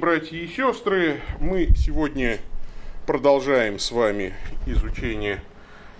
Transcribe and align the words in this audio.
братья 0.00 0.38
и 0.38 0.46
сестры, 0.46 1.20
мы 1.40 1.68
сегодня 1.76 2.38
продолжаем 3.06 3.78
с 3.78 3.92
вами 3.92 4.32
изучение 4.64 5.42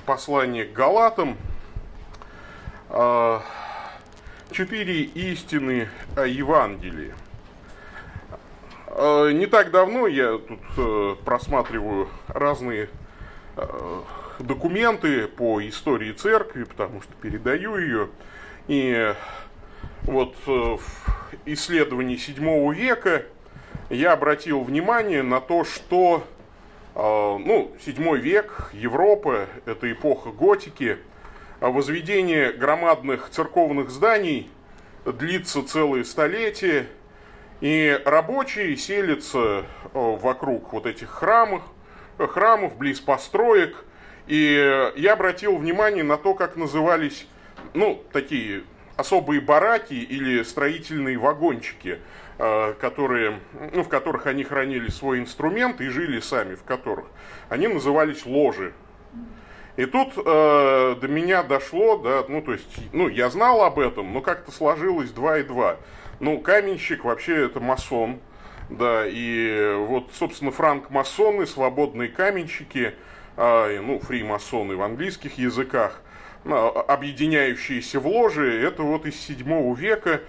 послания 0.06 0.64
к 0.64 0.72
Галатам. 0.72 1.36
А, 2.88 3.42
четыре 4.52 5.02
истины 5.02 5.90
о 6.16 6.26
Евангелии. 6.26 7.12
А, 8.86 9.28
не 9.28 9.44
так 9.44 9.70
давно 9.70 10.06
я 10.06 10.38
тут 10.38 10.60
э, 10.78 11.16
просматриваю 11.22 12.08
разные 12.28 12.88
э, 13.58 14.00
документы 14.38 15.28
по 15.28 15.60
истории 15.68 16.12
церкви, 16.12 16.64
потому 16.64 17.02
что 17.02 17.12
передаю 17.20 17.76
ее. 17.76 18.08
И 18.66 19.14
вот 20.04 20.34
э, 20.46 20.50
в 20.50 20.80
исследовании 21.44 22.16
7 22.16 22.72
века 22.72 23.26
я 23.90 24.12
обратил 24.12 24.62
внимание 24.62 25.22
на 25.22 25.40
то, 25.40 25.64
что 25.64 26.24
ну, 26.94 27.72
7 27.84 28.16
век, 28.16 28.70
Европа, 28.72 29.46
это 29.66 29.90
эпоха 29.92 30.30
готики, 30.30 30.98
возведение 31.60 32.52
громадных 32.52 33.28
церковных 33.30 33.90
зданий 33.90 34.50
длится 35.04 35.62
целые 35.66 36.04
столетия, 36.04 36.86
и 37.60 38.00
рабочие 38.04 38.76
селятся 38.76 39.64
вокруг 39.92 40.72
вот 40.72 40.86
этих 40.86 41.10
храмов, 41.10 41.62
храмов, 42.18 42.76
близ 42.76 43.00
построек. 43.00 43.84
И 44.26 44.92
я 44.96 45.12
обратил 45.12 45.56
внимание 45.56 46.04
на 46.04 46.16
то, 46.16 46.34
как 46.34 46.56
назывались, 46.56 47.26
ну, 47.74 48.02
такие 48.12 48.62
особые 48.96 49.40
бараки 49.40 49.94
или 49.94 50.42
строительные 50.42 51.18
вагончики, 51.18 51.98
которые, 52.80 53.40
ну, 53.72 53.82
в 53.82 53.88
которых 53.88 54.26
они 54.26 54.44
хранили 54.44 54.88
свой 54.88 55.18
инструмент 55.18 55.80
и 55.80 55.88
жили 55.88 56.20
сами 56.20 56.54
в 56.54 56.64
которых. 56.64 57.06
Они 57.50 57.68
назывались 57.68 58.24
ложи. 58.24 58.72
И 59.76 59.86
тут 59.86 60.12
э, 60.16 60.96
до 61.00 61.08
меня 61.08 61.42
дошло, 61.42 61.96
да, 61.96 62.24
ну, 62.28 62.42
то 62.42 62.52
есть, 62.52 62.92
ну, 62.92 63.08
я 63.08 63.30
знал 63.30 63.62
об 63.62 63.78
этом, 63.78 64.12
но 64.12 64.20
как-то 64.20 64.52
сложилось 64.52 65.10
два 65.10 65.38
и 65.38 65.42
два. 65.42 65.76
Ну, 66.18 66.38
каменщик 66.38 67.04
вообще 67.04 67.46
это 67.46 67.60
масон, 67.60 68.20
да, 68.68 69.04
и 69.06 69.74
вот, 69.88 70.10
собственно, 70.12 70.50
франк-масоны, 70.50 71.46
свободные 71.46 72.08
каменщики, 72.08 72.94
э, 73.36 73.80
ну, 73.80 74.00
фри-масоны 74.00 74.76
в 74.76 74.82
английских 74.82 75.38
языках, 75.38 76.02
э, 76.44 76.50
объединяющиеся 76.50 78.00
в 78.00 78.06
ложи, 78.06 78.62
это 78.62 78.82
вот 78.82 79.06
из 79.06 79.18
7 79.18 79.74
века, 79.76 80.20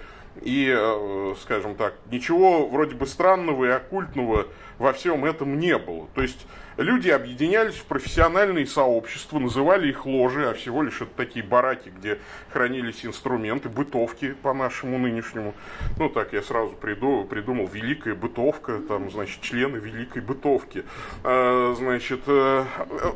и, 0.42 0.74
э, 0.74 1.36
скажем 1.42 1.76
так, 1.76 1.96
ничего 2.10 2.68
вроде 2.68 2.96
бы 2.96 3.06
странного 3.06 3.66
и 3.66 3.70
оккультного 3.70 4.48
во 4.78 4.94
всем 4.94 5.26
этом 5.26 5.60
не 5.60 5.78
было. 5.78 6.08
То 6.16 6.22
есть 6.22 6.48
люди 6.78 7.10
объединялись 7.10 7.76
в 7.76 7.86
профессиональные 7.86 8.66
сообщества, 8.66 9.40
называли 9.40 9.90
их 9.90 10.06
ложи, 10.06 10.50
а 10.50 10.54
всего 10.54 10.82
лишь 10.82 11.02
это 11.02 11.12
такие 11.16 11.46
бараки, 11.46 11.90
где 11.90 12.18
хранились 12.50 13.06
инструменты, 13.06 13.70
бытовки 13.70 14.34
по 14.42 14.54
нашему 14.54 14.98
нынешнему. 14.98 15.54
Ну, 15.98 16.10
так 16.10 16.34
я 16.34 16.42
сразу 16.42 16.72
приду, 16.72 17.26
придумал 17.26 17.68
великая 17.68 18.16
бытовка, 18.16 18.80
там, 18.80 19.12
значит, 19.12 19.42
члены 19.42 19.78
великой 19.78 20.22
бытовки. 20.22 20.86
А, 21.24 21.76
значит, 21.78 22.22
э, 22.28 22.66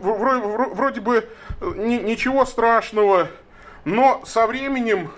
вроде, 0.01 0.41
вроде 0.75 1.01
бы 1.01 1.27
ничего 1.61 2.45
страшного, 2.45 3.29
но 3.85 4.21
со 4.25 4.45
временем 4.47 5.09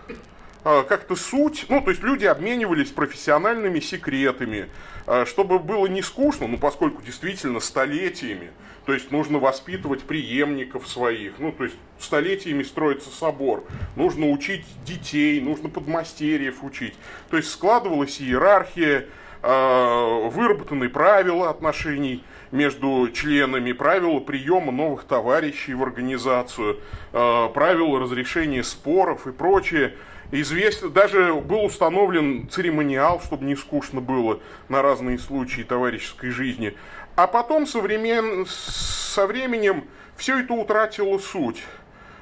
как-то 0.87 1.15
суть, 1.15 1.66
ну, 1.69 1.81
то 1.81 1.91
есть 1.91 2.03
люди 2.03 2.25
обменивались 2.25 2.89
профессиональными 2.89 3.79
секретами, 3.79 4.67
а, 5.05 5.25
чтобы 5.25 5.59
было 5.59 5.88
не 5.88 6.01
скучно, 6.01 6.45
ну, 6.47 6.57
поскольку 6.57 7.01
действительно 7.01 7.61
столетиями, 7.61 8.51
то 8.85 8.94
есть 8.94 9.09
нужно 9.09 9.39
воспитывать 9.39 10.03
преемников 10.03 10.85
своих, 10.85 11.39
ну, 11.39 11.53
то 11.53 11.63
есть 11.63 11.77
столетиями 12.00 12.63
строится 12.63 13.09
собор, 13.09 13.63
нужно 13.95 14.29
учить 14.29 14.66
детей, 14.83 15.39
нужно 15.39 15.69
подмастерьев 15.69 16.61
учить, 16.63 16.95
то 17.29 17.38
есть 17.38 17.50
складывалась 17.50 18.19
иерархия, 18.19 19.06
а, 19.41 20.27
выработаны 20.27 20.89
правила 20.89 21.50
отношений 21.50 22.25
между 22.51 23.09
членами, 23.13 23.72
правила 23.72 24.19
приема 24.19 24.73
новых 24.73 25.03
товарищей 25.06 25.73
в 25.73 25.83
организацию, 25.83 26.79
правила 27.11 28.00
разрешения 28.00 28.63
споров 28.63 29.27
и 29.27 29.33
прочее 29.33 29.95
известно, 30.31 30.89
даже 30.89 31.33
был 31.33 31.65
установлен 31.65 32.49
церемониал, 32.49 33.21
чтобы 33.21 33.45
не 33.45 33.55
скучно 33.55 34.01
было 34.01 34.39
на 34.69 34.81
разные 34.81 35.19
случаи 35.19 35.61
товарищеской 35.61 36.29
жизни. 36.29 36.75
А 37.15 37.27
потом 37.27 37.65
современ... 37.65 38.45
со 38.47 39.25
временем 39.27 39.85
все 40.15 40.39
это 40.39 40.53
утратило 40.53 41.17
суть. 41.19 41.63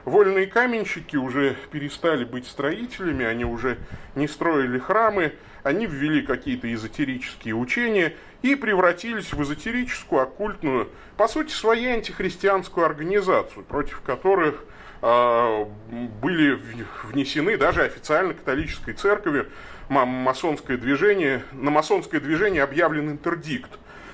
Вольные 0.05 0.45
каменщики 0.45 1.15
уже 1.15 1.55
перестали 1.71 2.25
быть 2.25 2.45
строителями, 2.45 3.25
они 3.25 3.43
уже 3.43 3.77
не 4.13 4.27
строили 4.27 4.77
храмы, 4.77 5.33
они 5.63 5.87
ввели 5.87 6.21
какие-то 6.21 6.71
эзотерические 6.71 7.55
учения 7.55 8.13
и 8.43 8.53
превратились 8.53 9.33
в 9.33 9.41
эзотерическую, 9.41 10.21
оккультную, 10.21 10.89
по 11.17 11.27
сути, 11.27 11.51
своей 11.51 11.95
антихристианскую 11.95 12.85
организацию, 12.85 13.65
против 13.65 14.01
которых 14.01 14.63
были 15.05 16.59
внесены 17.03 17.57
даже 17.57 17.83
официально 17.83 18.33
католической 18.33 18.93
церковью 18.93 19.47
масонское 19.87 20.77
движение, 20.77 21.43
на 21.51 21.69
масонское 21.69 22.19
движение 22.19 22.63
объявлен 22.63 23.11
интердикт. 23.11 23.69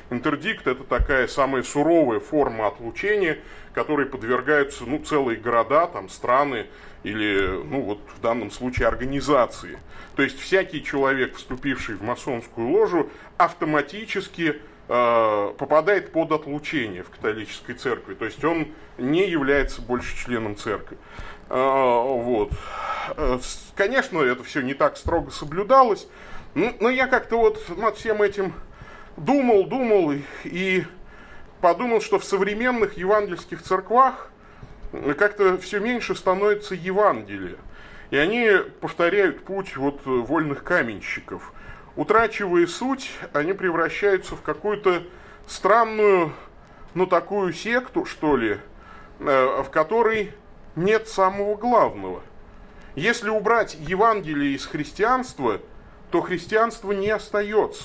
Интердикт– 0.10 0.68
это 0.68 0.84
такая 0.84 1.28
самая 1.28 1.64
суровая 1.64 2.20
форма 2.20 2.68
отлучения, 2.68 3.40
которой 3.74 4.06
подвергаются 4.06 4.84
ну, 4.84 5.00
целые 5.00 5.38
города, 5.40 5.88
там, 5.88 6.10
страны 6.10 6.66
или, 7.04 7.64
ну, 7.64 7.82
вот 7.82 8.02
в 8.18 8.20
данном 8.20 8.52
случае, 8.52 8.90
организации. 8.90 9.80
То 10.18 10.24
есть 10.24 10.38
всякий 10.38 10.84
человек, 10.84 11.38
вступивший 11.38 11.96
в 11.96 12.04
масонскую 12.04 12.70
ложу, 12.70 13.10
автоматически 13.38 14.58
попадает 14.92 16.12
под 16.12 16.34
отлучение 16.34 17.04
в 17.04 17.10
католической 17.10 17.74
церкви. 17.74 18.14
То 18.14 18.26
есть 18.26 18.44
он 18.44 18.68
не 18.98 19.26
является 19.30 19.82
больше 19.82 20.18
членом 20.18 20.58
церкви. 20.58 20.98
Э, 21.48 21.54
вот. 21.56 22.52
Э, 23.16 23.40
конечно, 23.76 24.20
это 24.20 24.44
все 24.44 24.60
не 24.60 24.74
так 24.74 24.98
строго 24.98 25.32
соблюдалось, 25.32 26.10
но 26.56 26.90
я 26.90 27.08
как-то 27.08 27.38
вот 27.38 27.64
над 27.78 27.96
всем 27.96 28.22
этим 28.22 28.54
думал, 29.16 29.64
думал 29.64 30.14
и 30.44 30.84
подумал, 31.62 32.02
что 32.02 32.20
в 32.20 32.26
современных 32.26 32.98
евангельских 32.98 33.62
церквах 33.62 34.30
как-то 35.18 35.58
все 35.58 35.80
меньше 35.80 36.16
становится 36.16 36.76
Евангелия. 36.76 37.56
И 38.10 38.18
они 38.18 38.50
повторяют 38.82 39.46
путь 39.46 39.78
вот 39.78 40.02
вольных 40.06 40.66
каменщиков– 40.66 41.54
утрачивая 42.02 42.66
суть, 42.66 43.12
они 43.32 43.54
превращаются 43.54 44.36
в 44.36 44.42
какую-то 44.42 45.04
странную, 45.46 46.34
ну 46.96 47.06
такую 47.06 47.54
секту, 47.54 48.06
что 48.06 48.36
ли, 48.36 48.58
э, 49.20 49.62
в 49.62 49.70
которой 49.70 50.34
нет 50.76 51.08
самого 51.08 51.56
главного. 51.56 52.24
Если 52.96 53.30
убрать 53.30 53.78
Евангелие 53.80 54.56
из 54.56 54.66
христианства, 54.66 55.62
то 56.10 56.22
христианство 56.22 56.92
не 56.92 57.12
остается. 57.12 57.84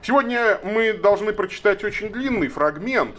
Сегодня 0.00 0.58
мы 0.64 0.94
должны 0.94 1.34
прочитать 1.34 1.84
очень 1.84 2.08
длинный 2.08 2.48
фрагмент. 2.48 3.16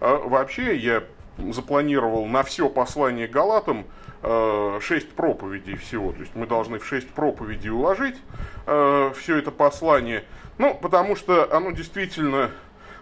Э, 0.00 0.20
вообще, 0.26 0.76
я 0.76 1.04
запланировал 1.38 2.26
на 2.26 2.42
все 2.42 2.68
послание 2.68 3.28
Галатам 3.28 3.86
шесть 4.82 5.10
проповедей 5.12 5.76
всего. 5.76 6.12
То 6.12 6.20
есть 6.20 6.34
мы 6.34 6.46
должны 6.46 6.78
в 6.78 6.86
шесть 6.86 7.08
проповедей 7.10 7.70
уложить 7.70 8.16
э, 8.66 9.12
все 9.18 9.36
это 9.36 9.50
послание. 9.50 10.24
Ну, 10.58 10.74
потому 10.74 11.16
что 11.16 11.54
оно 11.54 11.70
действительно 11.70 12.50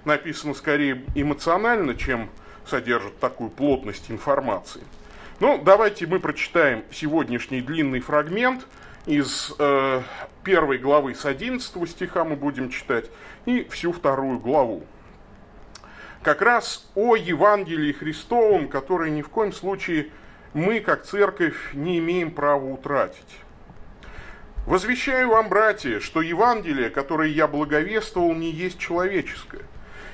написано 0.05 0.55
скорее 0.55 1.05
эмоционально, 1.15 1.95
чем 1.95 2.31
содержит 2.65 3.19
такую 3.19 3.51
плотность 3.51 4.11
информации. 4.11 4.83
Ну, 5.41 5.61
давайте 5.63 6.07
мы 6.07 6.21
прочитаем 6.21 6.85
сегодняшний 6.93 7.63
длинный 7.63 8.01
фрагмент 8.01 8.67
из 9.07 9.55
э, 9.59 10.03
первой 10.45 10.79
главы 10.79 11.15
с 11.15 11.25
11 11.25 11.91
стиха 11.91 12.25
мы 12.25 12.37
будем 12.37 12.71
читать 12.71 13.07
и 13.47 13.67
всю 13.71 13.93
вторую 13.93 14.39
главу 14.39 14.85
как 16.23 16.43
раз 16.43 16.91
о 16.95 17.17
Евангелии 17.17 17.93
Христовом, 17.93 18.69
которое 18.69 19.11
ни 19.11 19.23
в 19.23 19.29
коем 19.29 19.53
случае 19.53 20.09
мы, 20.55 20.81
как 20.81 21.05
церковь, 21.05 21.57
не 21.75 21.99
имеем 21.99 22.31
права 22.31 22.65
утратить. 22.65 23.39
Возвещаю 24.67 25.31
вам, 25.31 25.49
братья, 25.49 26.01
что 26.01 26.21
Евангелие, 26.21 26.91
которое 26.91 27.29
я 27.29 27.47
благовествовал, 27.47 28.35
не 28.35 28.51
есть 28.51 28.79
человеческое. 28.79 29.63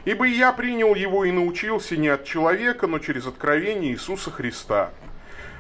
Ибо 0.05 0.27
я 0.27 0.53
принял 0.53 0.95
его 0.95 1.25
и 1.25 1.33
научился 1.33 1.97
не 1.97 2.09
от 2.09 2.25
человека, 2.25 2.87
но 2.87 2.99
через 2.99 3.27
откровение 3.27 3.93
Иисуса 3.93 4.31
Христа. 4.31 4.91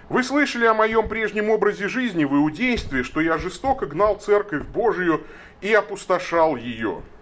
Вы 0.09 0.23
слышали 0.23 0.67
о 0.67 0.75
моем 0.75 1.09
прежнем 1.09 1.50
образе 1.50 1.88
жизни 1.88 2.25
в 2.25 2.35
иудействе, 2.35 3.03
что 3.03 3.20
я 3.20 3.38
жестоко 3.38 3.87
гнал 3.87 4.17
церковь 4.17 4.65
Божию 4.65 5.23
и 5.61 5.73
опустошал 5.73 6.56
ее– 6.56 7.03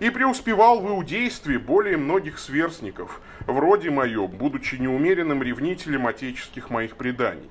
и 0.00 0.10
преуспевал 0.10 0.80
в 0.80 0.88
иудействе 0.88 1.58
более 1.58 1.96
многих 1.96 2.38
сверстников, 2.38 3.20
вроде 3.46 3.90
моем, 3.90 4.28
будучи 4.28 4.76
неумеренным 4.76 5.42
ревнителем 5.42 6.06
отеческих 6.06 6.70
моих 6.70 6.96
преданий. 6.96 7.48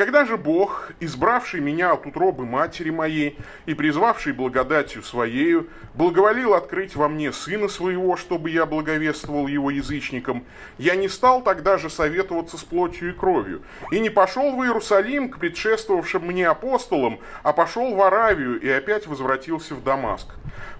Когда 0.00 0.24
же 0.24 0.38
Бог, 0.38 0.92
избравший 0.98 1.60
меня 1.60 1.92
от 1.92 2.06
утробы 2.06 2.46
матери 2.46 2.88
моей 2.88 3.36
и 3.66 3.74
призвавший 3.74 4.32
благодатью 4.32 5.02
Своею, 5.02 5.68
благоволил 5.92 6.54
открыть 6.54 6.96
во 6.96 7.06
мне 7.06 7.34
Сына 7.34 7.68
Своего, 7.68 8.16
чтобы 8.16 8.48
я 8.48 8.64
благовествовал 8.64 9.46
Его 9.46 9.70
язычникам, 9.70 10.46
я 10.78 10.96
не 10.96 11.06
стал 11.06 11.42
тогда 11.42 11.76
же 11.76 11.90
советоваться 11.90 12.56
с 12.56 12.64
плотью 12.64 13.10
и 13.10 13.12
кровью, 13.12 13.60
и 13.92 14.00
не 14.00 14.08
пошел 14.08 14.56
в 14.56 14.64
Иерусалим 14.64 15.28
к 15.28 15.38
предшествовавшим 15.38 16.24
мне 16.24 16.48
апостолам, 16.48 17.18
а 17.42 17.52
пошел 17.52 17.94
в 17.94 18.00
Аравию 18.00 18.58
и 18.58 18.70
опять 18.70 19.06
возвратился 19.06 19.74
в 19.74 19.84
Дамаск. 19.84 20.28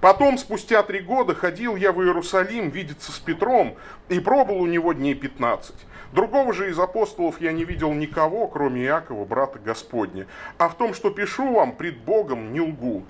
Потом, 0.00 0.38
спустя 0.38 0.82
три 0.82 1.00
года, 1.00 1.34
ходил 1.34 1.76
я 1.76 1.92
в 1.92 2.00
Иерусалим 2.00 2.70
видеться 2.70 3.12
с 3.12 3.18
Петром 3.18 3.76
и 4.08 4.18
пробыл 4.18 4.62
у 4.62 4.66
него 4.66 4.94
дней 4.94 5.14
пятнадцать. 5.14 5.76
Другого 6.12 6.52
же 6.52 6.70
из 6.70 6.78
апостолов 6.78 7.40
я 7.40 7.52
не 7.52 7.64
видел 7.64 7.92
никого, 7.92 8.48
кроме 8.48 8.84
Иакова, 8.84 9.24
брата 9.24 9.58
Господня. 9.58 10.26
А 10.58 10.68
в 10.68 10.76
том, 10.76 10.92
что 10.92 11.10
пишу 11.10 11.52
вам, 11.52 11.76
пред 11.76 11.98
Богом 11.98 12.52
не 12.52 12.60
лгу. 12.60 13.04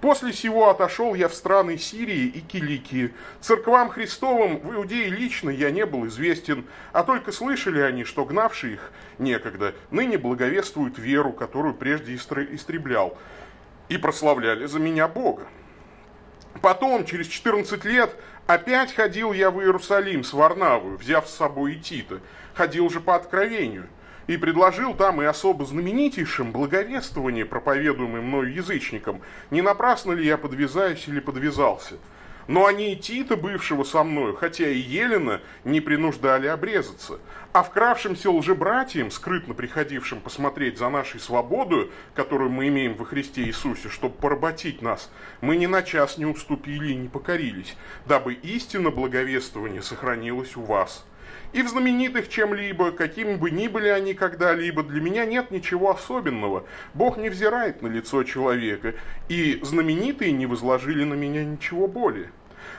После 0.00 0.32
сего 0.32 0.68
отошел 0.68 1.14
я 1.14 1.28
в 1.28 1.34
страны 1.34 1.78
Сирии 1.78 2.26
и 2.26 2.40
Киликии. 2.40 3.14
Церквам 3.40 3.88
Христовым 3.88 4.58
в 4.58 4.74
Иудее 4.74 5.08
лично 5.08 5.50
я 5.50 5.70
не 5.70 5.86
был 5.86 6.06
известен, 6.06 6.66
а 6.92 7.02
только 7.04 7.32
слышали 7.32 7.80
они, 7.80 8.04
что 8.04 8.24
гнавшие 8.24 8.74
их 8.74 8.92
некогда 9.18 9.74
ныне 9.90 10.18
благовествуют 10.18 10.98
веру, 10.98 11.32
которую 11.32 11.74
прежде 11.74 12.14
истреблял, 12.14 13.16
и 13.88 13.96
прославляли 13.96 14.66
за 14.66 14.78
меня 14.78 15.08
Бога. 15.08 15.46
Потом, 16.60 17.04
через 17.04 17.26
14 17.26 17.84
лет, 17.84 18.14
опять 18.46 18.94
ходил 18.94 19.32
я 19.32 19.50
в 19.50 19.60
Иерусалим 19.60 20.22
с 20.22 20.32
Варнавою, 20.34 20.98
взяв 20.98 21.26
с 21.26 21.34
собой 21.34 21.74
и 21.74 21.80
Тита– 21.80 22.20
ходил 22.54 22.88
же 22.90 23.00
по 23.00 23.14
откровению 23.16 23.86
и 24.26 24.36
предложил 24.36 24.94
там 24.94 25.20
и 25.20 25.24
особо 25.24 25.64
знаменитейшим 25.64 26.52
благовествование, 26.52 27.44
проповедуемое 27.44 28.22
мною 28.22 28.54
язычникам. 28.54 29.20
Не 29.50 29.62
напрасно 29.62 30.12
ли 30.12 30.26
я 30.26 30.38
подвязаюсь 30.38 31.06
или 31.08 31.20
подвязался? 31.20 31.96
Но 32.46 32.66
они 32.66 32.92
и 32.92 32.96
Тита, 32.96 33.36
бывшего 33.36 33.84
со 33.84 34.02
мною, 34.04 34.36
хотя 34.36 34.68
и 34.68 34.76
Елена, 34.76 35.40
не 35.64 35.80
принуждали 35.80 36.46
обрезаться. 36.46 37.18
А 37.54 37.62
вкравшимся 37.62 38.30
лжебратьям, 38.30 39.10
скрытно 39.10 39.54
приходившим 39.54 40.20
посмотреть 40.20 40.76
за 40.76 40.90
нашей 40.90 41.20
свободу, 41.20 41.90
которую 42.14 42.50
мы 42.50 42.68
имеем 42.68 42.96
во 42.96 43.06
Христе 43.06 43.44
Иисусе, 43.44 43.88
чтобы 43.88 44.16
поработить 44.16 44.82
нас, 44.82 45.10
мы 45.40 45.56
ни 45.56 45.66
на 45.66 45.82
час 45.82 46.18
не 46.18 46.26
уступили 46.26 46.92
и 46.92 46.96
не 46.96 47.08
покорились, 47.08 47.76
дабы 48.04 48.34
истина 48.34 48.90
благовествования 48.90 49.80
сохранилась 49.80 50.56
у 50.56 50.62
вас. 50.62 51.06
И 51.54 51.62
в 51.62 51.68
знаменитых 51.68 52.28
чем-либо, 52.28 52.90
какими 52.90 53.36
бы 53.36 53.52
ни 53.52 53.68
были 53.68 53.86
они 53.86 54.14
когда-либо, 54.14 54.82
для 54.82 55.00
меня 55.00 55.24
нет 55.24 55.52
ничего 55.52 55.92
особенного. 55.92 56.64
Бог 56.94 57.16
не 57.16 57.28
взирает 57.28 57.80
на 57.80 57.86
лицо 57.86 58.24
человека, 58.24 58.94
и 59.28 59.60
знаменитые 59.62 60.32
не 60.32 60.46
возложили 60.46 61.04
на 61.04 61.14
меня 61.14 61.44
ничего 61.44 61.86
более. 61.86 62.32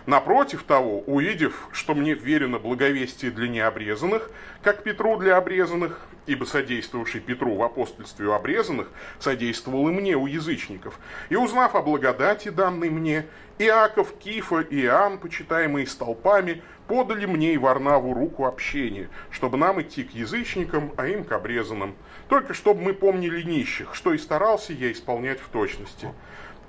Напротив 0.07 0.63
того, 0.63 0.99
увидев, 1.07 1.69
что 1.71 1.95
мне 1.95 2.15
верено 2.15 2.59
благовестие 2.59 3.31
для 3.31 3.47
необрезанных, 3.47 4.29
как 4.61 4.83
Петру 4.83 5.15
для 5.17 5.37
обрезанных, 5.37 6.01
ибо 6.25 6.45
содействовавший 6.45 7.21
Петру 7.21 7.55
в 7.55 7.63
апостольстве 7.63 8.27
у 8.27 8.31
обрезанных, 8.31 8.89
содействовал 9.19 9.89
и 9.89 9.91
мне 9.91 10.15
у 10.15 10.27
язычников, 10.27 10.99
и 11.29 11.35
узнав 11.35 11.75
о 11.75 11.81
благодати, 11.81 12.49
данной 12.49 12.89
мне, 12.89 13.25
Иаков, 13.57 14.13
Кифа 14.17 14.59
и 14.59 14.81
Иоанн, 14.81 15.17
почитаемые 15.17 15.87
столпами, 15.87 16.61
подали 16.87 17.25
мне 17.25 17.53
и 17.53 17.57
Варнаву 17.57 18.13
руку 18.13 18.45
общения, 18.45 19.09
чтобы 19.31 19.57
нам 19.57 19.81
идти 19.81 20.03
к 20.03 20.11
язычникам, 20.11 20.91
а 20.97 21.07
им 21.07 21.23
к 21.23 21.31
обрезанным. 21.31 21.95
Только 22.27 22.53
чтобы 22.53 22.81
мы 22.81 22.93
помнили 22.93 23.43
нищих, 23.43 23.95
что 23.95 24.13
и 24.13 24.17
старался 24.17 24.73
я 24.73 24.91
исполнять 24.91 25.39
в 25.39 25.47
точности. 25.49 26.09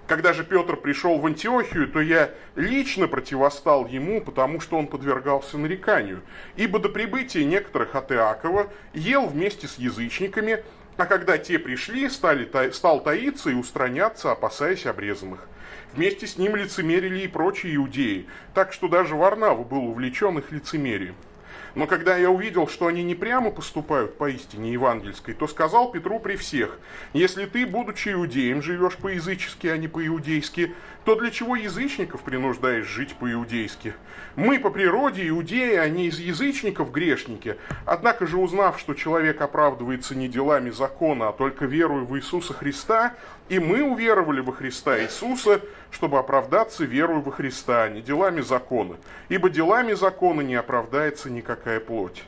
Когда 0.06 0.32
же 0.32 0.44
Петр 0.44 0.76
пришел 0.76 1.19
в 1.19 1.26
Антиохию, 1.26 1.88
то 1.88 2.00
я 2.00 2.31
лично 2.55 3.08
противостал 3.08 3.87
ему, 3.87 4.20
потому 4.20 4.61
что 4.61 4.79
он 4.79 4.87
подвергался 4.87 5.58
нареканию. 5.58 6.23
Ибо 6.55 6.79
до 6.79 6.88
прибытия 6.88 7.44
некоторых 7.44 7.97
от 7.97 8.12
Иакова 8.12 8.69
ел 8.94 9.26
вместе 9.26 9.67
с 9.67 9.79
язычниками, 9.79 10.62
а 10.97 11.06
когда 11.06 11.38
те 11.38 11.58
пришли, 11.58 12.08
стали, 12.08 12.49
стал 12.70 13.03
таиться 13.03 13.50
и 13.50 13.55
устраняться, 13.55 14.31
опасаясь 14.31 14.87
обрезанных. 14.87 15.49
Вместе 15.93 16.26
с 16.26 16.38
ним 16.38 16.55
лицемерили 16.55 17.25
и 17.25 17.29
прочие 17.29 17.75
иудеи, 17.75 18.26
так 18.55 18.73
что 18.73 18.87
даже 18.87 19.17
Варнава 19.17 19.64
был 19.64 19.87
увлечен 19.88 20.38
их 20.38 20.52
лицемерием. 20.52 21.17
Но 21.76 21.87
когда 21.87 22.17
я 22.17 22.31
увидел, 22.31 22.67
что 22.69 22.87
они 22.87 23.05
не 23.05 23.14
прямо 23.14 23.50
поступают 23.50 24.17
по 24.17 24.31
истине 24.31 24.73
евангельской, 24.73 25.34
то 25.34 25.46
сказал 25.46 25.90
Петру 25.93 26.19
при 26.19 26.37
всех, 26.37 26.78
если 27.12 27.44
ты, 27.44 27.67
будучи 27.67 28.08
иудеем, 28.08 28.62
живешь 28.62 28.96
по-язычески, 28.96 29.67
а 29.67 29.76
не 29.76 29.87
по-иудейски, 29.87 30.75
то 31.05 31.17
для 31.17 31.31
чего 31.31 31.55
язычников 31.55 32.23
принуждаешь 32.23 32.87
жить 32.87 33.14
по-иудейски? 33.14 33.93
Мы 34.37 34.58
по 34.58 34.70
природе 34.70 35.28
иудеи, 35.28 35.76
а 35.76 35.87
не 35.90 36.06
из 36.06 36.19
язычников 36.19 36.90
грешники. 36.90 37.56
Однако 37.84 38.26
же 38.26 38.38
узнав, 38.38 38.81
что 38.81 38.94
человек 38.94 39.43
оправдывается 39.43 40.14
не 40.14 40.28
делами 40.28 40.70
закона, 40.70 41.28
а 41.28 41.32
только 41.32 41.67
верою 41.67 42.06
в 42.06 42.17
Иисуса 42.17 42.55
Христа, 42.55 43.14
и 43.48 43.58
мы 43.58 43.82
уверовали 43.82 44.40
во 44.40 44.52
Христа 44.52 45.00
Иисуса, 45.00 45.60
чтобы 45.90 46.19
оправдаться 46.19 46.84
верою 46.84 47.20
во 47.20 47.32
Христа, 47.32 47.84
а 47.84 47.88
не 47.88 48.02
делами 48.02 48.40
закона. 48.40 48.96
Ибо 49.28 49.50
делами 49.50 49.93
закона 49.93 50.40
не 50.40 50.54
оправдается 50.54 51.31
никакая 51.31 51.81
плоть. 51.81 52.25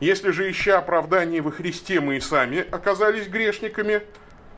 Если 0.00 0.30
же, 0.30 0.50
ища 0.50 0.78
оправдание 0.78 1.42
во 1.42 1.50
Христе, 1.50 2.00
мы 2.00 2.16
и 2.16 2.20
сами 2.20 2.64
оказались 2.70 3.28
грешниками, 3.28 4.02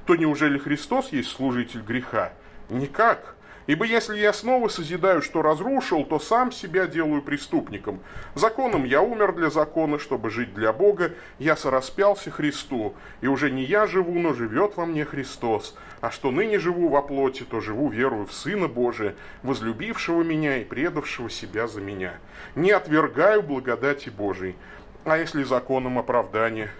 то 0.07 0.17
неужели 0.17 0.59
Христос 0.59 1.13
есть 1.13 1.31
служитель 1.31 1.81
греха? 1.81 2.33
Никак. 2.69 3.37
Ибо 3.67 3.85
если 3.85 4.19
я 4.19 4.33
снова 4.33 4.69
созидаю, 4.69 5.23
что 5.23 5.41
разрушил, 5.41 6.05
то 6.05 6.19
сам 6.19 6.51
себя 6.51 6.87
делаю 6.87 7.23
преступником. 7.23 8.01
Законом 8.35 8.85
я 8.85 9.03
умер 9.03 9.35
для 9.35 9.51
закона, 9.51 9.99
чтобы 9.99 10.31
жить 10.31 10.53
для 10.53 10.73
Бога. 10.73 11.13
Я 11.39 11.57
сораспялся 11.57 12.31
Христу, 12.31 12.95
и 13.21 13.29
уже 13.29 13.51
не 13.51 13.63
я 13.63 13.87
живу, 13.87 14.19
но 14.19 14.35
живет 14.35 14.77
во 14.77 14.85
мне 14.85 15.05
Христос. 15.05 15.77
А 16.01 16.11
что 16.11 16.33
ныне 16.33 16.59
живу 16.59 16.89
во 16.89 17.03
плоти, 17.03 17.45
то 17.45 17.61
живу 17.61 17.89
верую 17.89 18.27
в 18.27 18.33
Сына 18.33 18.67
Божия, 18.67 19.15
возлюбившего 19.45 20.23
меня 20.23 20.59
и 20.59 20.65
предавшего 20.65 21.31
себя 21.31 21.69
за 21.69 21.81
меня. 21.81 22.15
Не 22.57 22.73
отвергаю 22.73 23.43
благодати 23.43 24.09
Божией. 24.09 24.57
А 25.05 25.19
если 25.19 25.45
законом 25.45 25.99
оправдания, 25.99 26.71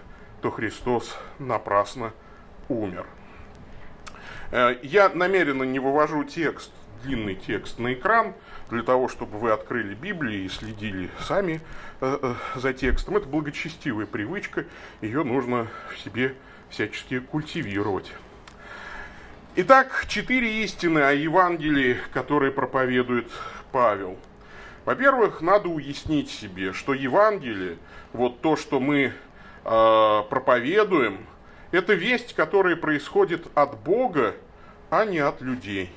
то 0.41 0.51
Христос 0.51 1.17
напрасно 1.39 2.11
умер. 2.67 3.05
Э, 4.51 4.77
я 4.83 5.09
намеренно 5.09 5.63
не 5.63 5.79
вывожу 5.79 6.23
текст, 6.23 6.71
длинный 7.03 7.35
текст 7.35 7.79
на 7.79 7.93
экран, 7.93 8.33
для 8.69 8.81
того, 8.81 9.07
чтобы 9.07 9.37
вы 9.37 9.51
открыли 9.51 9.93
Библию 9.93 10.45
и 10.45 10.49
следили 10.49 11.09
сами 11.19 11.61
э, 12.01 12.17
э, 12.21 12.33
за 12.55 12.73
текстом. 12.73 13.17
Это 13.17 13.27
благочестивая 13.27 14.05
привычка, 14.05 14.65
ее 15.01 15.23
нужно 15.23 15.67
в 15.93 15.99
себе 15.99 16.35
всячески 16.69 17.19
культивировать. 17.19 18.11
Итак, 19.55 20.05
четыре 20.07 20.63
истины 20.63 20.99
о 20.99 21.11
Евангелии, 21.11 21.97
которые 22.13 22.51
проповедует 22.51 23.29
Павел. 23.71 24.17
Во-первых, 24.85 25.41
надо 25.41 25.69
уяснить 25.69 26.31
себе, 26.31 26.73
что 26.73 26.93
Евангелие, 26.93 27.77
вот 28.13 28.41
то, 28.41 28.55
что 28.55 28.79
мы 28.79 29.13
э, 29.63 30.21
проповедуем, 30.29 31.25
это 31.71 31.93
весть, 31.93 32.33
которая 32.33 32.75
происходит 32.75 33.47
от 33.55 33.79
Бога, 33.79 34.35
а 34.89 35.05
не 35.05 35.19
от 35.19 35.41
людей. 35.41 35.89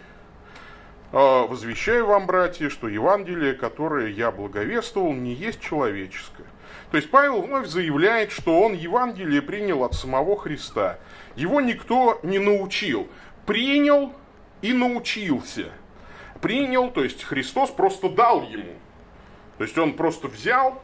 А, 1.13 1.47
возвещаю 1.47 2.07
вам, 2.07 2.27
братья, 2.27 2.69
что 2.69 2.89
Евангелие, 2.89 3.55
которое 3.55 4.09
я 4.09 4.31
благовествовал, 4.31 5.13
не 5.13 5.35
есть 5.35 5.61
человеческое. 5.61 6.47
То 6.91 6.97
есть 6.97 7.11
Павел 7.11 7.43
вновь 7.43 7.67
заявляет, 7.67 8.33
что 8.33 8.61
он 8.61 8.75
Евангелие 8.75 9.43
принял 9.43 9.85
от 9.85 9.95
самого 9.95 10.37
Христа. 10.37 10.99
Его 11.37 11.61
никто 11.61 12.19
не 12.23 12.39
научил. 12.39 13.09
Принял 13.45 14.13
и 14.63 14.73
научился. 14.73 15.67
Принял, 16.41 16.91
то 16.91 17.05
есть 17.05 17.23
Христос 17.23 17.71
просто 17.71 18.09
дал 18.09 18.43
ему. 18.43 18.75
То 19.59 19.65
есть 19.65 19.79
он 19.79 19.95
просто 19.95 20.29
взял, 20.29 20.83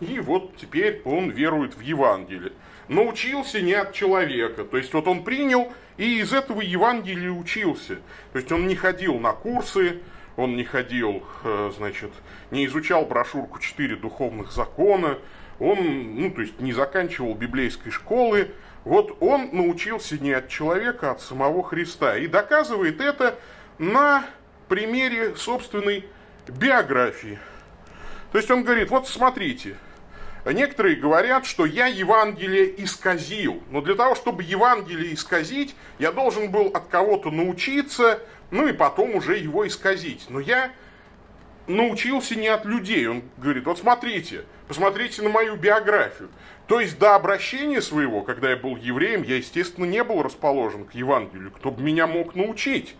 и 0.00 0.18
вот 0.20 0.56
теперь 0.56 1.02
он 1.04 1.30
верует 1.30 1.74
в 1.74 1.80
Евангелие 1.80 2.52
научился 2.88 3.60
не 3.60 3.74
от 3.74 3.92
человека. 3.92 4.64
То 4.64 4.76
есть 4.76 4.92
вот 4.94 5.06
он 5.06 5.24
принял 5.24 5.72
и 5.96 6.20
из 6.20 6.32
этого 6.32 6.60
Евангелия 6.60 7.30
учился. 7.30 7.96
То 8.32 8.38
есть 8.38 8.50
он 8.52 8.66
не 8.66 8.76
ходил 8.76 9.18
на 9.18 9.32
курсы, 9.32 10.00
он 10.36 10.56
не 10.56 10.64
ходил, 10.64 11.24
э, 11.44 11.72
значит, 11.76 12.12
не 12.50 12.66
изучал 12.66 13.04
брошюрку 13.04 13.58
«Четыре 13.58 13.96
духовных 13.96 14.52
закона», 14.52 15.18
он, 15.58 16.14
ну, 16.14 16.30
то 16.30 16.40
есть 16.40 16.60
не 16.60 16.72
заканчивал 16.72 17.34
библейской 17.34 17.90
школы, 17.90 18.52
вот 18.84 19.16
он 19.20 19.50
научился 19.52 20.16
не 20.16 20.32
от 20.32 20.48
человека, 20.48 21.08
а 21.08 21.12
от 21.12 21.20
самого 21.20 21.64
Христа. 21.64 22.16
И 22.16 22.28
доказывает 22.28 23.00
это 23.00 23.36
на 23.78 24.24
примере 24.68 25.34
собственной 25.34 26.06
биографии. 26.46 27.40
То 28.30 28.38
есть 28.38 28.50
он 28.50 28.62
говорит, 28.62 28.90
вот 28.90 29.08
смотрите, 29.08 29.76
некоторые 30.52 30.96
говорят, 30.96 31.46
что 31.46 31.66
я 31.66 31.86
Евангелие 31.86 32.82
исказил. 32.82 33.62
Но 33.70 33.80
для 33.80 33.94
того, 33.94 34.14
чтобы 34.14 34.42
Евангелие 34.42 35.14
исказить, 35.14 35.74
я 35.98 36.12
должен 36.12 36.50
был 36.50 36.68
от 36.68 36.86
кого-то 36.88 37.30
научиться, 37.30 38.20
ну 38.50 38.66
и 38.66 38.72
потом 38.72 39.14
уже 39.14 39.36
его 39.36 39.66
исказить. 39.66 40.26
Но 40.28 40.40
я 40.40 40.72
научился 41.66 42.34
не 42.34 42.48
от 42.48 42.64
людей. 42.64 43.06
Он 43.06 43.22
говорит, 43.36 43.66
вот 43.66 43.78
смотрите, 43.78 44.44
посмотрите 44.66 45.22
на 45.22 45.28
мою 45.28 45.56
биографию. 45.56 46.30
То 46.66 46.80
есть 46.80 46.98
до 46.98 47.14
обращения 47.14 47.80
своего, 47.80 48.22
когда 48.22 48.50
я 48.50 48.56
был 48.56 48.76
евреем, 48.76 49.22
я, 49.22 49.36
естественно, 49.36 49.86
не 49.86 50.04
был 50.04 50.22
расположен 50.22 50.84
к 50.84 50.92
Евангелию. 50.92 51.50
Кто 51.50 51.70
бы 51.70 51.82
меня 51.82 52.06
мог 52.06 52.34
научить? 52.34 52.94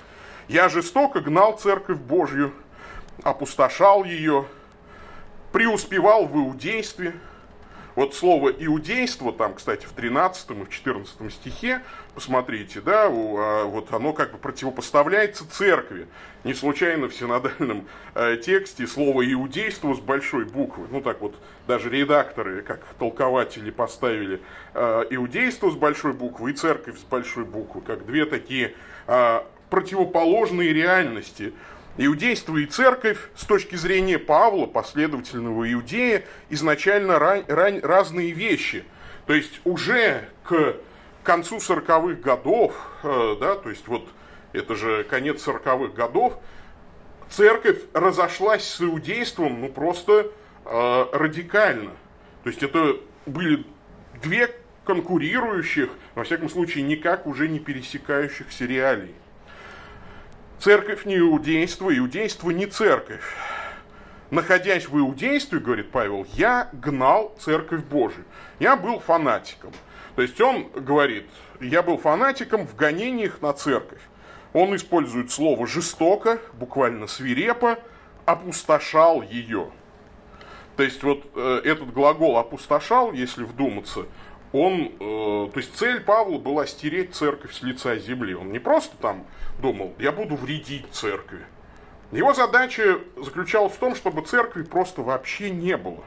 Я 0.48 0.68
жестоко 0.70 1.20
гнал 1.20 1.58
церковь 1.58 1.98
Божью, 1.98 2.54
опустошал 3.22 4.04
ее, 4.04 4.46
преуспевал 5.52 6.26
в 6.26 6.36
иудействе. 6.36 7.14
Вот 7.98 8.14
слово 8.14 8.50
иудейство, 8.50 9.32
там, 9.32 9.54
кстати, 9.54 9.84
в 9.84 9.90
13 9.90 10.50
и 10.50 10.52
в 10.52 10.68
14 10.68 11.32
стихе, 11.32 11.82
посмотрите, 12.14 12.80
да, 12.80 13.06
а, 13.06 13.64
вот 13.64 13.92
оно 13.92 14.12
как 14.12 14.30
бы 14.30 14.38
противопоставляется 14.38 15.50
церкви. 15.50 16.06
Не 16.44 16.54
случайно 16.54 17.08
в 17.08 17.14
синодальном 17.16 17.88
э, 18.14 18.36
тексте 18.36 18.86
слово 18.86 19.28
иудейство 19.32 19.94
с 19.94 19.98
большой 19.98 20.44
буквы, 20.44 20.86
ну 20.92 21.00
так 21.00 21.20
вот, 21.20 21.34
даже 21.66 21.90
редакторы, 21.90 22.62
как 22.62 22.84
толкователи, 23.00 23.72
поставили 23.72 24.40
э, 24.74 25.04
иудейство 25.10 25.68
с 25.68 25.74
большой 25.74 26.12
буквы 26.12 26.52
и 26.52 26.54
церковь 26.54 27.00
с 27.00 27.02
большой 27.02 27.46
буквы, 27.46 27.80
как 27.80 28.06
две 28.06 28.26
такие 28.26 28.74
э, 29.08 29.40
противоположные 29.70 30.72
реальности. 30.72 31.52
Иудейство 32.00 32.56
и 32.56 32.66
церковь 32.66 33.18
с 33.34 33.44
точки 33.44 33.74
зрения 33.74 34.20
Павла, 34.20 34.66
последовательного 34.66 35.70
иудея, 35.72 36.24
изначально 36.48 37.18
ран, 37.18 37.42
ран, 37.48 37.80
разные 37.82 38.30
вещи. 38.30 38.84
То 39.26 39.34
есть 39.34 39.60
уже 39.64 40.28
к 40.44 40.76
концу 41.24 41.56
40-х 41.56 42.22
годов, 42.22 42.72
э, 43.02 43.36
да, 43.40 43.56
то 43.56 43.68
есть 43.68 43.88
вот 43.88 44.08
это 44.52 44.76
же 44.76 45.02
конец 45.10 45.44
40-х 45.44 45.92
годов, 45.92 46.38
церковь 47.30 47.80
разошлась 47.92 48.62
с 48.62 48.80
иудейством 48.80 49.60
ну 49.60 49.68
просто 49.68 50.30
э, 50.66 51.06
радикально. 51.12 51.90
То 52.44 52.50
есть 52.50 52.62
это 52.62 52.96
были 53.26 53.66
две 54.22 54.54
конкурирующих, 54.84 55.90
во 56.14 56.22
всяком 56.22 56.48
случае 56.48 56.84
никак 56.84 57.26
уже 57.26 57.48
не 57.48 57.58
пересекающихся 57.58 58.66
реалий. 58.66 59.16
Церковь 60.60 61.04
не 61.04 61.18
иудейство, 61.18 61.96
иудейство 61.96 62.50
не 62.50 62.66
церковь. 62.66 63.22
Находясь 64.30 64.88
в 64.88 64.98
иудействе, 64.98 65.60
говорит 65.60 65.90
Павел, 65.92 66.26
я 66.34 66.68
гнал 66.72 67.34
церковь 67.38 67.84
Божию. 67.84 68.24
Я 68.58 68.76
был 68.76 68.98
фанатиком. 68.98 69.72
То 70.16 70.22
есть 70.22 70.40
он 70.40 70.68
говорит, 70.74 71.28
я 71.60 71.82
был 71.82 71.96
фанатиком 71.96 72.66
в 72.66 72.74
гонениях 72.74 73.40
на 73.40 73.52
церковь. 73.52 74.00
Он 74.52 74.74
использует 74.74 75.30
слово 75.30 75.66
жестоко, 75.68 76.40
буквально 76.54 77.06
свирепо, 77.06 77.78
опустошал 78.24 79.22
ее. 79.22 79.70
То 80.76 80.82
есть 80.82 81.02
вот 81.04 81.24
э, 81.36 81.60
этот 81.64 81.92
глагол 81.92 82.36
опустошал, 82.36 83.12
если 83.12 83.44
вдуматься, 83.44 84.06
он, 84.52 84.92
э, 84.98 84.98
то 84.98 85.52
есть 85.54 85.76
цель 85.76 86.00
Павла 86.00 86.38
была 86.38 86.66
стереть 86.66 87.14
церковь 87.14 87.54
с 87.54 87.62
лица 87.62 87.96
земли. 87.96 88.34
Он 88.34 88.50
не 88.50 88.58
просто 88.58 88.96
там 88.96 89.24
думал, 89.60 89.94
я 89.98 90.12
буду 90.12 90.36
вредить 90.36 90.86
церкви. 90.92 91.44
Его 92.12 92.32
задача 92.32 93.00
заключалась 93.16 93.74
в 93.74 93.78
том, 93.78 93.94
чтобы 93.94 94.22
церкви 94.22 94.62
просто 94.62 95.02
вообще 95.02 95.50
не 95.50 95.76
было. 95.76 96.04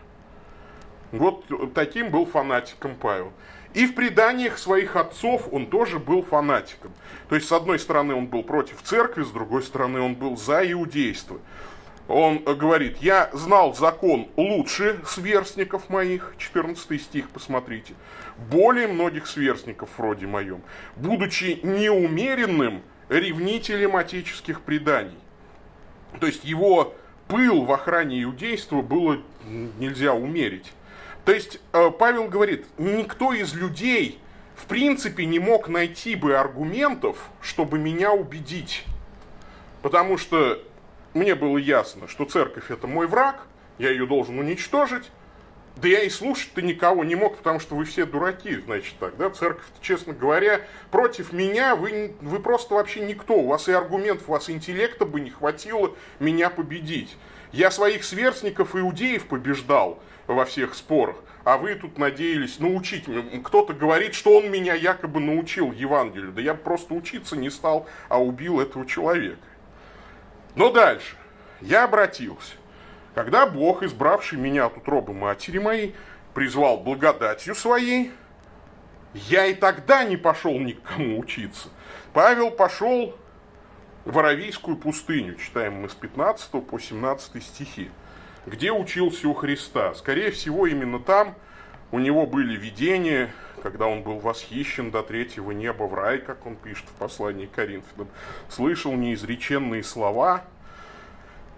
Вот 1.12 1.46
таким 1.74 2.10
был 2.10 2.26
фанатиком 2.26 2.96
Павел. 2.96 3.34
И 3.74 3.86
в 3.86 3.96
преданиях 3.96 4.58
своих 4.58 4.96
отцов 4.96 5.48
он 5.52 5.68
тоже 5.68 6.00
был 6.00 6.24
фанатиком. 6.24 6.92
То 7.30 7.36
есть, 7.36 7.48
с 7.48 7.52
одной 7.52 7.80
стороны, 7.80 8.14
он 8.16 8.28
был 8.28 8.44
против 8.44 8.82
церкви, 8.82 9.24
с 9.24 9.30
другой 9.30 9.64
стороны, 9.64 10.02
он 10.02 10.16
был 10.16 10.36
за 10.36 10.70
иудейство. 10.70 11.40
Он 12.08 12.44
говорит, 12.44 12.98
я 12.98 13.30
знал 13.32 13.74
закон 13.74 14.28
лучше 14.36 15.00
сверстников 15.06 15.90
моих, 15.90 16.34
14 16.38 17.02
стих, 17.02 17.30
посмотрите, 17.30 17.94
более 18.50 18.88
многих 18.88 19.28
сверстников 19.28 19.90
вроде 19.98 20.28
моем, 20.28 20.62
будучи 20.98 21.60
неумеренным 21.64 22.82
ревнителем 23.12 23.98
отеческих 23.98 24.62
преданий. 24.62 25.18
То 26.20 26.28
есть 26.28 26.44
его 26.46 26.96
пыл 27.28 27.66
в 27.66 27.72
охране 27.72 28.24
иудейства 28.24 28.82
было 28.82 29.22
нельзя 29.46 30.14
умерить. 30.14 30.72
То 31.26 31.34
есть 31.34 31.60
э, 31.74 31.92
Павел 31.92 32.28
говорит, 32.28 32.66
никто 32.78 33.34
из 33.34 33.54
людей 33.54 34.20
в 34.56 34.66
принципе 34.66 35.26
не 35.26 35.40
мог 35.40 35.68
найти 35.68 36.16
бы 36.16 36.36
аргументов, 36.36 37.30
чтобы 37.42 37.78
меня 37.78 38.12
убедить. 38.12 38.86
Потому 39.82 40.18
что 40.18 40.62
мне 41.14 41.36
было 41.36 41.58
ясно, 41.58 42.08
что 42.08 42.26
церковь 42.26 42.72
это 42.72 42.88
мой 42.88 43.08
враг, 43.08 43.48
я 43.78 43.90
ее 43.90 44.06
должен 44.06 44.40
уничтожить, 44.40 45.12
да 45.78 45.88
я 45.88 46.04
и 46.04 46.10
слушать-то 46.10 46.62
никого 46.62 47.04
не 47.04 47.16
мог, 47.16 47.38
потому 47.38 47.60
что 47.60 47.76
вы 47.76 47.86
все 47.86 48.06
дураки, 48.06 48.56
значит 48.58 48.96
так, 49.00 49.18
да, 49.18 49.30
церковь, 49.30 49.66
честно 49.82 50.14
говоря, 50.14 50.62
против 50.92 51.34
меня 51.34 51.76
вы, 51.76 52.14
вы 52.22 52.40
просто 52.40 52.76
вообще 52.76 53.02
никто, 53.02 53.36
у 53.36 53.48
вас 53.48 53.68
и 53.68 53.72
аргументов, 53.72 54.30
у 54.30 54.34
вас 54.34 54.50
интеллекта 54.50 55.06
бы 55.06 55.22
не 55.22 55.30
хватило 55.30 55.96
меня 56.20 56.50
победить. 56.50 57.16
Я 57.52 57.72
своих 57.72 58.04
сверстников 58.04 58.76
иудеев 58.76 59.26
побеждал 59.26 60.00
во 60.28 60.46
всех 60.46 60.74
спорах, 60.76 61.18
а 61.44 61.58
вы 61.58 61.76
тут 61.76 61.98
надеялись 61.98 62.60
научить 62.60 63.08
меня. 63.08 63.24
Кто-то 63.44 63.74
говорит, 63.74 64.14
что 64.14 64.38
он 64.38 64.50
меня 64.50 64.74
якобы 64.74 65.20
научил 65.20 65.72
Евангелию, 65.72 66.32
да 66.32 66.42
я 66.42 66.54
просто 66.54 66.94
учиться 66.94 67.36
не 67.36 67.50
стал, 67.50 67.88
а 68.08 68.22
убил 68.22 68.60
этого 68.60 68.86
человека. 68.86 69.42
Но 70.56 70.72
дальше. 70.72 71.16
Я 71.62 71.84
обратился. 71.84 72.54
Когда 73.14 73.46
Бог, 73.46 73.84
избравший 73.84 74.38
меня 74.38 74.68
от 74.68 74.78
утробы 74.78 75.14
матери 75.14 75.58
моей, 75.58 75.96
призвал 76.34 76.78
благодатью 76.78 77.56
своей, 77.56 78.12
я 79.14 79.48
и 79.48 79.54
тогда 79.54 80.06
не 80.06 80.16
пошел 80.16 80.58
никому 80.58 81.20
учиться. 81.20 81.70
Павел 82.14 82.52
пошел 82.52 83.16
в 84.06 84.18
Аравийскую 84.18 84.78
пустыню, 84.78 85.36
читаем 85.36 85.82
мы 85.82 85.90
с 85.90 85.94
15 85.94 86.66
по 86.66 86.80
17 86.80 87.44
стихи, 87.44 87.92
где 88.46 88.72
учился 88.72 89.28
у 89.28 89.34
Христа. 89.34 89.94
Скорее 89.94 90.32
всего, 90.32 90.66
именно 90.66 91.00
там 91.00 91.36
у 91.92 92.00
него 92.00 92.26
были 92.26 92.56
видения, 92.56 93.34
когда 93.62 93.88
он 93.88 94.04
был 94.04 94.20
восхищен 94.20 94.90
до 94.90 95.04
третьего 95.04 95.52
неба 95.52 95.84
в 95.84 95.94
рай, 95.94 96.20
как 96.20 96.46
он 96.46 96.56
пишет 96.56 96.86
в 96.88 96.94
послании 96.94 97.46
к 97.46 97.52
Коринфянам, 97.52 98.08
слышал 98.50 98.94
неизреченные 98.94 99.84
слова– 99.84 100.46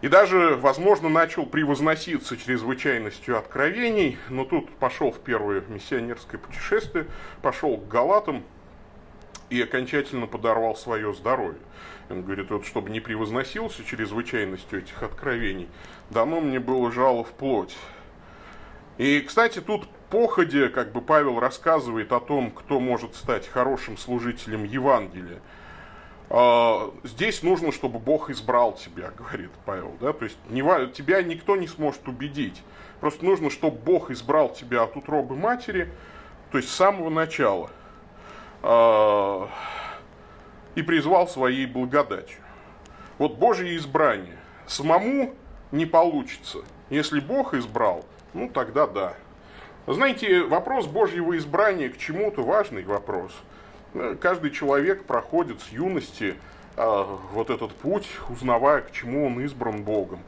и 0.03 0.09
даже, 0.09 0.57
возможно, 0.57 1.07
начал 1.07 1.45
превозноситься 1.45 2.35
чрезвычайностью 2.35 3.37
откровений, 3.37 4.17
но 4.27 4.43
тут 4.43 4.69
пошел 4.71 5.11
в 5.13 5.19
первое 5.21 5.61
миссионерское 5.69 6.41
путешествие, 6.41 7.07
пошел 7.41 7.77
к 7.77 7.87
Галатам 7.87 8.43
и 9.49 9.61
окончательно 9.61 10.27
подорвал 10.27 10.75
свое 10.75 11.13
здоровье. 11.13 11.61
Он 12.09 12.21
говорит, 12.21 12.51
вот 12.51 12.65
чтобы 12.65 12.89
не 12.89 12.99
превозносился 12.99 13.85
чрезвычайностью 13.85 14.79
этих 14.79 15.01
откровений, 15.01 15.69
дано 16.09 16.41
мне 16.41 16.59
было 16.59 16.91
жало 16.91 17.23
в 17.23 17.31
плоть. 17.31 17.77
И, 18.97 19.21
кстати, 19.21 19.61
тут 19.61 19.87
походе, 20.09 20.67
как 20.67 20.91
бы 20.91 20.99
Павел 20.99 21.39
рассказывает 21.39 22.11
о 22.11 22.19
том, 22.19 22.51
кто 22.51 22.81
может 22.81 23.15
стать 23.15 23.47
хорошим 23.47 23.97
служителем 23.97 24.65
Евангелия. 24.65 25.39
А, 26.35 26.91
здесь 27.03 27.43
нужно, 27.43 27.71
чтобы 27.71 27.99
Бог 27.99 28.31
избрал 28.31 28.73
тебя, 28.73 29.11
говорит 29.11 29.51
Павел. 29.65 29.95
Да? 30.01 30.13
То 30.13 30.25
есть 30.25 30.37
не, 30.49 30.63
тебя 30.91 31.21
никто 31.21 31.55
не 31.55 31.67
сможет 31.67 32.07
убедить. 32.07 32.63
Просто 32.99 33.23
нужно, 33.23 33.51
чтобы 33.51 33.77
Бог 33.77 34.09
избрал 34.09 34.51
тебя 34.51 34.81
от 34.81 34.97
утробы 34.97 35.35
матери, 35.35 35.91
то 36.51 36.57
есть 36.57 36.71
с 36.71 36.73
самого 36.73 37.11
начала, 37.11 37.69
а, 38.63 39.47
и 40.73 40.81
призвал 40.81 41.27
своей 41.27 41.67
благодатью. 41.67 42.39
Вот 43.19 43.35
Божье 43.35 43.77
избрание. 43.77 44.39
Самому 44.65 45.35
не 45.71 45.85
получится. 45.85 46.59
Если 46.89 47.19
Бог 47.19 47.53
избрал, 47.53 48.05
ну 48.33 48.49
тогда 48.49 48.87
да. 48.87 49.13
Знаете, 49.85 50.41
вопрос 50.41 50.87
Божьего 50.87 51.37
избрания 51.37 51.89
к 51.89 51.97
чему-то 51.99 52.41
важный 52.41 52.83
вопрос– 52.83 53.33
Каждый 54.19 54.51
человек 54.51 55.03
проходит 55.03 55.61
с 55.61 55.69
юности 55.69 56.35
э, 56.75 57.05
вот 57.31 57.49
этот 57.49 57.73
путь, 57.75 58.07
узнавая, 58.29 58.81
к 58.81 58.91
чему 58.91 59.27
он 59.27 59.39
избран 59.41 59.83
Богом. 59.83 60.19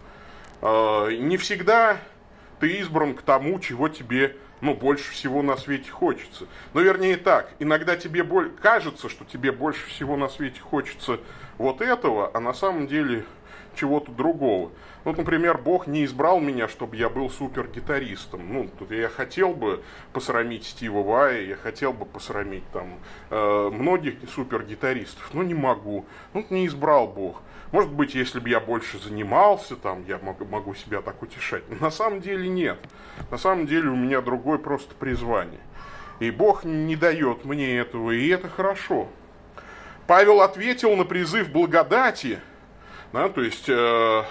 Э, 0.62 1.10
не 1.12 1.38
всегда 1.38 1.98
ты 2.60 2.80
избран 2.80 3.16
к 3.16 3.22
тому, 3.22 3.60
чего 3.60 3.90
тебе 3.90 4.38
ну, 4.62 4.74
больше 4.74 5.12
всего 5.12 5.42
на 5.42 5.58
свете 5.58 5.92
хочется. 5.92 6.46
Но 6.74 6.82
вернее 6.82 7.18
так, 7.18 7.52
иногда 7.60 7.96
тебе 7.96 8.24
боль... 8.24 8.52
кажется, 8.62 9.10
что 9.10 9.26
тебе 9.26 9.52
больше 9.52 9.86
всего 9.88 10.16
на 10.16 10.30
свете 10.30 10.60
хочется 10.62 11.20
вот 11.58 11.82
этого, 11.82 12.32
а 12.34 12.40
на 12.40 12.54
самом 12.54 12.88
деле 12.88 13.26
чего-то 13.76 14.12
другого. 14.12 14.72
Вот, 15.04 15.18
например, 15.18 15.60
Бог 15.60 15.86
не 15.86 16.04
избрал 16.04 16.40
меня, 16.40 16.68
чтобы 16.68 16.96
я 16.96 17.10
был 17.10 17.30
супер-гитаристом. 17.30 18.42
Ну, 18.52 18.70
тут 18.80 18.92
я 18.92 19.08
хотел 19.08 19.54
бы 19.54 19.84
посрамить 20.14 20.66
Стива 20.66 21.04
Вая, 21.04 21.42
я 21.42 21.56
хотел 21.56 21.94
бы 21.94 22.06
посрамить 22.06 22.64
там 22.72 23.00
э, 23.30 23.70
многих 23.72 24.16
супер-гитаристов, 24.34 25.30
но 25.34 25.44
не 25.44 25.54
могу. 25.54 26.06
Ну, 26.34 26.46
не 26.50 26.66
избрал 26.66 27.08
Бог. 27.08 27.42
Может 27.72 27.92
быть, 27.92 28.16
если 28.16 28.40
бы 28.40 28.50
я 28.50 28.60
больше 28.60 28.98
занимался, 28.98 29.76
там, 29.76 30.04
я 30.08 30.18
могу, 30.18 30.46
могу 30.46 30.74
себя 30.74 31.02
так 31.02 31.22
утешать. 31.22 31.64
Но 31.70 31.76
на 31.76 31.92
самом 31.92 32.22
деле 32.22 32.48
нет. 32.48 32.80
На 33.30 33.38
самом 33.38 33.68
деле 33.68 33.90
у 33.90 33.96
меня 33.96 34.22
другое 34.22 34.58
просто 34.58 34.96
призвание. 34.96 35.60
И 36.20 36.32
Бог 36.32 36.64
не 36.64 36.96
дает 36.96 37.46
мне 37.46 37.78
этого, 37.78 38.12
и 38.12 38.28
это 38.30 38.48
хорошо. 38.48 39.10
Павел 40.08 40.42
ответил 40.42 40.96
на 40.96 41.04
призыв 41.04 41.50
благодати, 41.52 42.40
да, 43.16 43.30
то 43.30 43.42
есть 43.42 43.70
э, 43.70 44.24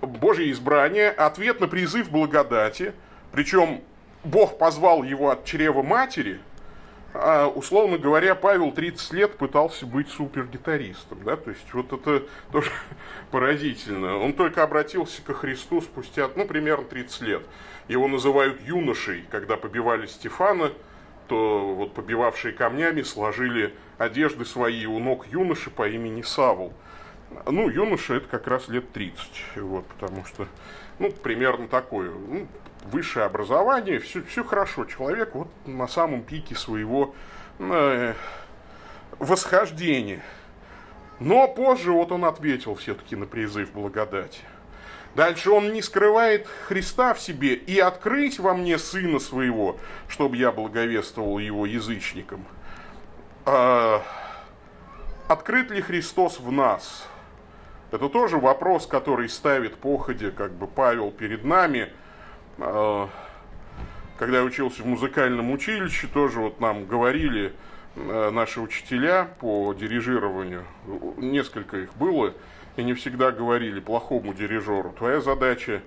Божье 0.00 0.50
избрание, 0.50 1.10
ответ 1.10 1.60
на 1.60 1.68
призыв 1.68 2.10
благодати, 2.10 2.94
причем 3.30 3.82
Бог 4.24 4.56
позвал 4.56 5.02
его 5.02 5.28
от 5.28 5.44
чрева 5.44 5.82
матери, 5.82 6.40
а, 7.12 7.46
условно 7.46 7.98
говоря, 7.98 8.34
Павел 8.34 8.72
30 8.72 9.12
лет 9.12 9.36
пытался 9.36 9.84
быть 9.84 10.08
супергитаристом, 10.08 11.22
да, 11.24 11.36
то 11.36 11.50
есть 11.50 11.74
вот 11.74 11.92
это 11.92 12.24
тоже 12.50 12.70
поразительно. 13.30 14.16
Он 14.16 14.32
только 14.32 14.62
обратился 14.62 15.20
ко 15.20 15.34
Христу 15.34 15.82
спустя, 15.82 16.30
ну, 16.36 16.46
примерно 16.46 16.86
30 16.86 17.20
лет. 17.20 17.42
Его 17.86 18.08
называют 18.08 18.62
юношей, 18.62 19.26
когда 19.30 19.58
побивали 19.58 20.06
Стефана, 20.06 20.72
то 21.26 21.74
вот 21.74 21.92
побивавшие 21.92 22.54
камнями 22.54 23.02
сложили 23.02 23.74
одежды 23.98 24.46
свои 24.46 24.86
у 24.86 24.98
ног 24.98 25.26
юноши 25.26 25.68
по 25.68 25.86
имени 25.86 26.22
Савл. 26.22 26.72
Ну, 27.46 27.68
юноша 27.68 28.14
это 28.14 28.28
как 28.28 28.46
раз 28.46 28.68
лет 28.68 28.92
30, 28.92 29.22
вот, 29.56 29.86
потому 29.86 30.24
что, 30.24 30.46
ну, 30.98 31.10
примерно 31.10 31.68
такое, 31.68 32.10
ну, 32.10 32.46
высшее 32.84 33.26
образование, 33.26 33.98
все, 33.98 34.22
все 34.22 34.44
хорошо, 34.44 34.84
человек 34.84 35.34
вот 35.34 35.48
на 35.66 35.88
самом 35.88 36.22
пике 36.22 36.54
своего 36.54 37.14
э, 37.58 38.14
восхождения. 39.18 40.22
Но 41.20 41.48
позже 41.48 41.92
вот 41.92 42.12
он 42.12 42.24
ответил 42.24 42.76
все-таки 42.76 43.16
на 43.16 43.26
призыв 43.26 43.72
благодати. 43.72 44.40
Дальше 45.14 45.50
он 45.50 45.72
не 45.72 45.82
скрывает 45.82 46.46
Христа 46.68 47.12
в 47.12 47.20
себе 47.20 47.54
и 47.54 47.78
открыть 47.80 48.38
во 48.38 48.54
мне 48.54 48.78
Сына 48.78 49.18
Своего, 49.18 49.76
чтобы 50.06 50.36
я 50.36 50.52
благовествовал 50.52 51.38
Его 51.38 51.66
язычникам. 51.66 52.44
А, 53.44 54.02
открыт 55.26 55.70
ли 55.70 55.80
Христос 55.80 56.38
в 56.38 56.52
нас? 56.52 57.08
Это 57.90 58.08
тоже 58.08 58.36
вопрос, 58.36 58.86
который 58.86 59.28
ставит 59.28 59.76
походе 59.76 60.30
как 60.30 60.52
бы 60.52 60.66
Павел 60.66 61.10
перед 61.10 61.44
нами. 61.44 61.88
А, 62.58 63.08
когда 64.18 64.38
я 64.38 64.44
учился 64.44 64.82
в 64.82 64.86
музыкальном 64.86 65.50
училище, 65.50 66.08
тоже 66.12 66.40
вот 66.40 66.60
нам 66.60 66.86
говорили 66.86 67.52
э, 67.94 68.30
наши 68.30 68.60
учителя 68.60 69.28
по 69.38 69.72
дирижированию, 69.72 70.64
несколько 71.16 71.78
их 71.78 71.94
было, 71.94 72.34
и 72.76 72.82
не 72.82 72.94
всегда 72.94 73.30
говорили 73.30 73.78
плохому 73.78 74.34
дирижеру, 74.34 74.92
твоя 74.98 75.20
задача 75.20 75.82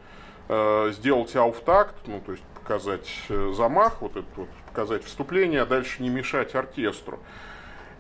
э, 0.47 0.91
сделать 0.93 1.35
ауфтакт, 1.35 1.95
ну 2.07 2.21
то 2.25 2.31
есть 2.31 2.43
показать 2.55 3.09
э, 3.27 3.51
замах, 3.53 4.01
вот 4.01 4.15
это 4.15 4.27
вот, 4.37 4.49
показать 4.67 5.03
вступление, 5.03 5.61
а 5.63 5.65
дальше 5.65 6.01
не 6.01 6.09
мешать 6.09 6.55
оркестру. 6.55 7.19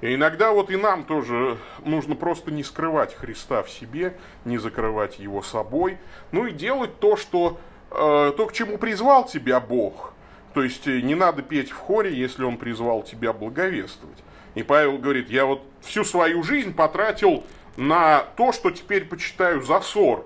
И 0.01 0.15
иногда 0.15 0.51
вот 0.51 0.71
и 0.71 0.75
нам 0.75 1.03
тоже 1.03 1.57
нужно 1.85 2.15
просто 2.15 2.51
не 2.51 2.63
скрывать 2.63 3.15
Христа 3.15 3.61
в 3.61 3.69
себе, 3.69 4.17
не 4.45 4.57
закрывать 4.57 5.19
его 5.19 5.43
собой, 5.43 5.99
ну 6.31 6.47
и 6.47 6.51
делать 6.51 6.99
то, 6.99 7.15
что, 7.15 7.59
э, 7.91 8.33
то, 8.35 8.47
к 8.47 8.53
чему 8.53 8.79
призвал 8.79 9.25
тебя 9.25 9.59
Бог. 9.59 10.13
То 10.55 10.63
есть 10.63 10.87
э, 10.87 11.01
не 11.01 11.13
надо 11.13 11.43
петь 11.43 11.69
в 11.69 11.77
хоре, 11.77 12.13
если 12.13 12.43
Он 12.43 12.57
призвал 12.57 13.03
тебя 13.03 13.31
благовествовать. 13.31 14.17
И 14.55 14.63
Павел 14.63 14.97
говорит, 14.97 15.29
я 15.29 15.45
вот 15.45 15.63
всю 15.81 16.03
свою 16.03 16.41
жизнь 16.43 16.73
потратил 16.73 17.43
на 17.77 18.23
то, 18.35 18.51
что 18.51 18.71
теперь 18.71 19.05
почитаю 19.05 19.61
за 19.61 19.79
ссор. 19.81 20.25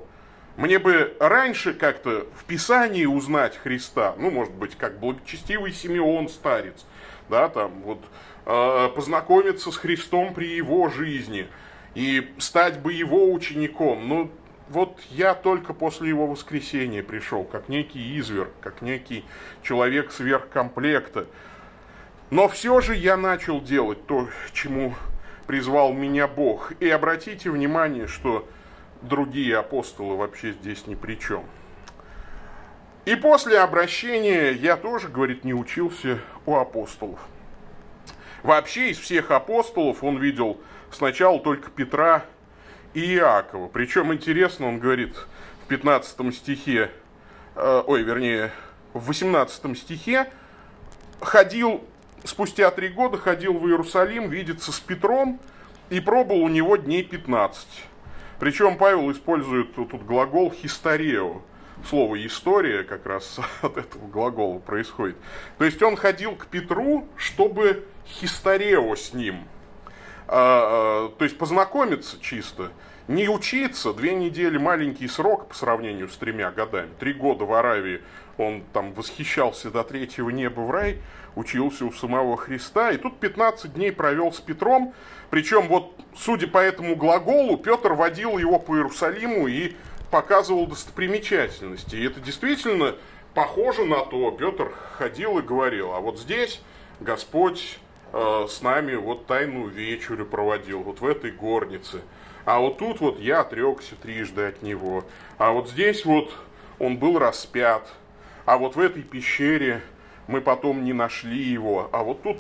Мне 0.56 0.80
бы 0.80 1.16
раньше 1.20 1.74
как-то 1.74 2.28
в 2.40 2.46
Писании 2.46 3.06
узнать 3.06 3.58
Христа, 3.58 4.16
ну, 4.18 4.32
может 4.32 4.54
быть, 4.54 4.76
как 4.76 5.00
благочестивый 5.00 5.74
Симеон 5.74 6.30
старец, 6.30 6.86
да, 7.30 7.50
там, 7.50 7.82
вот, 7.82 8.00
познакомиться 8.46 9.72
с 9.72 9.78
Христом 9.78 10.34
при 10.34 10.48
его 10.56 10.90
жизни 10.90 11.48
и 11.96 12.32
стать 12.38 12.80
бы 12.80 12.94
его 12.94 13.32
учеником. 13.32 14.08
Ну, 14.08 14.32
вот 14.70 15.00
я 15.10 15.34
только 15.34 15.74
после 15.74 16.10
его 16.10 16.28
воскресения 16.28 17.04
пришел, 17.04 17.44
как 17.44 17.70
некий 17.70 18.18
изверг, 18.18 18.52
как 18.62 18.82
некий 18.82 19.26
человек 19.64 20.12
сверхкомплекта. 20.12 21.28
Но 22.32 22.48
все 22.48 22.82
же 22.82 22.96
я 22.96 23.18
начал 23.18 23.62
делать 23.62 24.06
то, 24.08 24.28
чему 24.54 24.96
призвал 25.46 25.94
меня 25.94 26.28
Бог. 26.28 26.74
И 26.80 26.90
обратите 26.90 27.52
внимание, 27.52 28.08
что 28.08 28.48
другие 29.02 29.58
апостолы 29.58 30.16
вообще 30.16 30.54
здесь 30.54 30.88
ни 30.88 30.96
при 30.96 31.16
чем. 31.16 31.44
И 33.06 33.16
после 33.16 33.60
обращения 33.60 34.52
я 34.52 34.78
тоже, 34.78 35.10
говорит, 35.10 35.44
не 35.44 35.54
учился 35.54 36.20
у 36.48 36.56
апостолов. 36.56 37.20
Вообще 38.46 38.92
из 38.92 39.00
всех 39.00 39.32
апостолов 39.32 40.04
он 40.04 40.20
видел 40.20 40.60
сначала 40.92 41.40
только 41.40 41.72
Петра 41.72 42.24
и 42.94 43.16
Иакова. 43.16 43.70
Причем 43.70 44.14
интересно, 44.14 44.68
он 44.68 44.78
говорит 44.78 45.16
в 45.64 45.68
15 45.68 46.32
стихе, 46.32 46.92
э, 47.56 47.84
ой, 47.88 48.04
вернее, 48.04 48.52
в 48.94 49.08
18 49.08 49.76
стихе, 49.76 50.28
ходил, 51.22 51.84
спустя 52.24 52.70
три 52.70 52.90
года 52.90 53.18
ходил 53.18 53.58
в 53.58 53.68
Иерусалим 53.68 54.30
видеться 54.30 54.72
с 54.72 54.80
Петром 54.80 55.40
и 55.90 56.00
пробыл 56.00 56.44
у 56.44 56.48
него 56.48 56.76
дней 56.76 57.02
15. 57.02 57.66
Причем 58.40 58.78
Павел 58.78 59.12
использует 59.12 59.74
тут 59.74 59.92
глагол 60.06 60.52
«хисторео», 60.52 61.42
слово 61.86 62.26
«история» 62.26 62.84
как 62.84 63.06
раз 63.06 63.40
от 63.62 63.78
этого 63.78 64.08
глагола 64.08 64.60
происходит. 64.60 65.18
То 65.58 65.66
есть 65.66 65.82
он 65.82 65.96
ходил 65.96 66.36
к 66.36 66.48
Петру, 66.48 67.08
чтобы 67.16 67.86
хисторео 68.08 68.96
с 68.96 69.14
ним, 69.14 69.48
а, 70.28 71.08
а, 71.08 71.10
то 71.18 71.24
есть 71.24 71.38
познакомиться 71.38 72.18
чисто, 72.20 72.72
не 73.08 73.30
учиться, 73.30 73.94
две 73.94 74.16
недели 74.16 74.58
маленький 74.58 75.08
срок 75.08 75.48
по 75.50 75.56
сравнению 75.56 76.10
с 76.10 76.18
тремя 76.18 76.52
годами, 76.52 76.90
три 77.00 77.14
года 77.14 77.46
в 77.46 77.54
Аравии 77.54 78.02
он 78.38 78.64
там 78.74 78.94
восхищался 78.94 79.72
до 79.72 79.84
третьего 79.84 80.30
неба 80.30 80.62
в 80.62 80.72
рай, 80.72 81.02
учился 81.36 81.86
у 81.86 81.92
самого 81.92 82.38
Христа, 82.38 82.92
и 82.92 82.98
тут 82.98 83.20
15 83.20 83.74
дней 83.74 83.92
провел 83.92 84.32
с 84.32 84.40
Петром, 84.40 84.94
причем 85.30 85.68
вот, 85.68 85.94
судя 86.16 86.48
по 86.48 86.58
этому 86.58 86.96
глаголу, 86.96 87.58
Петр 87.58 87.94
водил 87.94 88.38
его 88.38 88.60
по 88.60 88.76
Иерусалиму 88.76 89.48
и 89.48 89.76
показывал 90.12 90.68
достопримечательности. 90.68 91.96
И 91.96 92.06
это 92.06 92.20
действительно 92.20 92.96
похоже 93.34 93.86
на 93.86 94.06
то. 94.06 94.32
Петр 94.32 94.74
ходил 94.98 95.40
и 95.40 95.42
говорил, 95.42 95.94
а 95.94 96.00
вот 96.00 96.20
здесь 96.20 96.62
Господь 97.00 97.80
э, 98.14 98.46
с 98.50 98.62
нами 98.62 98.96
вот 98.96 99.28
тайную 99.28 99.70
вечерю 99.70 100.26
проводил, 100.26 100.84
вот 100.84 101.02
в 101.02 101.06
этой 101.06 101.32
горнице. 101.32 102.02
А 102.46 102.60
вот 102.60 102.78
тут 102.78 103.00
вот 103.00 103.20
я 103.20 103.42
отрекся 103.42 103.96
трижды 103.96 104.48
от 104.48 104.62
него. 104.62 105.04
А 105.38 105.52
вот 105.52 105.70
здесь 105.70 106.06
вот 106.06 106.32
он 106.80 106.98
был 106.98 107.18
распят. 107.20 107.88
А 108.46 108.58
вот 108.58 108.76
в 108.76 108.80
этой 108.80 109.02
пещере 109.02 109.82
мы 110.28 110.42
потом 110.42 110.84
не 110.84 110.94
нашли 110.94 111.42
его. 111.42 111.90
А 111.92 112.04
вот 112.04 112.22
тут 112.22 112.38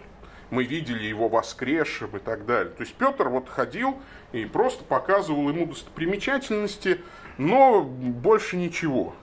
мы 0.51 0.63
видели 0.63 1.05
его 1.05 1.27
воскресшим 1.27 2.15
и 2.15 2.19
так 2.19 2.45
далее. 2.45 2.71
То 2.71 2.83
есть 2.83 2.93
Петр 2.95 3.29
вот 3.29 3.49
ходил 3.49 3.99
и 4.31 4.45
просто 4.45 4.83
показывал 4.83 5.49
ему 5.49 5.65
достопримечательности, 5.65 7.01
но 7.37 7.81
больше 7.81 8.55
ничего. 8.57 9.15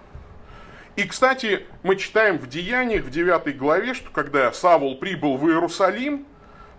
И, 0.96 1.04
кстати, 1.04 1.66
мы 1.82 1.96
читаем 1.96 2.38
в 2.38 2.48
Деяниях, 2.48 3.04
в 3.04 3.10
9 3.10 3.56
главе, 3.56 3.94
что 3.94 4.10
когда 4.10 4.52
Савол 4.52 4.98
прибыл 4.98 5.36
в 5.38 5.48
Иерусалим, 5.48 6.26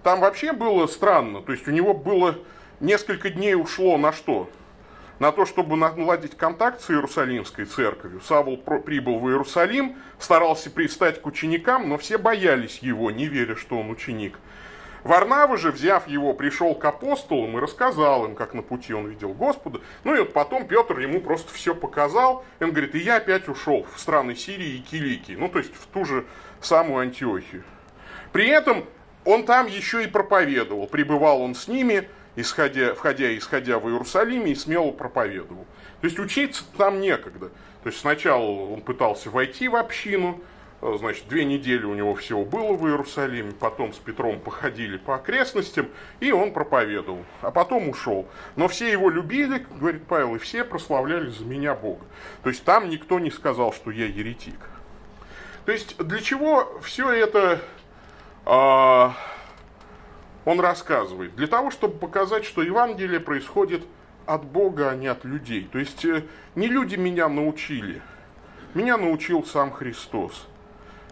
там 0.04 0.20
вообще 0.20 0.54
было 0.54 0.86
странно. 0.86 1.42
То 1.42 1.52
есть 1.52 1.68
у 1.68 1.72
него 1.72 1.94
было 1.94 2.38
несколько 2.80 3.32
дней 3.32 3.56
ушло 3.56 3.98
на 3.98 4.12
что? 4.12 4.50
На 5.18 5.32
то, 5.32 5.46
чтобы 5.46 5.78
наладить 5.78 6.36
контакт 6.36 6.82
с 6.82 6.92
Иерусалимской 6.92 7.66
церковью. 7.66 8.22
Савол 8.22 8.58
прибыл 8.58 9.20
в 9.20 9.30
Иерусалим, 9.30 9.96
старался 10.20 10.70
пристать 10.70 11.22
к 11.22 11.26
ученикам, 11.26 11.90
но 11.90 11.98
все 11.98 12.18
боялись 12.18 12.80
его, 12.80 13.10
не 13.10 13.26
веря, 13.26 13.56
что 13.56 13.80
он 13.80 13.90
ученик. 13.90 14.38
Варнава 15.04 15.58
же, 15.58 15.72
взяв 15.72 16.08
его, 16.08 16.34
пришел 16.34 16.76
к 16.76 16.86
апостолам 16.86 17.58
и 17.58 17.62
рассказал 17.62 18.26
им, 18.26 18.36
как 18.36 18.54
на 18.54 18.62
пути 18.62 18.94
он 18.94 19.08
видел 19.08 19.34
Господа. 19.34 19.82
Ну 20.04 20.16
и 20.16 20.20
вот 20.20 20.34
потом 20.34 20.66
Петр 20.68 21.00
ему 21.00 21.20
просто 21.20 21.54
все 21.54 21.76
показал. 21.76 22.46
И 22.60 22.64
он 22.64 22.72
говорит, 22.72 22.96
и 22.96 23.00
я 23.00 23.18
опять 23.18 23.48
ушел 23.50 23.86
в 23.94 24.00
страны 24.00 24.36
Сирии 24.36 24.78
и 24.78 24.80
Киликии. 24.80 25.34
Ну, 25.34 25.50
то 25.50 25.60
есть 25.60 25.76
в 25.76 25.88
ту 25.88 26.06
же 26.06 26.26
самую 26.62 27.02
Антиохию. 27.02 27.64
При 28.32 28.48
этом 28.48 28.86
он 29.26 29.46
там 29.46 29.68
еще 29.68 30.04
и 30.04 30.08
проповедовал. 30.08 30.88
Пребывал 30.88 31.42
он 31.42 31.56
с 31.56 31.68
ними 31.68 32.08
исходя, 32.36 32.94
входя 32.94 33.30
и 33.30 33.38
исходя 33.38 33.80
в 33.80 33.88
Иерусалиме, 33.90 34.52
и 34.52 34.56
смело 34.56 34.92
проповедовал. 34.92 35.66
То 36.02 36.08
есть 36.08 36.20
учиться 36.20 36.64
там 36.78 37.00
некогда. 37.00 37.50
То 37.84 37.90
есть 37.90 38.00
сначала 38.00 38.44
он 38.44 38.82
пытался 38.82 39.30
войти 39.30 39.68
в 39.68 39.76
общину, 39.76 40.42
значит, 40.98 41.28
две 41.30 41.46
недели 41.46 41.86
у 41.86 41.94
него 41.94 42.14
всего 42.16 42.44
было 42.44 42.74
в 42.74 42.86
Иерусалиме, 42.88 43.54
потом 43.54 43.94
с 43.94 43.98
Петром 43.98 44.40
походили 44.40 44.98
по 44.98 45.16
окрестностям, 45.16 45.88
и 46.20 46.32
он 46.32 46.52
проповедовал, 46.52 47.24
а 47.42 47.52
потом 47.52 47.90
ушел. 47.90 48.28
Но 48.56 48.68
все 48.68 48.92
его 48.92 49.10
любили, 49.10 49.66
говорит 49.80 50.06
Павел, 50.06 50.36
и 50.36 50.40
все 50.40 50.64
прославляли 50.64 51.30
за 51.30 51.46
меня 51.46 51.74
Бога. 51.74 52.06
То 52.44 52.50
есть 52.50 52.64
там 52.66 52.90
никто 52.90 53.20
не 53.20 53.32
сказал, 53.32 53.72
что 53.72 53.92
я 53.92 54.06
еретик. 54.06 54.60
То 55.66 55.72
есть 55.72 55.98
для 55.98 56.20
чего 56.20 56.80
все 56.82 57.10
это 57.10 57.62
а, 58.46 59.16
он 60.44 60.60
рассказывает? 60.60 61.36
Для 61.36 61.48
того, 61.48 61.72
чтобы 61.72 61.98
показать, 61.98 62.44
что 62.44 62.62
Евангелие 62.62 63.22
происходит 63.22 63.86
от 64.26 64.44
Бога, 64.44 64.90
а 64.90 64.96
не 64.96 65.08
от 65.08 65.24
людей. 65.24 65.68
То 65.72 65.80
есть 65.80 66.04
э, 66.04 66.24
не 66.56 66.68
люди 66.68 66.96
меня 66.96 67.30
научили, 67.30 68.02
меня 68.74 68.98
научил 68.98 69.46
сам 69.46 69.72
Христос. 69.72 70.48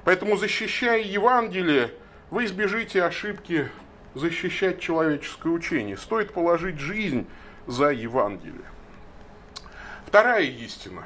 Поэтому, 0.03 0.37
защищая 0.37 1.01
Евангелие, 1.01 1.93
вы 2.29 2.45
избежите 2.45 3.03
ошибки 3.03 3.69
защищать 4.13 4.79
человеческое 4.79 5.49
учение. 5.49 5.97
Стоит 5.97 6.33
положить 6.33 6.79
жизнь 6.79 7.27
за 7.67 7.89
Евангелие. 7.89 8.65
Вторая 10.05 10.43
истина. 10.43 11.03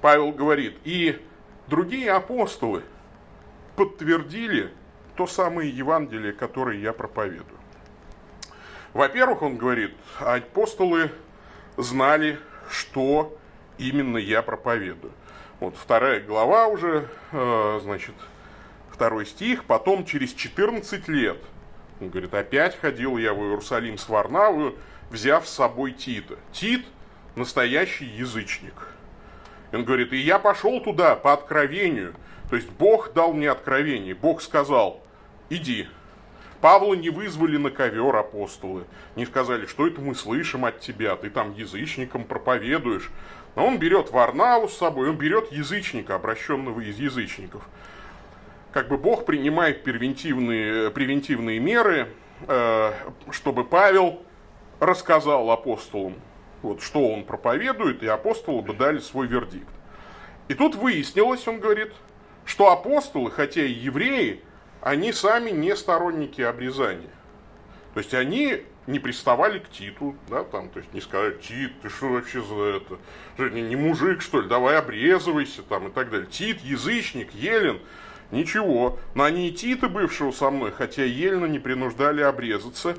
Павел 0.00 0.30
говорит, 0.30 0.78
и 0.84 1.20
другие 1.66 2.12
апостолы 2.12 2.84
подтвердили 3.76 4.72
то 5.16 5.26
самое 5.26 5.68
Евангелие, 5.68 6.32
которое 6.32 6.78
я 6.78 6.92
проповедую. 6.92 7.58
Во-первых, 8.92 9.42
он 9.42 9.56
говорит, 9.56 9.94
апостолы 10.20 11.10
знали, 11.76 12.38
что 12.70 13.36
именно 13.76 14.16
я 14.16 14.42
проповедую. 14.42 15.12
Вот 15.60 15.76
вторая 15.76 16.20
глава 16.20 16.68
уже, 16.68 17.08
э, 17.32 17.80
значит, 17.82 18.14
второй 18.90 19.26
стих. 19.26 19.64
Потом 19.64 20.04
через 20.04 20.32
14 20.32 21.08
лет, 21.08 21.38
он 22.00 22.10
говорит, 22.10 22.32
опять 22.32 22.78
ходил 22.78 23.16
я 23.16 23.34
в 23.34 23.38
Иерусалим 23.38 23.98
с 23.98 24.08
Варнавою, 24.08 24.76
взяв 25.10 25.48
с 25.48 25.52
собой 25.52 25.92
Тита. 25.92 26.36
Тит– 26.52 26.86
настоящий 27.34 28.04
язычник. 28.04 28.74
Он 29.72 29.84
говорит, 29.84 30.12
и 30.12 30.18
я 30.18 30.38
пошел 30.38 30.80
туда 30.80 31.16
по 31.16 31.32
откровению. 31.32 32.14
То 32.50 32.56
есть 32.56 32.70
Бог 32.70 33.12
дал 33.12 33.32
мне 33.32 33.50
откровение. 33.50 34.14
Бог 34.14 34.40
сказал, 34.42 35.02
иди, 35.50 35.88
Павла 36.60 36.94
не 36.94 37.10
вызвали 37.10 37.56
на 37.56 37.70
ковер 37.70 38.16
апостолы, 38.16 38.84
не 39.16 39.26
сказали, 39.26 39.66
что 39.66 39.86
это 39.86 40.00
мы 40.00 40.14
слышим 40.14 40.64
от 40.64 40.80
тебя, 40.80 41.14
ты 41.16 41.30
там 41.30 41.52
язычникам 41.54 42.24
проповедуешь. 42.24 43.10
Но 43.58 43.66
он 43.66 43.80
берет 43.80 44.12
Варнаву 44.12 44.68
с 44.68 44.76
собой, 44.76 45.10
он 45.10 45.16
берет 45.16 45.50
язычника, 45.50 46.14
обращенного 46.14 46.78
из 46.78 46.96
язычников. 47.00 47.68
Как 48.72 48.86
бы 48.86 48.96
Бог 48.96 49.26
принимает 49.26 49.82
превентивные, 49.82 50.92
превентивные 50.92 51.58
меры, 51.58 52.06
э, 52.46 52.92
чтобы 53.32 53.64
Павел 53.64 54.22
рассказал 54.78 55.50
апостолам, 55.50 56.14
вот, 56.62 56.82
что 56.82 57.08
он 57.08 57.24
проповедует, 57.24 58.04
и 58.04 58.06
апостолы 58.06 58.62
бы 58.62 58.74
дали 58.74 59.00
свой 59.00 59.26
вердикт. 59.26 59.66
И 60.46 60.54
тут 60.54 60.76
выяснилось, 60.76 61.48
он 61.48 61.58
говорит, 61.58 61.92
что 62.44 62.70
апостолы, 62.70 63.32
хотя 63.32 63.62
и 63.62 63.72
евреи, 63.72 64.40
они 64.82 65.12
сами 65.12 65.50
не 65.50 65.74
сторонники 65.74 66.42
обрезания. 66.42 67.10
То 67.94 67.98
есть 67.98 68.14
они 68.14 68.62
не 68.88 68.98
приставали 68.98 69.58
к 69.58 69.68
Титу, 69.68 70.16
да, 70.28 70.44
там, 70.44 70.70
то 70.70 70.78
есть 70.78 70.92
не 70.94 71.02
сказали, 71.02 71.34
Тит, 71.34 71.78
ты 71.82 71.90
что 71.90 72.08
вообще 72.08 72.42
за 72.42 72.54
это, 73.36 73.50
не, 73.54 73.60
не 73.60 73.76
мужик, 73.76 74.22
что 74.22 74.40
ли, 74.40 74.48
давай 74.48 74.78
обрезывайся, 74.78 75.62
там, 75.62 75.88
и 75.88 75.90
так 75.90 76.10
далее. 76.10 76.26
Тит, 76.26 76.62
язычник, 76.62 77.32
Елен, 77.34 77.80
ничего. 78.30 78.98
Но 79.14 79.24
они 79.24 79.48
и 79.48 79.52
Тита, 79.52 79.90
бывшего 79.90 80.32
со 80.32 80.50
мной, 80.50 80.72
хотя 80.72 81.04
Елена 81.04 81.44
не 81.44 81.58
принуждали 81.58 82.22
обрезаться. 82.22 82.96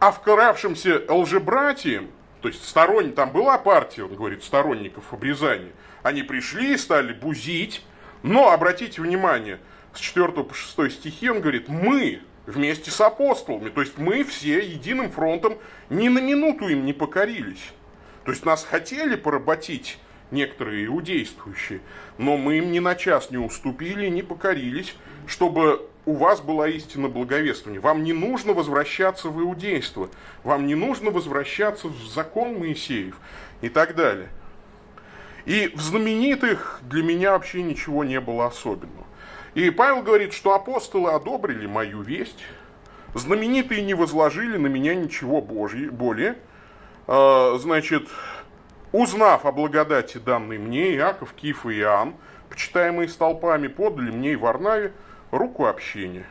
А 0.00 0.10
вкравшимся 0.10 1.02
лжебратьям, 1.08 2.08
то 2.40 2.48
есть 2.48 2.66
сторонним, 2.66 3.12
там 3.12 3.30
была 3.30 3.58
партия, 3.58 4.04
он 4.04 4.14
говорит, 4.14 4.42
сторонников 4.42 5.12
обрезания, 5.12 5.72
они 6.02 6.22
пришли 6.22 6.72
и 6.72 6.78
стали 6.78 7.12
бузить, 7.12 7.84
но, 8.22 8.52
обратите 8.52 9.02
внимание, 9.02 9.60
с 9.92 9.98
4 10.00 10.28
по 10.32 10.54
6 10.54 10.92
стихи 10.92 11.28
он 11.28 11.42
говорит, 11.42 11.68
мы 11.68 12.22
вместе 12.46 12.90
с 12.90 13.00
апостолами, 13.00 13.70
то 13.70 13.80
есть 13.80 13.98
мы 13.98 14.24
все 14.24 14.60
единым 14.60 15.10
фронтом 15.10 15.58
ни 15.90 16.08
на 16.08 16.18
минуту 16.18 16.68
им 16.68 16.84
не 16.84 16.92
покорились. 16.92 17.72
То 18.24 18.32
есть 18.32 18.44
нас 18.44 18.64
хотели 18.64 19.16
поработить 19.16 19.98
некоторые 20.30 20.86
иудействующие, 20.86 21.80
но 22.18 22.36
мы 22.36 22.58
им 22.58 22.72
ни 22.72 22.78
на 22.78 22.94
час 22.94 23.30
не 23.30 23.38
уступили, 23.38 24.08
не 24.08 24.22
покорились, 24.22 24.94
чтобы 25.26 25.88
у 26.06 26.14
вас 26.14 26.40
была 26.40 26.68
истина 26.68 27.08
благовествования. 27.08 27.80
Вам 27.80 28.02
не 28.02 28.12
нужно 28.12 28.52
возвращаться 28.52 29.28
в 29.28 29.40
иудейство, 29.40 30.10
вам 30.42 30.66
не 30.66 30.74
нужно 30.74 31.10
возвращаться 31.10 31.88
в 31.88 31.96
закон 32.08 32.58
Моисеев 32.58 33.16
и 33.62 33.68
так 33.68 33.94
далее. 33.94 34.28
И 35.46 35.70
в 35.74 35.80
знаменитых 35.80 36.80
для 36.82 37.02
меня 37.02 37.32
вообще 37.32 37.62
ничего 37.62 38.04
не 38.04 38.20
было 38.20 38.46
особенного. 38.46 39.06
И 39.54 39.70
Павел 39.70 40.02
говорит, 40.02 40.32
что 40.32 40.54
апостолы 40.54 41.12
одобрили 41.12 41.66
мою 41.66 42.02
весть, 42.02 42.44
знаменитые 43.14 43.82
не 43.82 43.94
возложили 43.94 44.56
на 44.56 44.66
меня 44.66 44.94
ничего 44.94 45.40
Божье, 45.40 45.90
более. 45.90 46.36
А, 47.06 47.56
значит, 47.58 48.08
узнав 48.90 49.46
о 49.46 49.52
благодати 49.52 50.18
данной 50.18 50.58
мне, 50.58 50.94
Иаков, 50.96 51.32
Киф 51.34 51.66
и 51.66 51.78
Иоанн, 51.78 52.14
почитаемые 52.48 53.08
столпами, 53.08 53.68
подали 53.68 54.10
мне 54.10 54.32
и 54.32 54.36
Варнаве 54.36 54.92
руку 55.30 55.66
общения. 55.66 56.26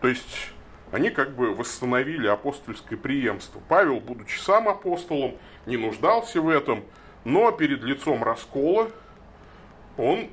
То 0.00 0.08
есть 0.08 0.52
они 0.92 1.10
как 1.10 1.34
бы 1.34 1.54
восстановили 1.54 2.26
апостольское 2.26 2.98
преемство. 2.98 3.60
Павел, 3.68 4.00
будучи 4.00 4.38
сам 4.38 4.68
апостолом, 4.68 5.36
не 5.66 5.76
нуждался 5.76 6.40
в 6.40 6.48
этом, 6.48 6.84
но 7.24 7.52
перед 7.52 7.82
лицом 7.82 8.24
раскола 8.24 8.90
он 9.96 10.28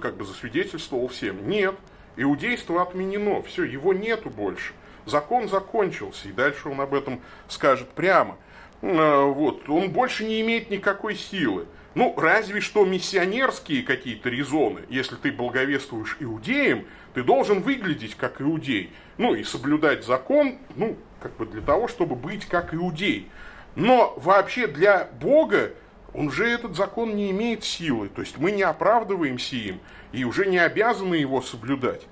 как 0.00 0.16
бы 0.16 0.24
засвидетельствовал 0.24 1.08
всем. 1.08 1.48
Нет, 1.48 1.74
иудейство 2.16 2.82
отменено, 2.82 3.42
все, 3.42 3.64
его 3.64 3.92
нету 3.92 4.30
больше. 4.30 4.72
Закон 5.06 5.48
закончился, 5.48 6.28
и 6.28 6.32
дальше 6.32 6.68
он 6.68 6.80
об 6.80 6.94
этом 6.94 7.20
скажет 7.48 7.88
прямо. 7.90 8.36
А, 8.82 9.24
вот, 9.24 9.68
он 9.68 9.90
больше 9.90 10.24
не 10.24 10.40
имеет 10.40 10.70
никакой 10.70 11.14
силы. 11.14 11.66
Ну, 11.94 12.14
разве 12.16 12.60
что 12.60 12.84
миссионерские 12.84 13.82
какие-то 13.82 14.28
резоны. 14.28 14.82
Если 14.88 15.16
ты 15.16 15.32
благовествуешь 15.32 16.16
иудеям, 16.20 16.84
ты 17.14 17.24
должен 17.24 17.62
выглядеть 17.62 18.14
как 18.14 18.40
иудей. 18.40 18.92
Ну, 19.18 19.34
и 19.34 19.42
соблюдать 19.42 20.04
закон, 20.04 20.58
ну, 20.76 20.96
как 21.20 21.36
бы 21.36 21.46
для 21.46 21.60
того, 21.60 21.88
чтобы 21.88 22.14
быть 22.14 22.46
как 22.46 22.72
иудей. 22.72 23.28
Но 23.74 24.14
вообще 24.16 24.68
для 24.68 25.08
Бога 25.20 25.72
он 26.14 26.30
же 26.30 26.48
этот 26.48 26.76
закон 26.76 27.14
не 27.14 27.30
имеет 27.30 27.64
силы, 27.64 28.08
то 28.08 28.20
есть 28.20 28.38
мы 28.38 28.50
не 28.52 28.62
оправдываемся 28.62 29.56
им 29.56 29.80
и 30.12 30.24
уже 30.24 30.46
не 30.46 30.58
обязаны 30.58 31.14
его 31.14 31.40
соблюдать. 31.40 32.06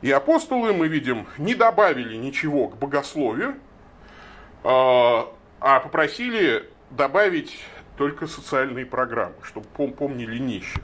И 0.00 0.10
апостолы, 0.10 0.72
мы 0.72 0.88
видим, 0.88 1.26
не 1.38 1.54
добавили 1.54 2.16
ничего 2.16 2.68
к 2.68 2.76
богословию, 2.76 3.56
а, 4.64 5.32
а 5.60 5.80
попросили 5.80 6.68
добавить 6.90 7.58
только 7.96 8.26
социальные 8.26 8.86
программы, 8.86 9.34
чтобы 9.42 9.66
помнили 9.68 10.38
нищих. 10.38 10.82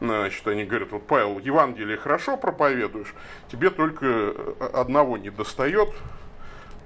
Значит, 0.00 0.46
они 0.46 0.64
говорят, 0.64 0.92
вот, 0.92 1.06
Павел, 1.06 1.38
Евангелие 1.38 1.96
хорошо 1.96 2.36
проповедуешь, 2.36 3.14
тебе 3.50 3.70
только 3.70 4.32
одного 4.72 5.16
не 5.16 5.30
достает, 5.30 5.88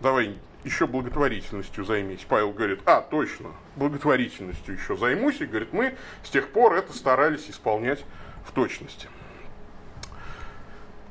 давай 0.00 0.36
еще 0.64 0.86
благотворительностью 0.86 1.84
займись. 1.84 2.24
Павел 2.28 2.52
говорит, 2.52 2.80
а, 2.86 3.00
точно, 3.00 3.50
благотворительностью 3.76 4.74
еще 4.74 4.96
займусь. 4.96 5.40
И 5.40 5.46
говорит, 5.46 5.72
мы 5.72 5.96
с 6.22 6.30
тех 6.30 6.50
пор 6.50 6.74
это 6.74 6.92
старались 6.92 7.50
исполнять 7.50 8.04
в 8.44 8.52
точности. 8.52 9.08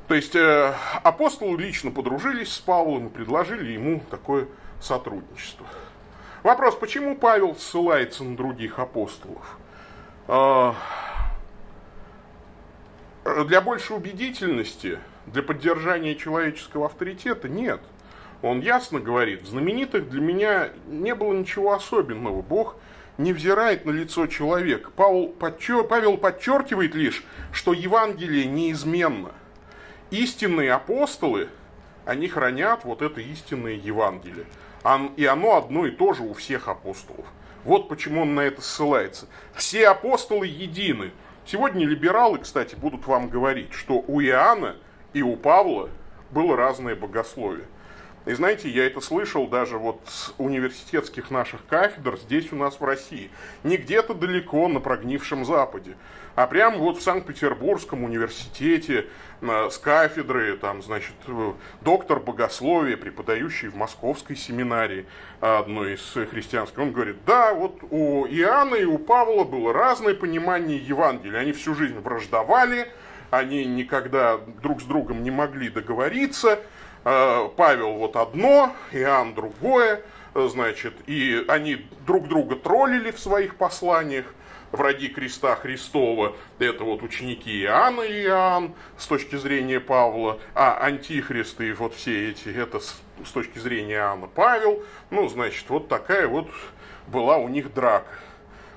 То 0.08 0.16
есть 0.16 0.36
э, 0.36 0.74
апостолы 1.04 1.58
лично 1.58 1.92
подружились 1.92 2.52
с 2.52 2.60
Павлом 2.60 3.08
и 3.08 3.10
предложили 3.10 3.72
ему 3.72 4.04
такое 4.10 4.48
сотрудничество. 4.82 5.66
Вопрос, 6.44 6.76
почему 6.76 7.16
Павел 7.16 7.56
ссылается 7.56 8.24
на 8.24 8.36
других 8.36 8.80
апостолов? 8.80 9.58
Э, 10.28 10.74
для 13.46 13.62
большей 13.62 13.96
убедительности, 13.96 15.00
для 15.28 15.44
поддержания 15.44 16.16
человеческого 16.16 16.88
авторитета 16.88 17.48
нет– 17.48 17.82
он 18.42 18.62
ясно 18.62 19.00
говорит, 19.00 19.44
в 19.44 19.48
знаменитых 19.48 20.10
для 20.10 20.22
меня 20.22 20.70
не 20.88 21.14
было 21.14 21.34
ничего 21.34 21.74
особенного. 21.74 22.42
Бог 22.42 22.76
не 23.18 23.34
взирает 23.34 23.86
на 23.86 23.92
лицо 23.92 24.28
человека. 24.28 24.90
Павел, 24.96 25.28
подчер, 25.28 25.84
Павел 25.84 26.18
подчеркивает 26.18 26.96
лишь, 26.96 27.24
что 27.52 27.74
Евангелие 27.74 28.46
неизменно. 28.46 29.32
Истинные 30.10 30.74
апостолы, 30.74 31.50
они 32.06 32.28
хранят 32.28 32.84
вот 32.84 33.02
это 33.02 33.22
истинное 33.22 33.74
Евангелие. 33.74 34.46
и 35.16 35.26
оно 35.26 35.58
одно 35.58 35.86
и 35.86 35.92
то 35.92 36.14
же 36.14 36.24
у 36.24 36.34
всех 36.34 36.68
апостолов. 36.68 37.26
Вот 37.64 37.88
почему 37.88 38.24
он 38.24 38.34
на 38.34 38.42
это 38.42 38.62
ссылается. 38.62 39.28
Все 39.54 39.88
апостолы 39.88 40.48
едины. 40.48 41.12
Сегодня 41.46 41.86
либералы, 41.86 42.40
кстати, 42.40 42.76
будут 42.76 43.06
вам 43.06 43.30
говорить, 43.30 43.74
что 43.74 44.04
у 44.08 44.20
Иоанна 44.20 44.78
и 45.14 45.22
у 45.22 45.36
Павла 45.36 45.90
было 46.32 46.56
разное 46.56 46.96
богословие. 46.96 47.66
И 48.26 48.34
знаете, 48.34 48.70
я 48.70 48.86
это 48.86 49.02
слышал 49.02 49.48
даже 49.48 49.78
вот 49.78 50.02
с 50.06 50.34
университетских 50.38 51.32
наших 51.32 51.66
кафедр 51.66 52.18
здесь 52.18 52.52
у 52.52 52.56
нас 52.56 52.80
в 52.80 52.84
России. 52.84 53.32
Не 53.64 53.78
где-то 53.78 54.14
далеко 54.14 54.68
на 54.68 54.80
прогнившем 54.80 55.44
Западе, 55.44 55.96
а 56.36 56.46
прямо 56.46 56.78
вот 56.78 57.00
в 57.00 57.02
Санкт-Петербургском 57.02 58.04
университете 58.04 59.08
э, 59.42 59.70
с 59.72 59.78
кафедры, 59.80 60.56
там, 60.58 60.84
значит, 60.84 61.16
э, 61.28 61.54
доктор 61.82 62.20
богословия, 62.20 62.96
преподающий 62.96 63.70
в 63.70 63.76
московской 63.76 64.36
семинарии 64.36 65.08
одной 65.40 65.96
из 65.96 66.30
христианской, 66.30 66.84
он 66.84 66.92
говорит, 66.92 67.18
да, 67.26 67.56
вот 67.56 67.80
у 67.90 68.28
Иоанна 68.28 68.76
и 68.76 68.86
у 68.86 69.00
Павла 69.00 69.44
было 69.44 69.74
разное 69.74 70.14
понимание 70.14 70.78
Евангелия. 70.78 71.40
Они 71.40 71.54
всю 71.54 71.74
жизнь 71.74 71.98
враждовали, 71.98 72.88
они 73.32 73.66
никогда 73.66 74.38
друг 74.62 74.82
с 74.82 74.86
другом 74.86 75.24
не 75.24 75.32
могли 75.32 75.70
договориться, 75.70 76.60
Павел 77.04 77.94
вот 77.94 78.16
одно, 78.16 78.76
Иоанн 78.92 79.34
другое, 79.34 80.04
э, 80.36 80.48
значит, 80.52 80.94
и 81.08 81.44
они 81.48 81.88
друг 82.06 82.28
друга 82.28 82.56
троллили 82.56 83.12
в 83.12 83.20
своих 83.20 83.56
посланиях, 83.56 84.26
враги 84.72 85.10
креста 85.10 85.56
Христова, 85.56 86.36
это 86.60 86.84
вот 86.84 87.02
ученики 87.04 87.64
Иоанна 87.64 88.02
и 88.02 88.24
Иоанн 88.24 88.74
с 88.98 89.08
точки 89.08 89.36
зрения 89.36 89.80
Павла, 89.80 90.40
а 90.54 90.78
антихристы 90.82 91.70
и 91.70 91.74
вот 91.74 91.94
все 91.94 92.30
эти, 92.30 92.50
это 92.50 92.80
с, 92.80 93.02
с 93.26 93.32
точки 93.32 93.60
зрения 93.60 93.96
Иоанна 93.96 94.28
Павел, 94.28 94.84
ну, 95.10 95.28
значит, 95.28 95.70
вот 95.70 95.88
такая 95.88 96.28
вот 96.28 96.50
была 97.08 97.38
у 97.38 97.48
них 97.48 97.74
драка. 97.74 98.14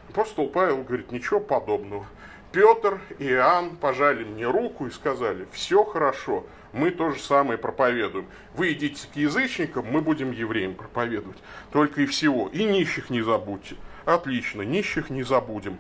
Апостол 0.09 0.49
Павел 0.49 0.83
говорит, 0.83 1.13
ничего 1.13 1.41
подобного. 1.41 2.07
Петр 2.53 3.01
и 3.19 3.27
Иоанн 3.27 3.77
пожали 3.77 4.23
мне 4.25 4.47
руку 4.47 4.87
и 4.87 4.91
сказали, 4.91 5.47
все 5.53 5.85
хорошо, 5.85 6.47
мы 6.75 6.91
то 6.91 7.13
же 7.13 7.21
самое 7.21 7.57
проповедуем. 7.57 8.27
Вы 8.55 8.73
идите 8.73 9.07
к 9.13 9.17
язычникам, 9.17 9.87
мы 9.87 10.01
будем 10.01 10.33
евреям 10.33 10.75
проповедовать. 10.75 11.39
Только 11.73 12.03
и 12.03 12.07
всего. 12.07 12.49
И 12.53 12.65
нищих 12.65 13.11
не 13.11 13.23
забудьте. 13.23 13.77
Отлично, 14.05 14.63
нищих 14.63 15.09
не 15.09 15.23
забудем. 15.23 15.79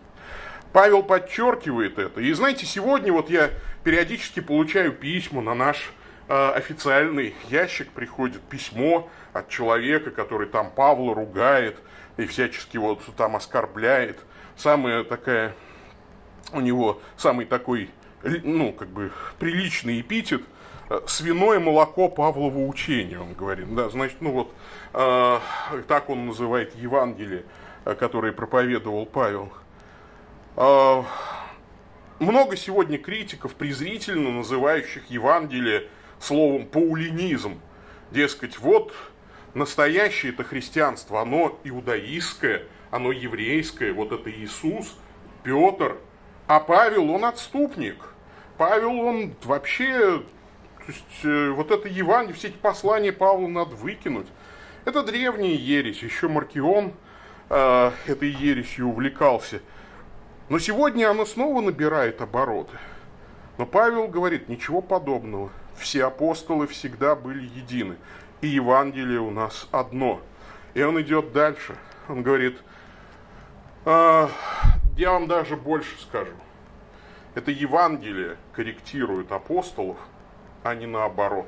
Павел 0.73 1.03
подчеркивает 1.03 1.99
это. 1.99 2.21
И 2.21 2.33
знаете, 2.33 2.65
сегодня 2.65 3.13
вот 3.13 3.29
я 3.29 3.51
периодически 3.83 4.41
получаю 4.41 4.93
письма 4.93 5.43
на 5.43 5.55
наш 5.55 5.93
э, 6.29 6.51
официальный 6.51 7.35
ящик, 7.49 7.91
приходит 7.91 8.41
письмо 8.43 9.11
от 9.33 9.49
человека, 9.49 10.11
который 10.11 10.49
там 10.49 10.71
Павла 10.71 11.15
ругает 11.15 11.77
и 12.17 12.27
всячески 12.27 12.77
вот 12.77 13.03
там 13.17 13.37
оскорбляет. 13.37 14.19
Самая 14.57 15.03
такая 15.03 15.55
у 16.53 16.61
него 16.61 17.01
самый 17.17 17.47
такой, 17.47 17.91
ну, 18.23 18.73
как 18.73 18.89
бы 18.89 19.11
приличный 19.41 20.01
эпитет– 20.01 20.43
свиное 21.07 21.61
молоко 21.61 22.09
Павлова 22.09 22.59
учения, 22.59 23.18
он 23.18 23.35
говорит. 23.35 23.73
Да, 23.75 23.88
значит, 23.88 24.18
ну 24.20 24.33
вот, 24.33 24.55
э, 24.92 25.38
так 25.88 26.11
он 26.11 26.27
называет 26.27 26.75
Евангелие, 26.77 27.44
э, 27.85 27.94
которое 27.94 28.33
проповедовал 28.33 29.07
Павел. 29.07 29.53
Э, 30.57 31.03
много 32.18 32.57
сегодня 32.57 32.99
критиков, 32.99 33.55
презрительно 33.55 34.31
называющих 34.31 35.11
Евангелие 35.11 35.88
словом 36.20 36.66
паулинизм. 36.66 37.61
Дескать, 38.11 38.59
вот 38.59 38.92
настоящее 39.55 40.33
это 40.33 40.44
христианство, 40.44 41.20
оно 41.20 41.59
иудаистское, 41.64 42.62
оно 42.90 43.11
еврейское, 43.11 43.92
вот 43.92 44.12
это 44.12 44.31
Иисус, 44.31 44.97
Петр, 45.42 45.97
а 46.47 46.61
Павел, 46.61 47.11
он 47.11 47.25
отступник. 47.25 47.97
Павел, 48.57 49.01
он 49.01 49.35
вообще 49.42 50.23
то 50.87 50.92
есть 50.92 51.25
э, 51.25 51.51
вот 51.51 51.70
это 51.70 51.88
Евангелие, 51.88 52.35
все 52.35 52.49
эти 52.49 52.57
послания 52.57 53.12
Павла 53.12 53.49
надо 53.49 53.75
выкинуть. 53.75 54.27
Это 54.85 55.03
древняя 55.03 55.55
ересь, 55.55 56.03
еще 56.03 56.29
Маркион 56.29 56.92
э, 57.49 57.90
этой 58.07 58.29
ересью 58.29 58.88
увлекался. 58.88 59.62
Но 60.51 60.59
сегодня 60.59 61.11
оно 61.11 61.25
снова 61.25 61.62
набирает 61.62 62.20
обороты. 62.20 62.77
Но 63.57 63.64
Павел 63.64 64.09
говорит, 64.09 64.51
ничего 64.51 64.83
подобного. 64.83 65.51
Все 65.75 66.05
апостолы 66.05 66.66
всегда 66.66 67.14
были 67.14 67.44
едины. 67.44 67.97
И 68.42 68.49
Евангелие 68.49 69.20
у 69.20 69.31
нас 69.31 69.66
одно. 69.70 70.20
И 70.75 70.83
он 70.83 71.01
идет 71.01 71.33
дальше. 71.33 71.77
Он 72.11 72.23
говорит, 72.23 72.59
э, 73.87 74.29
я 74.99 75.12
вам 75.12 75.29
даже 75.29 75.57
больше 75.57 75.99
скажу. 75.99 76.35
Это 77.35 77.51
Евангелие 77.51 78.37
корректирует 78.53 79.33
апостолов– 79.33 79.97
а 80.64 80.74
не 80.74 80.87
наоборот. 80.87 81.46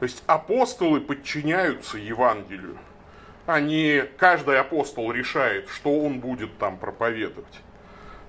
То 0.00 0.04
есть 0.04 0.24
апостолы 0.26 1.00
подчиняются 1.00 1.98
Евангелию. 1.98 2.78
Они, 3.46 4.02
каждый 4.16 4.58
апостол 4.58 5.12
решает, 5.12 5.68
что 5.68 6.00
он 6.00 6.20
будет 6.20 6.56
там 6.58 6.78
проповедовать. 6.78 7.60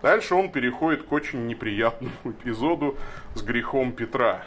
Дальше 0.01 0.35
он 0.35 0.51
переходит 0.51 1.03
к 1.03 1.11
очень 1.11 1.47
неприятному 1.47 2.13
эпизоду 2.25 2.97
с 3.33 3.41
грехом 3.41 3.93
Петра 3.93 4.43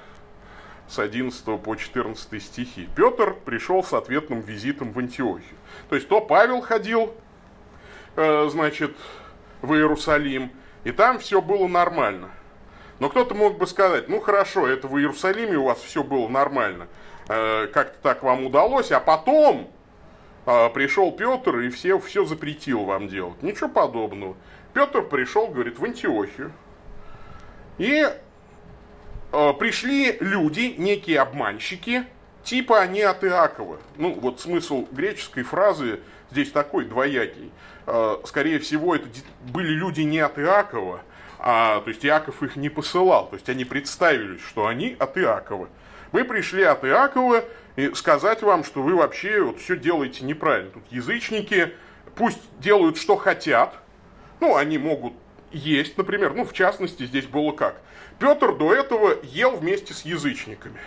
с 0.86 0.98
11 0.98 1.62
по 1.62 1.76
14 1.76 2.42
стихи. 2.42 2.88
Петр 2.94 3.32
пришел 3.32 3.82
с 3.82 3.94
ответным 3.94 4.42
визитом 4.42 4.92
в 4.92 4.98
Антиохию. 4.98 5.56
То 5.88 5.94
есть 5.94 6.08
то 6.08 6.20
Павел 6.20 6.60
ходил, 6.60 7.14
э, 8.16 8.48
значит, 8.50 8.94
в 9.62 9.72
Иерусалим, 9.72 10.50
и 10.82 10.92
там 10.92 11.18
все 11.18 11.40
было 11.40 11.66
нормально– 11.68 12.30
но 13.00 13.08
кто-то 13.08 13.34
мог 13.34 13.58
бы 13.58 13.66
сказать, 13.66 14.08
ну 14.08 14.20
хорошо, 14.20 14.66
это 14.66 14.86
в 14.86 14.98
Иерусалиме 14.98 15.56
у 15.56 15.64
вас 15.64 15.80
все 15.80 16.02
было 16.02 16.28
нормально, 16.28 16.86
э, 17.28 17.66
как-то 17.68 17.98
так 18.02 18.22
вам 18.22 18.44
удалось, 18.46 18.92
а 18.92 19.00
потом 19.00 19.70
э, 20.46 20.70
пришел 20.70 21.10
Петр 21.12 21.58
и 21.58 21.70
все, 21.70 21.98
все 21.98 22.24
запретил 22.24 22.84
вам 22.84 23.08
делать. 23.08 23.42
Ничего 23.42 23.68
подобного. 23.68 24.36
Петр 24.72 25.02
пришел, 25.02 25.48
говорит, 25.48 25.78
в 25.78 25.84
Антиохию. 25.84 26.52
И 27.78 28.06
э, 29.32 29.52
пришли 29.58 30.16
люди, 30.20 30.74
некие 30.78 31.20
обманщики, 31.20 32.04
типа 32.44 32.80
они 32.80 33.02
от 33.02 33.24
Иакова. 33.24 33.78
Ну, 33.96 34.14
вот 34.20 34.40
смысл 34.40 34.86
греческой 34.90 35.42
фразы 35.42 36.00
здесь 36.30 36.50
такой 36.52 36.84
двоякий. 36.84 37.50
Скорее 38.24 38.60
всего, 38.60 38.96
это 38.96 39.06
были 39.52 39.68
люди 39.68 40.00
не 40.00 40.18
от 40.18 40.38
Иакова, 40.38 41.02
а, 41.46 41.82
то 41.82 41.90
есть 41.90 42.06
Иаков 42.06 42.42
их 42.42 42.56
не 42.56 42.70
посылал, 42.70 43.28
то 43.28 43.36
есть 43.36 43.50
они 43.50 43.66
представились, 43.66 44.40
что 44.40 44.66
они 44.66 44.96
от 44.98 45.18
Иакова. 45.18 45.68
Мы 46.10 46.24
пришли 46.24 46.62
от 46.62 46.86
Иакова 46.86 47.44
и 47.76 47.92
сказать 47.92 48.40
вам, 48.40 48.64
что 48.64 48.80
вы 48.80 48.94
вообще 48.94 49.42
вот 49.42 49.60
все 49.60 49.76
делаете 49.76 50.24
неправильно. 50.24 50.70
Тут 50.70 50.84
язычники 50.90 51.74
пусть 52.14 52.40
делают, 52.60 52.96
что 52.96 53.16
хотят, 53.16 53.74
ну, 54.40 54.56
они 54.56 54.78
могут 54.78 55.12
есть, 55.52 55.98
например, 55.98 56.32
ну, 56.32 56.46
в 56.46 56.54
частности, 56.54 57.04
здесь 57.04 57.26
было 57.26 57.52
как. 57.52 57.78
Петр 58.18 58.56
до 58.56 58.72
этого 58.72 59.18
ел 59.22 59.50
вместе 59.50 59.92
с 59.92 60.06
язычниками. 60.06 60.80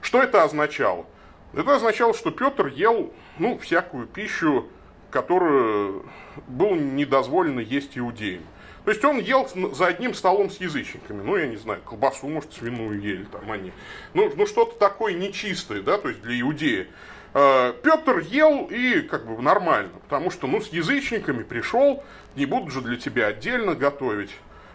Что 0.00 0.22
это 0.22 0.44
означало? 0.44 1.06
Это 1.54 1.74
означало, 1.74 2.14
что 2.14 2.30
Петр 2.30 2.68
ел, 2.68 3.12
ну, 3.38 3.58
всякую 3.58 4.06
пищу, 4.06 4.68
которую 5.10 6.06
было 6.46 6.76
недозволено 6.76 7.58
есть 7.58 7.98
иудеям. 7.98 8.44
То 8.84 8.90
есть 8.90 9.04
он 9.04 9.18
ел 9.18 9.48
за 9.72 9.86
одним 9.86 10.12
столом 10.12 10.50
с 10.50 10.60
язычниками. 10.60 11.22
Ну, 11.22 11.36
я 11.36 11.46
не 11.46 11.56
знаю, 11.56 11.80
колбасу, 11.82 12.28
может, 12.28 12.52
свиную 12.52 13.00
ели 13.00 13.24
там 13.24 13.50
они. 13.50 13.72
Ну, 14.12 14.30
ну 14.36 14.46
что-то 14.46 14.78
такое 14.78 15.14
нечистое, 15.14 15.80
да, 15.80 15.96
то 15.96 16.08
есть 16.08 16.20
для 16.20 16.38
иудея. 16.40 16.86
А, 17.32 17.72
Петр 17.72 18.18
ел 18.18 18.66
и 18.70 19.00
как 19.00 19.26
бы 19.26 19.40
нормально, 19.42 19.90
потому 20.02 20.30
что, 20.30 20.46
ну, 20.46 20.60
с 20.60 20.68
язычниками 20.68 21.42
пришел, 21.42 22.04
не 22.36 22.44
будут 22.44 22.72
же 22.72 22.82
для 22.82 22.96
тебя 22.96 23.28
отдельно 23.28 23.74
готовить. 23.74 24.30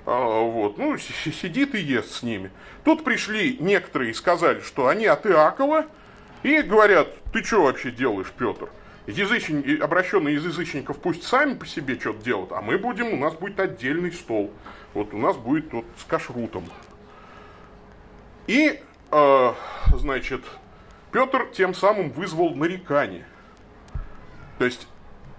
А, 0.07 0.41
вот, 0.41 0.79
ну, 0.79 0.97
сидит 0.97 1.75
и 1.75 1.79
ест 1.79 2.11
с 2.11 2.23
ними. 2.23 2.49
Тут 2.83 3.03
пришли 3.03 3.57
некоторые 3.59 4.11
и 4.11 4.15
сказали, 4.15 4.61
что 4.61 4.87
они 4.87 5.05
от 5.05 5.27
Иакова, 5.27 5.85
и 6.41 6.61
говорят, 6.61 7.09
ты 7.31 7.43
что 7.43 7.63
вообще 7.63 7.91
делаешь, 7.91 8.31
Петр? 8.37 8.69
Язычники, 9.17 9.79
обращенные 9.81 10.35
из 10.35 10.45
язычников 10.45 10.99
пусть 10.99 11.23
сами 11.23 11.55
по 11.55 11.65
себе 11.65 11.99
что-то 11.99 12.23
делают, 12.23 12.51
а 12.51 12.61
мы 12.61 12.77
будем, 12.77 13.13
у 13.13 13.17
нас 13.17 13.33
будет 13.33 13.59
отдельный 13.59 14.11
стол. 14.11 14.51
Вот 14.93 15.13
у 15.13 15.17
нас 15.17 15.37
будет 15.37 15.71
вот 15.71 15.85
с 15.97 16.03
кашрутом. 16.03 16.65
И, 18.47 18.81
э, 19.11 19.53
значит, 19.93 20.41
Петр 21.11 21.47
тем 21.53 21.73
самым 21.73 22.11
вызвал 22.11 22.55
нарекание. 22.55 23.25
То 24.57 24.65
есть 24.65 24.87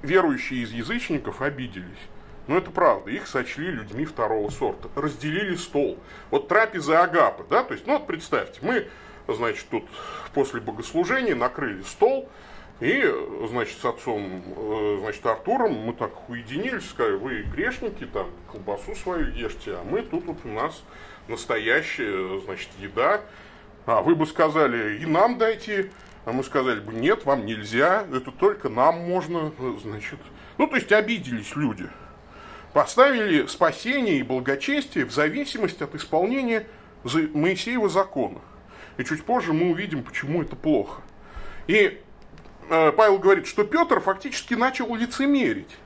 верующие 0.02 0.62
из 0.62 0.72
язычников 0.72 1.42
обиделись. 1.42 1.98
Но 2.46 2.56
это 2.56 2.70
правда, 2.70 3.10
их 3.10 3.26
сочли 3.26 3.70
людьми 3.70 4.04
второго 4.04 4.50
сорта. 4.50 4.88
Разделили 4.96 5.54
стол. 5.54 5.98
Вот 6.30 6.48
трапеза 6.48 7.02
Агапы, 7.02 7.44
да, 7.48 7.62
то 7.62 7.74
есть, 7.74 7.86
ну 7.86 7.94
вот 7.94 8.06
представьте, 8.06 8.58
мы, 8.62 8.88
значит, 9.28 9.66
тут 9.70 9.84
после 10.34 10.60
богослужения 10.60 11.34
накрыли 11.34 11.82
стол, 11.82 12.28
И, 12.80 13.04
значит, 13.50 13.78
с 13.78 13.84
отцом, 13.84 14.42
э, 14.56 14.98
значит, 15.02 15.24
Артуром 15.26 15.74
мы 15.74 15.92
так 15.92 16.30
уединились, 16.30 16.88
сказали, 16.88 17.16
вы 17.16 17.42
грешники, 17.42 18.06
там, 18.06 18.30
колбасу 18.50 18.94
свою 18.94 19.26
ешьте, 19.34 19.74
а 19.74 19.84
мы 19.84 20.00
тут 20.00 20.24
вот 20.24 20.38
у 20.44 20.48
нас 20.48 20.82
настоящая, 21.28 22.40
значит, 22.40 22.70
еда. 22.80 23.20
А 23.84 24.00
вы 24.00 24.14
бы 24.14 24.26
сказали, 24.26 24.98
и 24.98 25.06
нам 25.06 25.36
дайте, 25.36 25.90
а 26.24 26.32
мы 26.32 26.42
сказали 26.42 26.80
бы, 26.80 26.94
нет, 26.94 27.26
вам 27.26 27.44
нельзя, 27.44 28.06
это 28.12 28.30
только 28.30 28.70
нам 28.70 29.00
можно, 29.00 29.52
значит. 29.82 30.18
Ну, 30.56 30.66
то 30.66 30.76
есть 30.76 30.90
обиделись 30.90 31.54
люди. 31.56 31.86
Поставили 32.72 33.46
спасение 33.46 34.16
и 34.16 34.22
благочестие 34.22 35.04
в 35.04 35.12
зависимости 35.12 35.82
от 35.82 35.94
исполнения 35.94 36.66
Моисеева 37.04 37.88
закона. 37.88 38.38
И 38.96 39.04
чуть 39.04 39.24
позже 39.24 39.52
мы 39.52 39.70
увидим, 39.70 40.02
почему 40.02 40.42
это 40.42 40.56
плохо. 40.56 41.02
И 41.66 42.00
Павел 42.70 43.18
говорит, 43.18 43.48
что 43.48 43.64
Петр 43.64 44.00
фактически 44.00 44.54
начал 44.54 44.94
лицемерить. 44.94 45.76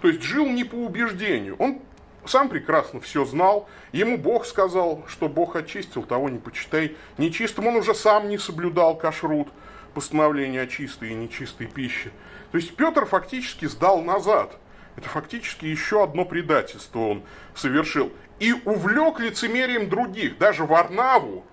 То 0.00 0.08
есть 0.08 0.22
жил 0.22 0.48
не 0.48 0.64
по 0.64 0.74
убеждению. 0.74 1.54
Он 1.60 1.78
сам 2.26 2.48
прекрасно 2.48 3.00
все 3.00 3.24
знал. 3.24 3.68
Ему 3.92 4.18
Бог 4.18 4.44
сказал, 4.44 5.04
что 5.06 5.28
Бог 5.28 5.54
очистил, 5.54 6.02
того 6.02 6.28
не 6.28 6.40
почитай 6.40 6.96
нечистым. 7.16 7.68
Он 7.68 7.76
уже 7.76 7.94
сам 7.94 8.28
не 8.28 8.38
соблюдал 8.38 8.96
кашрут, 8.96 9.48
постановление 9.94 10.62
о 10.62 10.66
чистой 10.66 11.10
и 11.10 11.14
нечистой 11.14 11.68
пище. 11.68 12.10
То 12.50 12.58
есть 12.58 12.74
Петр 12.74 13.06
фактически 13.06 13.66
сдал 13.66 14.02
назад. 14.02 14.58
Это 14.96 15.08
фактически 15.08 15.66
еще 15.66 16.02
одно 16.02 16.24
предательство 16.24 16.98
он 16.98 17.22
совершил. 17.54 18.12
И 18.40 18.52
увлек 18.52 19.20
лицемерием 19.20 19.88
других. 19.88 20.38
Даже 20.38 20.64
Варнаву, 20.64 21.44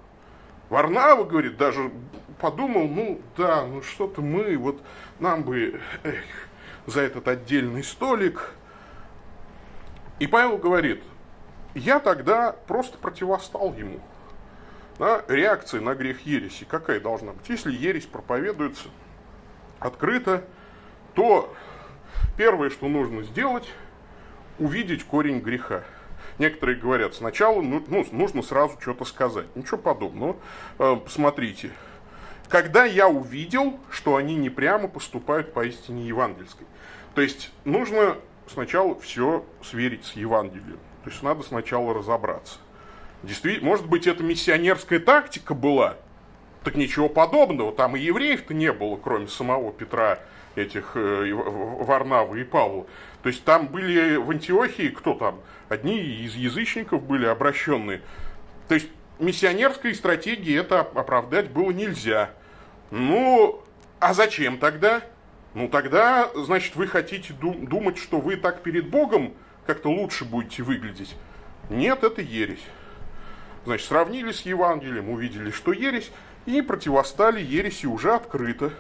Варнава, 0.70 1.24
говорит, 1.24 1.58
даже 1.58 1.92
подумал, 2.40 2.88
ну 2.88 3.22
да, 3.38 3.66
ну 3.66 3.82
что-то 3.82 4.22
мы, 4.22 4.58
вот 4.58 4.82
нам 5.20 5.44
бы 5.44 5.80
эх, 6.04 6.24
за 6.86 7.02
этот 7.02 7.28
отдельный 7.28 7.84
столик. 7.84 8.52
И 10.20 10.28
Павел 10.28 10.58
говорит, 10.58 11.04
я 11.76 12.00
тогда 12.00 12.54
просто 12.68 12.98
противостал 12.98 13.74
ему. 13.74 14.00
Да, 14.98 15.24
реакция 15.30 15.80
на 15.80 15.96
грех 15.96 16.26
ереси 16.26 16.66
какая 16.66 17.00
должна 17.00 17.32
быть? 17.32 17.48
Если 17.48 17.72
ересь 17.72 18.06
проповедуется 18.06 18.90
открыто, 19.80 20.44
то 21.14 21.54
первое, 22.38 22.70
что 22.70 22.88
нужно 22.88 23.24
сделать, 23.24 23.72
увидеть 24.58 25.06
корень 25.06 25.40
греха. 25.40 25.84
Некоторые 26.38 26.78
говорят, 26.78 27.14
сначала 27.14 27.62
ну, 27.62 27.84
ну, 27.88 28.06
нужно 28.12 28.42
сразу 28.42 28.78
что-то 28.80 29.06
сказать. 29.06 29.48
Ничего 29.56 29.78
подобного. 29.78 30.36
Э, 30.80 30.98
посмотрите, 30.98 31.72
когда 32.50 32.84
я 32.84 33.08
увидел, 33.08 33.80
что 33.90 34.16
они 34.16 34.36
не 34.36 34.50
прямо 34.50 34.88
поступают 34.88 35.54
по 35.54 35.66
истине 35.66 36.08
евангельской. 36.08 36.66
То 37.16 37.22
есть 37.22 37.52
нужно 37.64 38.18
сначала 38.48 39.00
все 39.00 39.46
сверить 39.64 40.06
с 40.06 40.14
Евангелием. 40.14 40.80
То 41.04 41.10
есть 41.12 41.22
надо 41.24 41.44
сначала 41.44 41.94
разобраться. 41.94 42.58
Действительно, 43.24 43.70
может 43.70 43.88
быть, 43.88 44.08
это 44.08 44.24
миссионерская 44.24 45.00
тактика 45.00 45.54
была, 45.54 45.98
так 46.64 46.76
ничего 46.76 47.08
подобного. 47.08 47.72
Там 47.72 47.96
и 47.96 48.00
евреев-то 48.00 48.54
не 48.54 48.72
было, 48.74 48.98
кроме 48.98 49.28
самого 49.28 49.72
Петра, 49.72 50.20
этих 50.56 50.94
э, 50.96 51.32
Варнавы 51.34 52.42
и 52.42 52.44
Павла. 52.44 52.86
То 53.22 53.30
есть 53.30 53.44
там 53.44 53.68
были 53.68 54.16
в 54.16 54.30
Антиохии, 54.32 54.90
кто 54.90 55.14
там? 55.14 55.40
Одни 55.68 56.00
из 56.00 56.36
язычников 56.36 57.04
были 57.04 57.26
обращенные. 57.26 58.02
То 58.68 58.76
есть 58.76 58.90
миссионерской 59.20 59.94
стратегии 59.94 60.58
это 60.58 60.80
оправдать 60.80 61.50
было 61.52 61.72
нельзя. 61.72 62.32
Ну, 62.92 63.62
а 64.00 64.14
зачем 64.14 64.58
тогда? 64.58 65.02
Ну, 65.54 65.68
тогда, 65.68 66.30
значит, 66.36 66.76
вы 66.76 66.88
хотите 66.88 67.34
думать, 67.34 67.98
что 67.98 68.20
вы 68.20 68.36
так 68.36 68.62
перед 68.62 68.90
Богом 68.90 69.34
как-то 69.66 69.90
лучше 69.90 70.26
будете 70.26 70.64
выглядеть. 70.64 71.16
Нет, 71.70 72.04
это 72.04 72.22
ересь. 72.22 72.64
Значит, 73.66 73.88
сравнили 73.88 74.32
с 74.32 74.42
Евангелием, 74.42 75.10
увидели, 75.10 75.52
что 75.52 75.72
ересь, 75.72 76.12
и 76.46 76.62
противостали 76.62 77.42
ереси 77.42 77.86
уже 77.86 78.14
открыто. 78.14 78.72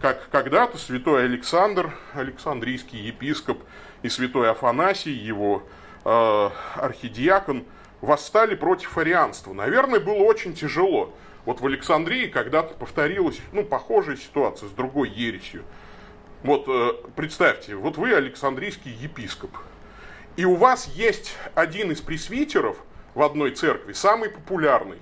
Как 0.00 0.28
когда-то 0.30 0.78
святой 0.78 1.24
Александр, 1.24 1.92
Александрийский 2.14 3.00
епископ, 3.00 3.62
и 4.02 4.08
святой 4.08 4.50
Афанасий, 4.50 5.12
его 5.12 5.64
э, 6.04 6.50
архидиакон, 6.76 7.64
восстали 8.00 8.54
против 8.54 8.96
арианства. 8.96 9.52
Наверное, 9.52 10.00
было 10.00 10.22
очень 10.22 10.54
тяжело. 10.54 11.14
Вот 11.48 11.62
в 11.62 11.66
Александрии 11.66 12.26
когда-то 12.26 12.74
повторилась, 12.74 13.40
ну, 13.52 13.64
похожая 13.64 14.16
ситуация 14.16 14.68
с 14.68 14.72
другой 14.72 15.08
ересью. 15.08 15.64
Вот 16.42 16.64
э, 16.68 16.92
представьте, 17.16 17.74
вот 17.74 17.96
вы 17.96 18.12
Александрийский 18.12 18.90
епископ, 18.92 19.56
и 20.36 20.44
у 20.44 20.56
вас 20.56 20.88
есть 20.88 21.36
один 21.54 21.90
из 21.90 22.02
пресвитеров 22.02 22.76
в 23.14 23.22
одной 23.22 23.52
церкви, 23.52 23.94
самый 23.94 24.28
популярный. 24.28 24.98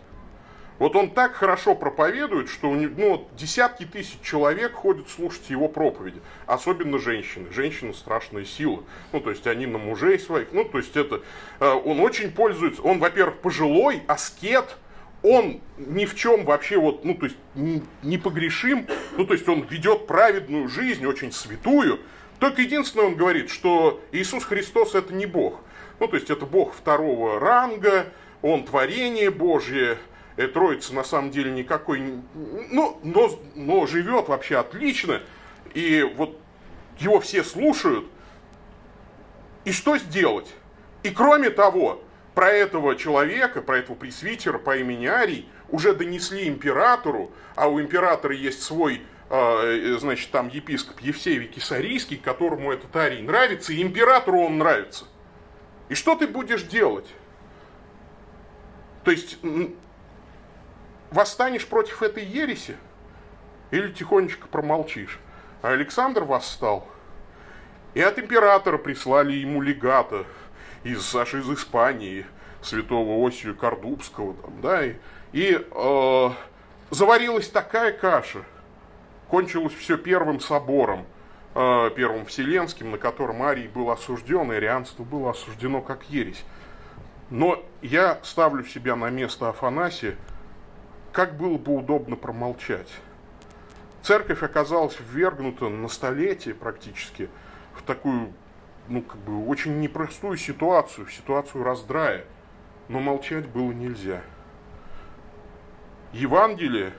Вот 0.79 0.95
он 0.95 1.11
так 1.11 1.35
хорошо 1.35 1.75
проповедует, 1.75 2.49
что 2.49 2.71
ну, 2.71 3.29
десятки 3.37 3.83
тысяч 3.83 4.21
человек 4.23 4.75
ходят 4.75 5.09
слушать 5.09 5.51
его 5.51 5.67
проповеди. 5.67 6.21
Особенно 6.47 7.01
женщины. 7.01 7.51
Женщины 7.51 7.93
страшная 7.93 8.45
сила. 8.45 8.85
Ну, 9.13 9.21
то 9.21 9.31
есть 9.31 9.49
они 9.49 9.67
на 9.67 9.79
мужей 9.79 10.17
своих. 10.21 10.53
Ну, 10.53 10.63
то 10.63 10.79
есть 10.79 10.97
это... 10.97 11.23
Э, 11.59 11.73
он 11.73 11.99
очень 11.99 12.31
пользуется... 12.31 12.83
Он, 12.83 13.01
во-первых, 13.01 13.39
пожилой, 13.39 14.05
аскет, 14.07 14.77
он 15.27 15.61
ни 15.77 16.05
в 16.05 16.15
чем 16.15 16.45
вообще 16.45 16.79
вот, 16.79 17.05
ну, 17.05 17.15
то 17.15 17.27
есть 17.27 17.37
не 17.55 18.19
погрешим, 18.19 18.87
ну, 19.17 19.27
то 19.27 19.35
есть 19.35 19.49
он 19.49 19.63
ведет 19.63 20.07
праведную 20.07 20.69
жизнь, 20.69 21.05
очень 21.05 21.33
святую. 21.33 22.01
Только 22.39 22.63
единственное, 22.63 23.07
он 23.07 23.17
говорит, 23.17 23.51
что 23.51 24.01
Иисус 24.13 24.45
Христос 24.45 24.95
это 24.95 25.13
не 25.13 25.27
Бог. 25.27 25.61
Ну, 25.99 26.07
то 26.07 26.17
есть 26.17 26.31
это 26.31 26.47
Бог 26.47 26.75
второго 26.75 27.41
ранга, 27.41 28.07
он 28.43 28.65
творение 28.65 29.31
Божье, 29.31 29.99
и 30.37 30.47
Троица 30.47 30.95
на 30.95 31.03
самом 31.03 31.31
деле 31.31 31.51
никакой, 31.51 32.01
ну, 32.71 33.01
но, 33.03 33.31
но 33.55 33.87
живет 33.87 34.29
вообще 34.29 34.59
отлично, 34.59 35.23
и 35.75 36.03
вот 36.17 36.39
его 36.99 37.19
все 37.21 37.43
слушают, 37.43 38.07
и 39.65 39.73
что 39.73 39.97
сделать? 39.99 40.55
И 41.03 41.11
кроме 41.11 41.51
того, 41.51 42.03
про 42.37 42.51
этого 42.51 42.97
человека, 42.97 43.63
про 43.63 43.79
этого 43.79 43.97
пресвитера 43.97 44.59
по 44.59 44.77
имени 44.77 45.07
Арий 45.07 45.49
уже 45.71 45.95
донесли 45.95 46.47
императору, 46.47 47.33
а 47.55 47.67
у 47.67 47.81
императора 47.81 48.35
есть 48.35 48.63
свой, 48.63 49.01
э, 49.31 49.97
значит, 49.99 50.31
там 50.33 50.49
епископ 50.49 51.01
Евсевий 51.01 51.47
Кисарийский, 51.49 52.19
которому 52.19 52.71
этот 52.71 52.95
Арий 52.95 53.23
нравится, 53.23 53.73
и 53.73 53.81
императору 53.81 54.41
он 54.41 54.59
нравится. 54.59 55.07
И 55.89 55.95
что 55.95 56.15
ты 56.15 56.27
будешь 56.27 56.65
делать? 56.65 57.09
То 59.03 59.13
есть, 59.13 59.39
восстанешь 61.11 61.67
против 61.67 62.03
этой 62.03 62.23
ереси? 62.23 62.77
Или 63.71 63.91
тихонечко 63.91 64.47
промолчишь? 64.47 65.21
А 65.63 65.71
Александр 65.71 66.25
восстал. 66.25 66.87
И 67.95 68.01
от 68.03 68.19
императора 68.19 68.77
прислали 68.77 69.33
ему 69.33 69.63
легата, 69.63 70.27
из, 70.87 71.15
аж 71.15 71.35
из 71.35 71.49
Испании, 71.51 72.27
святого 72.63 73.27
Осию 73.27 73.57
Кордубского, 73.57 74.35
там, 74.35 74.61
да, 74.61 74.85
и, 74.85 74.95
и 75.33 75.59
э, 75.59 76.31
заварилась 76.91 77.49
такая 77.49 77.93
каша, 77.93 78.43
кончилось 79.29 79.75
все 79.75 79.97
первым 79.97 80.41
собором, 80.41 81.07
э, 81.55 81.91
первым 81.97 82.27
вселенским, 82.27 82.91
на 82.91 82.99
котором 82.99 83.43
Арий 83.43 83.69
был 83.69 83.91
осужден, 83.91 84.53
и 84.53 84.57
арианство 84.57 85.05
было 85.05 85.31
осуждено 85.31 85.81
как 85.81 86.05
ересь. 86.09 86.45
Но 87.31 87.65
я 87.83 88.21
ставлю 88.23 88.65
себя 88.65 88.95
на 88.95 89.11
место 89.11 89.49
Афанасия, 89.49 90.17
как 91.13 91.37
было 91.37 91.59
бы 91.59 91.75
удобно 91.75 92.15
промолчать. 92.15 92.89
Церковь 94.03 94.45
оказалась 94.45 94.97
ввергнута 95.01 95.69
на 95.69 95.89
столетие 95.89 96.55
практически 96.55 97.29
в 97.75 97.83
такую 97.83 98.33
ну, 98.89 99.03
как 99.03 99.19
бы 99.19 99.47
очень 99.47 99.81
непростую 99.81 100.37
ситуацию, 100.37 101.09
ситуацию 101.09 101.65
раздрая. 101.65 102.25
Но 102.89 103.01
молчать 103.01 103.47
было 103.47 103.73
нельзя. 103.73 104.23
Евангелие 106.13 106.93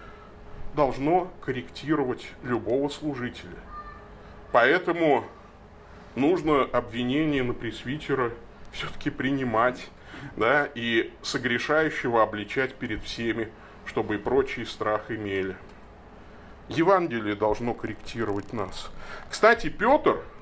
должно 0.75 1.31
корректировать 1.41 2.27
любого 2.43 2.89
служителя. 2.89 3.57
Поэтому 4.51 5.23
нужно 6.15 6.63
обвинение 6.63 7.43
на 7.43 7.53
пресвитера 7.53 8.31
все-таки 8.71 9.09
принимать, 9.09 9.89
да, 10.35 10.67
и 10.75 11.13
согрешающего 11.21 12.21
обличать 12.21 12.75
перед 12.75 13.01
всеми, 13.03 13.49
чтобы 13.85 14.15
и 14.15 14.17
прочие 14.17 14.65
страх 14.65 15.09
имели. 15.09 15.55
Евангелие 16.67 17.35
должно 17.35 17.73
корректировать 17.73 18.51
нас. 18.51 18.91
Кстати, 19.29 19.69
Петр– 19.69 20.21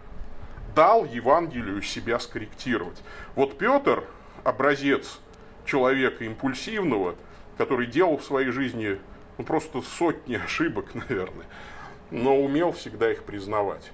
дал 0.76 1.06
Евангелию 1.06 1.82
себя 1.82 2.20
скорректировать. 2.20 3.02
Вот 3.36 3.58
Петр, 3.58 4.04
образец 4.44 5.20
человека 5.66 6.26
импульсивного, 6.26 7.16
который 7.58 7.88
делал 7.88 8.18
в 8.18 8.24
своей 8.24 8.52
жизни 8.52 9.00
ну, 9.38 9.46
просто 9.46 9.82
сотни 9.82 10.36
ошибок, 10.46 10.94
наверное. 10.94 11.46
но 12.12 12.40
умел 12.40 12.74
всегда 12.74 13.12
их 13.12 13.24
признавать. 13.24 13.92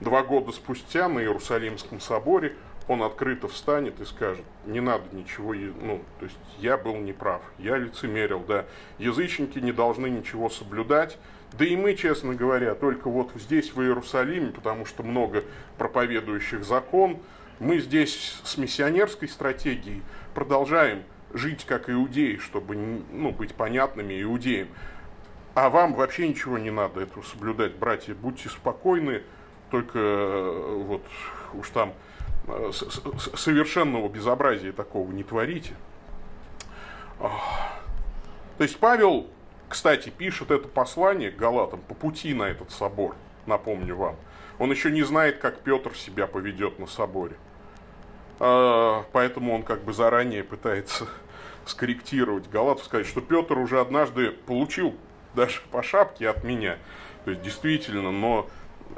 Два 0.00 0.22
года 0.22 0.52
спустя 0.52 1.08
на 1.08 1.20
Иерусалимском 1.20 2.00
соборе 2.00 2.56
он 2.88 3.02
открыто 3.02 3.48
встанет 3.48 4.00
и 4.00 4.04
скажет, 4.04 4.44
не 4.66 4.80
надо 4.80 5.04
ничего, 5.12 5.54
ну, 5.54 6.02
то 6.18 6.26
есть 6.26 6.36
я 6.58 6.76
был 6.76 6.96
неправ, 6.96 7.40
я 7.58 7.78
лицемерил, 7.78 8.40
да, 8.40 8.66
язычники 8.98 9.58
не 9.58 9.72
должны 9.72 10.08
ничего 10.08 10.50
соблюдать, 10.50 11.16
да 11.56 11.64
и 11.64 11.76
мы, 11.76 11.94
честно 11.94 12.34
говоря, 12.34 12.74
только 12.74 13.08
вот 13.08 13.30
здесь, 13.36 13.72
в 13.72 13.80
Иерусалиме, 13.80 14.50
потому 14.50 14.86
что 14.86 15.02
много 15.02 15.44
проповедующих 15.78 16.64
закон, 16.64 17.18
мы 17.60 17.78
здесь 17.78 18.40
с 18.42 18.58
миссионерской 18.58 19.28
стратегией 19.28 20.02
продолжаем 20.34 21.04
жить 21.32 21.64
как 21.64 21.88
иудеи, 21.88 22.36
чтобы 22.36 22.76
ну, 22.76 23.30
быть 23.30 23.54
понятными 23.54 24.20
иудеям. 24.22 24.68
А 25.54 25.70
вам 25.70 25.94
вообще 25.94 26.26
ничего 26.28 26.58
не 26.58 26.70
надо 26.70 27.02
этого 27.02 27.22
соблюдать, 27.22 27.76
братья, 27.76 28.14
будьте 28.14 28.48
спокойны, 28.48 29.22
только 29.70 29.98
э, 29.98 30.82
вот 30.86 31.04
уж 31.54 31.70
там 31.70 31.94
э, 32.48 32.72
совершенного 33.36 34.08
безобразия 34.08 34.72
такого 34.72 35.10
не 35.12 35.22
творите. 35.22 35.74
То 37.20 38.64
есть 38.64 38.78
Павел, 38.78 39.28
кстати, 39.68 40.10
пишет 40.10 40.50
это 40.50 40.68
послание 40.68 41.30
Галатам 41.30 41.80
по 41.80 41.94
пути 41.94 42.34
на 42.34 42.44
этот 42.44 42.70
собор, 42.70 43.16
напомню 43.46 43.96
вам. 43.96 44.16
Он 44.58 44.70
еще 44.70 44.90
не 44.90 45.02
знает, 45.02 45.38
как 45.38 45.60
Петр 45.60 45.96
себя 45.96 46.26
поведет 46.26 46.78
на 46.78 46.86
соборе. 46.86 47.36
А, 48.38 49.04
поэтому 49.12 49.54
он 49.54 49.62
как 49.62 49.82
бы 49.82 49.92
заранее 49.92 50.44
пытается 50.44 51.08
скорректировать 51.66 52.48
Галатов, 52.48 52.84
сказать, 52.84 53.06
что 53.06 53.20
Петр 53.20 53.58
уже 53.58 53.80
однажды 53.80 54.30
получил 54.30 54.94
даже 55.34 55.60
по 55.70 55.82
шапке 55.82 56.28
от 56.28 56.44
меня. 56.44 56.78
То 57.24 57.30
есть 57.30 57.42
действительно, 57.42 58.12
но 58.12 58.48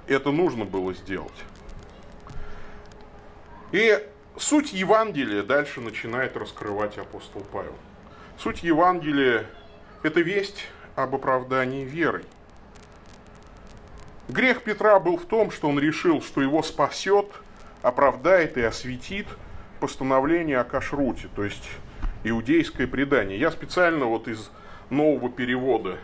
это 0.08 0.30
нужно 0.30 0.64
было 0.64 0.92
сделать. 0.92 1.44
И 3.72 3.98
суть 4.36 4.72
Евангелия 4.72 5.42
дальше 5.42 5.80
начинает 5.80 6.36
раскрывать 6.36 6.98
апостол 6.98 7.42
Павел. 7.52 7.74
Суть 8.36 8.62
Евангелия– 8.62 9.46
это 10.07 10.20
весть 10.20 10.66
об 10.94 11.14
оправдании 11.14 11.84
верой. 11.84 12.24
Грех 14.28 14.62
Петра 14.62 14.98
был 14.98 15.18
в 15.18 15.24
том, 15.24 15.50
что 15.50 15.68
он 15.68 15.78
решил, 15.78 16.22
что 16.22 16.40
его 16.40 16.62
спасет, 16.62 17.26
оправдает 17.82 18.57
и 18.57 18.62
осветит 18.62 19.26
постановление 19.80 20.59
о 20.59 20.64
кашруте, 20.64 21.28
то 21.34 21.44
есть 21.44 21.68
иудейское 22.24 22.86
предание. 22.86 23.38
Я 23.38 23.50
специально 23.50 24.07
вот 24.07 24.26
из 24.26 24.50
нового 24.90 25.30
перевода 25.30 25.98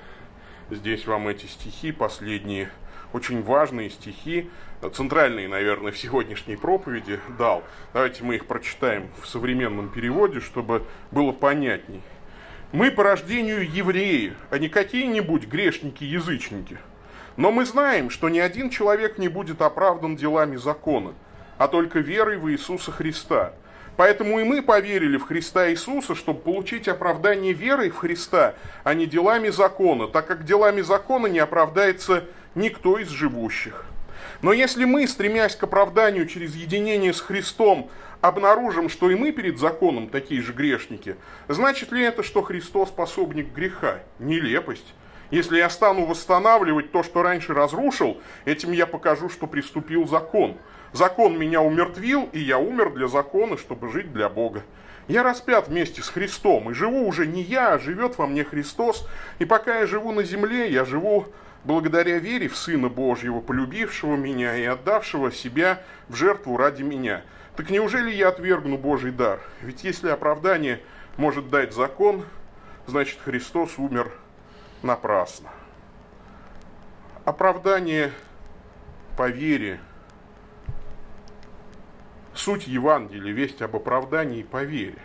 здесь 0.71 1.07
вам 1.07 1.29
эти 1.29 1.47
стихи 1.47 1.93
последние 1.93 2.71
очень 3.13 3.43
важные 3.43 3.91
стихи, 3.91 4.51
центральные, 4.95 5.49
наверное, 5.49 5.93
в 5.93 5.99
сегодняшней 5.99 6.57
проповеди 6.57 7.21
дал. 7.39 7.63
Давайте 7.93 8.25
мы 8.25 8.37
их 8.37 8.47
прочитаем 8.47 9.11
в 9.21 9.29
современном 9.29 9.91
переводе, 9.91 10.41
чтобы 10.41 10.87
было 11.11 11.33
понятней. 11.33 12.03
Мы 12.73 12.91
по 12.91 13.03
рождению 13.03 13.71
евреи, 13.71 14.33
а 14.49 14.59
не 14.59 14.71
какие-нибудь 14.71 15.47
грешники-язычники. 15.47 16.79
Но 17.37 17.53
мы 17.53 17.67
знаем, 17.67 18.09
что 18.09 18.31
ни 18.31 18.39
один 18.39 18.71
человек 18.71 19.19
не 19.19 19.29
будет 19.29 19.61
оправдан 19.61 20.17
делами 20.17 20.57
закона, 20.57 21.13
а 21.59 21.69
только 21.69 21.99
верой 21.99 22.39
в 22.39 22.51
Иисуса 22.51 22.91
Христа. 22.91 23.53
Поэтому 23.99 24.41
и 24.41 24.45
мы 24.45 24.63
поверили 24.63 25.19
в 25.19 25.25
Христа 25.25 25.71
Иисуса, 25.71 26.15
чтобы 26.15 26.41
получить 26.41 26.89
оправдание 26.89 27.53
верой 27.53 27.91
в 27.91 27.97
Христа, 27.97 28.55
а 28.85 28.95
не 28.95 29.05
делами 29.05 29.51
закона, 29.51 30.09
так 30.09 30.27
как 30.27 30.47
делами 30.47 30.81
закона 30.81 31.27
не 31.27 31.41
оправдается 31.41 32.25
никто 32.55 32.99
из 32.99 33.11
живущих. 33.11 33.85
Но 34.41 34.55
если 34.55 34.87
мы, 34.87 35.07
стремясь 35.07 35.57
к 35.57 35.65
оправданию 35.65 36.27
через 36.27 36.55
единение 36.55 37.13
с 37.13 37.21
Христом, 37.21 37.91
обнаружим, 38.23 38.89
что 38.89 39.11
и 39.11 39.15
мы 39.15 39.33
перед 39.33 39.59
законом 39.59 40.09
такие 40.09 40.41
же 40.41 40.55
грешники, 40.55 41.17
значит 41.49 41.93
ли 41.93 42.03
это, 42.03 42.23
что 42.23 42.41
Христос 42.41 42.89
способник 42.89 43.53
греха? 43.53 43.99
Нелепость. 44.19 44.95
Если 45.31 45.59
я 45.59 45.69
стану 45.69 46.07
восстанавливать 46.07 46.93
то, 46.93 47.03
что 47.03 47.23
раньше 47.23 47.53
разрушил, 47.53 48.21
этим 48.45 48.73
я 48.73 48.87
покажу, 48.87 49.29
что 49.29 49.47
приступил 49.47 50.07
закон. 50.07 50.57
Закон 50.93 51.39
меня 51.39 51.63
умертвил, 51.63 52.29
и 52.33 52.39
я 52.39 52.59
умер 52.59 52.95
для 52.95 53.09
закона, 53.09 53.57
чтобы 53.57 53.91
жить 53.91 54.13
для 54.13 54.29
Бога. 54.29 54.63
Я 55.09 55.23
распят 55.23 55.69
вместе 55.69 56.03
с 56.03 56.09
Христом, 56.09 56.71
и 56.71 56.75
живу 56.75 57.07
уже 57.07 57.27
не 57.27 57.43
я, 57.43 57.73
а 57.73 57.79
живет 57.79 58.19
во 58.19 58.27
мне 58.27 58.45
Христос. 58.45 59.09
И 59.39 59.45
пока 59.45 59.81
я 59.81 59.87
живу 59.87 60.13
на 60.13 60.23
земле, 60.23 60.71
я 60.71 60.85
живу 60.85 61.27
благодаря 61.65 62.19
вере 62.19 62.49
в 62.49 62.57
Сына 62.57 62.89
Божьего, 62.89 63.41
полюбившего 63.41 64.17
меня 64.17 64.57
и 64.57 64.65
отдавшего 64.65 65.33
себя 65.33 65.83
в 66.09 66.15
жертву 66.15 66.57
ради 66.57 66.83
меня. 66.83 67.23
Так 67.57 67.71
неужели 67.71 68.11
я 68.11 68.29
отвергну 68.29 68.79
Божий 68.79 69.13
дар? 69.13 69.41
Ведь 69.61 69.85
если 69.85 70.09
оправдание 70.09 70.81
может 71.17 71.51
дать 71.51 71.73
закон, 71.73 72.25
значит 72.87 73.19
Христос 73.25 73.79
умер 73.79 74.13
напрасно. 74.83 75.51
Оправдание 77.25 78.13
по 79.17 79.29
вере. 79.29 79.81
Суть 82.35 82.67
Евангелия, 82.67 83.33
весть 83.33 83.61
об 83.61 83.77
оправдании 83.77 84.43
по 84.43 84.63
вере. 84.65 84.99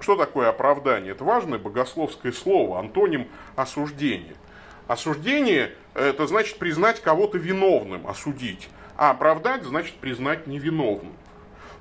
Что 0.00 0.16
такое 0.16 0.48
оправдание? 0.48 1.12
Это 1.12 1.24
важное 1.24 1.58
богословское 1.58 2.32
слово, 2.32 2.78
антоним 2.78 3.28
осуждения– 3.56 4.34
Осуждение– 4.88 5.74
это 5.94 6.26
значит 6.26 6.58
признать 6.58 7.02
кого-то 7.02 7.36
виновным, 7.36 8.06
осудить. 8.06 8.70
А 8.96 9.10
оправдать– 9.10 9.62
значит 9.64 9.94
признать 9.96 10.46
невиновным. 10.46 11.12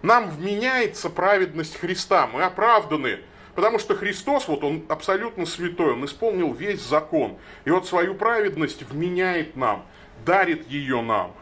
Нам 0.07 0.29
вменяется 0.29 1.09
праведность 1.09 1.75
Христа, 1.75 2.27
мы 2.27 2.43
оправданы, 2.43 3.19
потому 3.55 3.77
что 3.77 3.93
Христос, 3.93 4.47
вот 4.47 4.63
он 4.63 4.85
абсолютно 4.87 5.45
святой, 5.45 5.91
он 5.91 6.05
исполнил 6.05 6.53
весь 6.53 6.79
закон. 6.79 7.37
И 7.65 7.71
вот 7.71 7.89
свою 7.89 8.15
праведность 8.15 8.83
вменяет 8.83 9.57
нам, 9.57 9.85
дарит 10.25 10.65
ее 10.69 11.01
нам. 11.01 11.33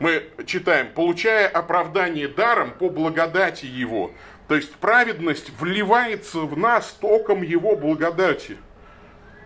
Мы 0.00 0.24
читаем, 0.44 0.88
получая 0.92 1.48
оправдание 1.48 2.28
даром 2.28 2.72
по 2.72 2.90
благодати 2.90 3.64
Его. 3.64 4.12
То 4.48 4.54
есть 4.54 4.74
праведность 4.74 5.50
вливается 5.58 6.40
в 6.40 6.58
нас 6.58 6.92
током 7.00 7.40
Его 7.40 7.74
благодати 7.74 8.58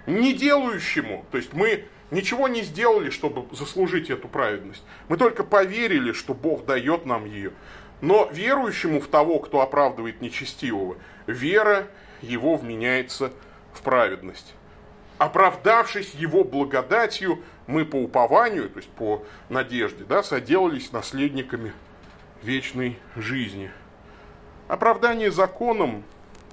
не 0.07 0.33
делающему, 0.33 1.25
то 1.31 1.37
есть 1.37 1.53
мы 1.53 1.85
ничего 2.11 2.49
не 2.49 2.63
сделали, 2.63 3.11
чтобы 3.11 3.55
заслужить 3.55 4.11
эту 4.11 4.29
праведность. 4.29 4.83
Мы 5.09 5.17
только 5.17 5.45
поверили, 5.45 6.13
что 6.13 6.35
Бог 6.35 6.65
дает 6.65 7.07
нам 7.07 7.25
ее. 7.25 7.53
Но 8.01 8.29
верующему 8.33 9.01
в 9.01 9.09
того, 9.09 9.39
кто 9.39 9.61
оправдывает 9.61 10.21
нечестивого, 10.21 10.97
вера 11.27 11.87
его 12.23 12.57
вменяется 12.57 13.33
в 13.73 13.83
праведность. 13.83 14.55
Оправдавшись 15.19 16.15
его 16.15 16.45
благодатью, 16.45 17.43
мы 17.67 17.85
по 17.85 17.97
упованию, 17.97 18.71
то 18.71 18.79
есть 18.79 18.91
по 18.91 19.25
надежде, 19.49 20.05
да, 20.05 20.23
соделались 20.23 20.93
наследниками 20.93 21.73
вечной 22.43 22.99
жизни. 23.17 23.71
Оправдание 24.67 25.31
законом 25.31 26.05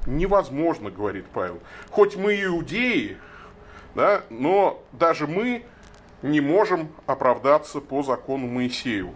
невозможно, 0.05 0.91
говорит 0.91 1.25
Павел. 1.33 1.61
Хоть 1.89 2.17
мы 2.17 2.43
иудеи, 2.43 3.17
да, 3.95 4.23
но 4.29 4.83
даже 4.91 5.27
мы 5.27 5.63
не 6.21 6.41
можем 6.41 6.91
оправдаться 7.05 7.79
по 7.79 8.03
закону 8.03 8.47
Моисееву. 8.47 9.15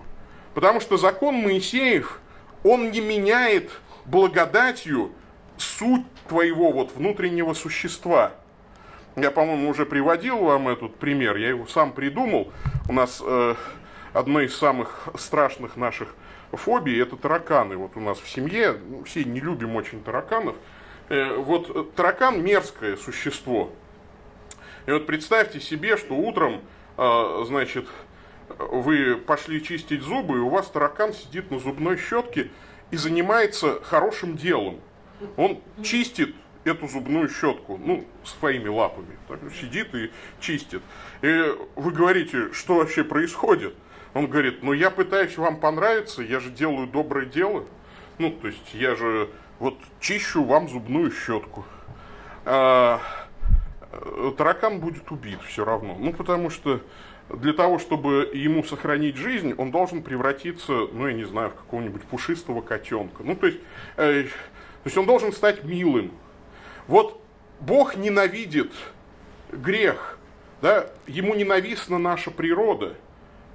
Потому 0.53 0.79
что 0.79 0.97
закон 0.97 1.35
Моисеев, 1.35 2.19
он 2.63 2.91
не 2.91 2.99
меняет 3.01 3.71
благодатью 4.05 5.11
суть 5.57 6.05
твоего 6.27 6.71
вот 6.71 6.93
внутреннего 6.95 7.53
существа. 7.53 8.33
Я, 9.15 9.31
по-моему, 9.31 9.69
уже 9.69 9.85
приводил 9.85 10.37
вам 10.39 10.69
этот 10.69 10.95
пример, 10.95 11.35
я 11.37 11.49
его 11.49 11.67
сам 11.67 11.91
придумал. 11.91 12.51
У 12.87 12.93
нас 12.93 13.21
э, 13.23 13.55
одно 14.13 14.41
из 14.41 14.55
самых 14.55 15.09
страшных 15.15 15.75
наших 15.75 16.15
фобий– 16.51 17.01
это 17.01 17.17
тараканы. 17.17 17.77
Вот 17.77 17.95
у 17.95 17.99
нас 17.99 18.19
в 18.19 18.29
семье, 18.29 18.77
ну, 18.89 19.03
все 19.03 19.23
не 19.23 19.39
любим 19.39 19.75
очень 19.75 20.03
тараканов. 20.03 20.55
Э, 21.09 21.35
вот 21.35 21.95
таракан– 21.95 22.41
мерзкое 22.43 22.95
существо– 22.95 23.71
и 24.85 24.91
вот 24.91 25.05
представьте 25.05 25.59
себе, 25.59 25.95
что 25.95 26.15
утром, 26.15 26.61
а, 26.97 27.43
значит, 27.45 27.87
вы 28.59 29.15
пошли 29.15 29.63
чистить 29.63 30.01
зубы, 30.01 30.37
и 30.37 30.39
у 30.39 30.49
вас 30.49 30.67
таракан 30.69 31.13
сидит 31.13 31.51
на 31.51 31.59
зубной 31.59 31.97
щетке 31.97 32.49
и 32.91 32.97
занимается 32.97 33.81
хорошим 33.83 34.35
делом. 34.35 34.79
Он 35.37 35.61
чистит 35.83 36.35
эту 36.63 36.87
зубную 36.87 37.29
щетку, 37.29 37.77
ну, 37.77 38.05
своими 38.23 38.67
лапами. 38.67 39.17
Так, 39.27 39.39
сидит 39.59 39.93
и 39.95 40.11
чистит. 40.39 40.81
И 41.21 41.55
вы 41.75 41.91
говорите, 41.91 42.51
что 42.53 42.75
вообще 42.75 43.03
происходит? 43.03 43.73
Он 44.13 44.27
говорит, 44.27 44.61
ну 44.61 44.73
я 44.73 44.91
пытаюсь 44.91 45.37
вам 45.37 45.59
понравиться, 45.59 46.21
я 46.21 46.39
же 46.39 46.49
делаю 46.49 46.87
доброе 46.87 47.25
дело. 47.25 47.65
Ну, 48.17 48.31
то 48.31 48.47
есть 48.47 48.73
я 48.73 48.95
же 48.95 49.29
вот 49.59 49.77
чищу 49.99 50.43
вам 50.43 50.67
зубную 50.69 51.11
щетку. 51.11 51.65
А, 52.45 52.99
э, 53.91 54.31
таракан 54.37 54.79
будет 54.79 55.09
убит 55.11 55.39
все 55.47 55.63
равно. 55.63 55.95
Ну, 55.97 56.13
потому 56.13 56.49
что 56.49 56.81
для 57.33 57.53
того, 57.53 57.79
чтобы 57.79 58.29
ему 58.33 58.63
сохранить 58.63 59.15
жизнь, 59.15 59.53
он 59.57 59.71
должен 59.71 60.03
превратиться, 60.03 60.71
ну, 60.91 61.07
я 61.07 61.13
не 61.13 61.23
знаю, 61.23 61.49
в 61.49 61.55
какого-нибудь 61.55 62.03
пушистого 62.03 62.61
котенка. 62.61 63.23
Ну, 63.23 63.35
то 63.35 63.47
есть, 63.47 63.59
э, 63.97 64.23
то 64.23 64.85
есть 64.85 64.97
он 64.97 65.05
должен 65.05 65.31
стать 65.31 65.63
милым. 65.63 66.11
Вот 66.87 67.21
Бог 67.59 67.95
ненавидит 67.95 68.71
грех, 69.51 70.17
да, 70.61 70.87
ему 71.07 71.35
ненавистна 71.35 71.97
наша 71.97 72.31
природа. 72.31 72.95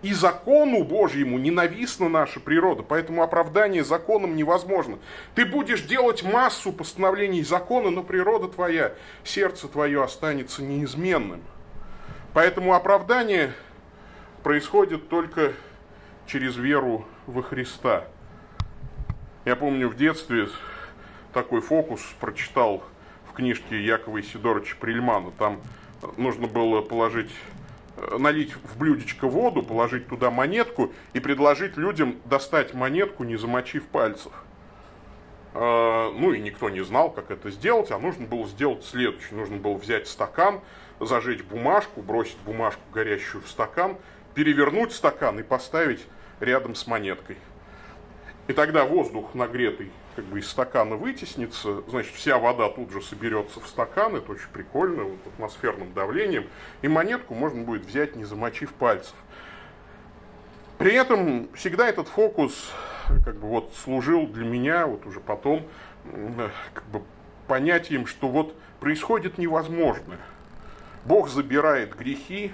И 0.03 0.12
закону 0.12 0.85
Божьему 0.85 1.39
ненавистна 1.39 2.09
наша 2.09 2.39
природа, 2.39 2.83
поэтому 2.83 3.22
оправдание 3.22 3.83
законом 3.83 4.37
невозможно. 4.37 4.99
Ты 5.35 5.47
будешь 5.47 5.83
делать 5.83 6.22
массу 6.22 6.70
постановлений 6.70 7.43
закона, 7.43 7.91
но 7.91 8.03
природа 8.03 8.47
твоя, 8.47 8.93
сердце 9.24 9.68
твое 9.68 10.05
останется 10.05 10.62
неизменным. 10.62 11.43
Поэтому 12.35 12.74
оправдание 12.74 13.55
происходит 14.47 15.09
только 15.09 15.55
через 16.29 16.57
веру 16.57 17.05
во 17.27 17.43
Христа. 17.43 18.05
Я 19.45 19.57
помню 19.57 19.89
в 19.89 19.97
детстве 19.97 20.47
такой 21.33 21.61
фокус 21.61 22.01
прочитал 22.21 22.85
в 23.29 23.33
книжке 23.33 23.85
Якова 23.85 24.21
Исидоровича 24.21 24.77
Прильмана. 24.79 25.33
Там 25.33 25.61
нужно 26.17 26.47
было 26.47 26.81
положить 26.81 27.33
Э, 27.97 28.19
налить 28.19 28.55
в 28.55 28.79
блюдечко 28.79 29.27
воду, 29.27 29.63
положить 29.63 30.07
туда 30.09 30.31
монетку 30.31 30.93
и 31.15 31.21
предложить 31.21 31.77
людям 31.77 32.17
достать 32.27 32.75
монетку, 32.75 33.25
не 33.25 33.37
замочив 33.37 33.87
пальцев. 33.87 34.33
Э, 35.55 36.13
ну 36.15 36.33
и 36.33 36.41
никто 36.41 36.69
не 36.69 36.85
знал, 36.85 37.11
как 37.11 37.31
это 37.31 37.51
сделать, 37.51 37.91
а 37.91 37.99
нужно 37.99 38.27
было 38.27 38.47
сделать 38.47 38.85
следующее. 38.85 39.39
Нужно 39.39 39.57
было 39.57 39.75
взять 39.75 40.09
стакан, 40.09 40.61
зажечь 41.01 41.43
бумажку, 41.43 42.03
бросить 42.03 42.39
бумажку 42.45 42.83
горящую 42.93 43.43
в 43.43 43.49
стакан, 43.49 43.97
перевернуть 44.37 44.93
стакан 44.93 45.41
и 45.41 45.43
поставить 45.43 46.07
рядом 46.41 46.74
с 46.74 46.87
монеткой. 46.87 47.39
И 48.49 48.53
тогда 48.53 48.84
воздух 48.84 49.34
нагретый 49.34 49.91
как 50.14 50.26
бы 50.26 50.39
из 50.41 50.49
стакана 50.49 50.97
вытеснится, 50.97 51.82
значит, 51.89 52.14
вся 52.14 52.39
вода 52.39 52.68
тут 52.68 52.93
же 52.93 53.01
соберется 53.01 53.61
в 53.61 53.66
стакан, 53.66 54.14
это 54.14 54.32
очень 54.32 54.49
прикольно, 54.53 55.05
вот, 55.05 55.18
атмосферным 55.26 55.93
давлением, 55.95 56.47
и 56.82 56.89
монетку 56.89 57.34
можно 57.34 57.62
будет 57.62 57.87
взять, 57.87 58.14
не 58.14 58.24
замочив 58.24 58.72
пальцев. 58.74 59.14
При 60.76 60.93
этом 60.93 61.49
всегда 61.55 61.89
этот 61.89 62.09
фокус 62.09 62.72
как 63.24 63.37
бы 63.37 63.49
вот 63.49 63.74
служил 63.74 64.26
для 64.26 64.45
меня, 64.45 64.87
вот 64.87 65.07
уже 65.07 65.20
потом, 65.20 65.66
как 66.74 66.84
бы 66.84 67.03
понятием, 67.47 68.07
что 68.07 68.28
вот 68.28 68.55
происходит 68.80 69.39
невозможное. 69.39 70.20
Бог 71.07 71.28
забирает 71.30 71.97
грехи, 71.97 72.53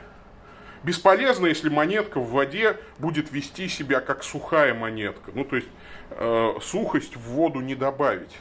Бесполезно, 0.85 1.47
если 1.47 1.69
монетка 1.69 2.19
в 2.19 2.31
воде 2.31 2.77
будет 2.99 3.31
вести 3.31 3.69
себя 3.69 4.01
как 4.01 4.25
сухая 4.25 4.75
монетка. 4.75 5.31
Ну, 5.35 5.45
то 5.45 5.57
есть 5.57 5.69
э, 6.11 6.55
сухость 6.61 7.17
в 7.17 7.21
воду 7.21 7.61
не 7.61 7.75
добавить. 7.75 8.37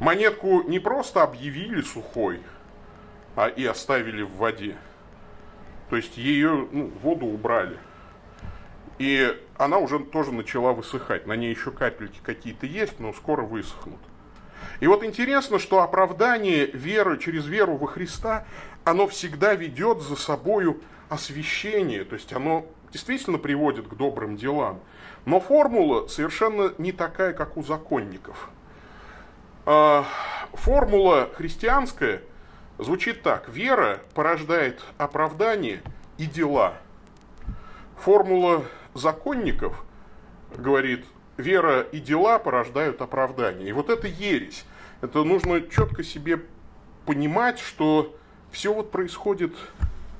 Монетку 0.00 0.62
не 0.62 0.80
просто 0.80 1.22
объявили 1.22 1.82
сухой, 1.82 2.40
а 3.36 3.46
и 3.48 3.64
оставили 3.64 4.22
в 4.22 4.32
воде. 4.36 4.76
То 5.88 5.96
есть 5.96 6.16
ее 6.16 6.68
ну, 6.72 6.90
воду 7.02 7.26
убрали. 7.26 7.76
И 8.98 9.36
она 9.56 9.78
уже 9.78 9.98
тоже 10.00 10.32
начала 10.32 10.72
высыхать. 10.72 11.26
На 11.26 11.34
ней 11.34 11.50
еще 11.54 11.70
капельки 11.70 12.20
какие-то 12.22 12.66
есть, 12.66 12.98
но 12.98 13.12
скоро 13.12 13.42
высохнут. 13.42 14.00
И 14.80 14.86
вот 14.86 15.04
интересно, 15.04 15.58
что 15.58 15.82
оправдание 15.82 16.66
веры 16.66 17.18
через 17.18 17.46
веру 17.46 17.76
во 17.76 17.86
Христа, 17.86 18.46
оно 18.84 19.06
всегда 19.06 19.54
ведет 19.54 20.00
за 20.00 20.16
собою 20.16 20.80
освящение, 21.10 22.04
то 22.04 22.14
есть 22.14 22.32
оно 22.32 22.64
действительно 22.92 23.36
приводит 23.36 23.88
к 23.88 23.94
добрым 23.94 24.36
делам. 24.36 24.80
Но 25.26 25.40
формула 25.40 26.06
совершенно 26.06 26.72
не 26.78 26.92
такая, 26.92 27.34
как 27.34 27.56
у 27.56 27.62
законников. 27.62 28.48
А, 29.66 30.06
формула 30.54 31.28
христианская 31.34 32.22
звучит 32.78 33.22
так. 33.22 33.48
Вера 33.48 34.00
порождает 34.14 34.80
оправдание 34.96 35.82
и 36.16 36.26
дела. 36.26 36.74
Формула 37.98 38.64
законников 38.94 39.84
говорит, 40.56 41.04
вера 41.36 41.82
и 41.82 41.98
дела 41.98 42.38
порождают 42.38 43.02
оправдание. 43.02 43.68
И 43.68 43.72
вот 43.72 43.90
это 43.90 44.06
ересь. 44.06 44.64
Это 45.02 45.24
нужно 45.24 45.60
четко 45.60 46.02
себе 46.02 46.42
понимать, 47.04 47.58
что 47.58 48.16
все 48.50 48.72
вот 48.72 48.90
происходит 48.90 49.54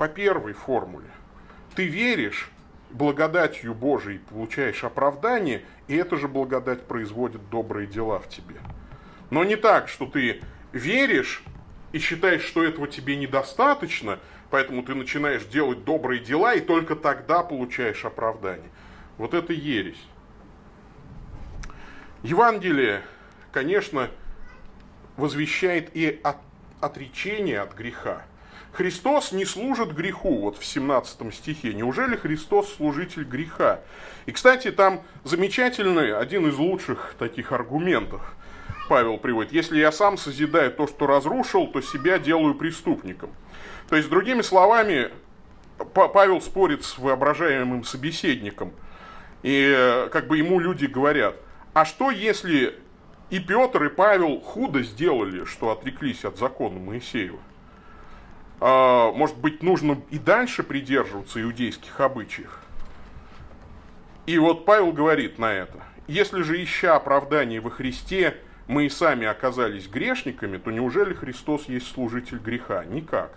по 0.01 0.09
первой 0.09 0.55
формуле. 0.55 1.11
Ты 1.75 1.87
веришь, 1.87 2.51
благодатью 2.89 3.75
Божией 3.75 4.17
получаешь 4.17 4.83
оправдание, 4.83 5.63
и 5.89 5.95
эта 5.95 6.17
же 6.17 6.27
благодать 6.27 6.87
производит 6.87 7.51
добрые 7.51 7.87
дела 7.87 8.19
в 8.19 8.27
тебе. 8.27 8.57
Но 9.29 9.45
не 9.45 9.57
так, 9.57 9.91
что 9.91 10.07
ты 10.07 10.41
веришь 10.73 11.43
и 11.93 11.99
считаешь, 11.99 12.41
что 12.41 12.65
этого 12.65 12.89
тебе 12.89 13.17
недостаточно, 13.17 14.19
поэтому 14.49 14.83
ты 14.83 14.95
начинаешь 14.95 15.45
делать 15.45 15.85
добрые 15.85 16.23
дела, 16.23 16.55
и 16.55 16.61
только 16.61 16.97
тогда 16.97 17.43
получаешь 17.43 18.07
оправдание. 18.07 18.71
Вот 19.19 19.35
это 19.35 19.53
ересь. 19.53 20.03
Евангелие, 22.23 23.03
конечно, 23.53 24.09
возвещает 25.19 25.95
и 25.95 26.19
от, 26.25 26.39
отречение 26.81 27.61
от 27.61 27.75
греха. 27.75 28.25
Христос 28.73 29.33
не 29.33 29.45
служит 29.45 29.93
греху, 29.93 30.39
вот 30.41 30.57
в 30.57 30.65
17 30.65 31.35
стихе. 31.35 31.75
Неужели 31.75 32.17
Христос 32.17 32.75
служитель 32.75 33.25
греха? 33.25 33.81
И, 34.27 34.33
кстати, 34.33 34.71
там 34.71 35.03
замечательный, 35.25 36.17
один 36.17 36.47
из 36.47 36.57
лучших 36.57 37.15
таких 37.19 37.53
аргументов 37.53 38.21
Павел 38.89 39.19
приводит. 39.19 39.53
Если 39.53 39.79
я 39.79 39.91
сам 39.91 40.17
созидаю 40.17 40.71
то, 40.71 40.87
что 40.87 41.07
разрушил, 41.07 41.67
то 41.67 41.81
себя 41.81 42.19
делаю 42.19 42.55
преступником. 42.55 43.31
То 43.89 43.97
есть, 43.97 44.09
другими 44.09 44.43
словами, 44.43 45.11
Павел 45.95 46.41
спорит 46.41 46.85
с 46.85 46.97
воображаемым 46.97 47.85
собеседником. 47.85 48.73
И 49.43 50.07
как 50.13 50.29
бы 50.29 50.39
ему 50.39 50.61
люди 50.61 50.87
говорят, 50.87 51.35
а 51.73 51.85
что 51.85 52.11
если 52.11 52.79
и 53.31 53.39
Петр, 53.39 53.85
и 53.85 53.89
Павел 53.89 54.41
худо 54.41 54.83
сделали, 54.83 55.45
что 55.45 55.71
отреклись 55.71 56.25
от 56.25 56.37
закона 56.37 56.79
Моисеева? 56.79 57.39
А, 58.61 59.11
может 59.13 59.39
быть, 59.39 59.63
нужно 59.63 60.03
и 60.11 60.19
дальше 60.19 60.63
придерживаться 60.63 61.41
иудейских 61.41 61.99
обычаев. 61.99 62.61
И 64.27 64.39
вот 64.39 64.67
Павел 64.67 64.93
говорит 64.93 65.39
на 65.39 65.53
это. 65.53 65.83
Если 66.07 66.43
же, 66.43 66.63
ища 66.63 66.95
оправдание 66.95 67.61
во 67.61 67.71
Христе, 67.71 68.37
мы 68.67 68.87
и 68.87 68.91
сами 68.91 69.27
оказались 69.27 69.89
грешниками, 69.89 70.59
то 70.59 70.71
неужели 70.71 71.15
Христос 71.15 71.69
есть 71.69 71.91
служитель 71.91 72.39
греха? 72.39 72.85
Никак. 72.85 73.33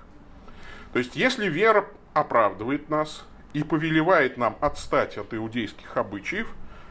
То 0.91 0.99
есть, 0.99 1.15
если 1.15 1.47
вера 1.47 1.87
оправдывает 2.13 2.89
нас 2.89 3.25
и 3.53 3.63
повелевает 3.63 4.37
нам 4.37 4.57
отстать 4.59 5.17
от 5.17 5.33
иудейских 5.33 5.95
обычаев, 5.95 6.49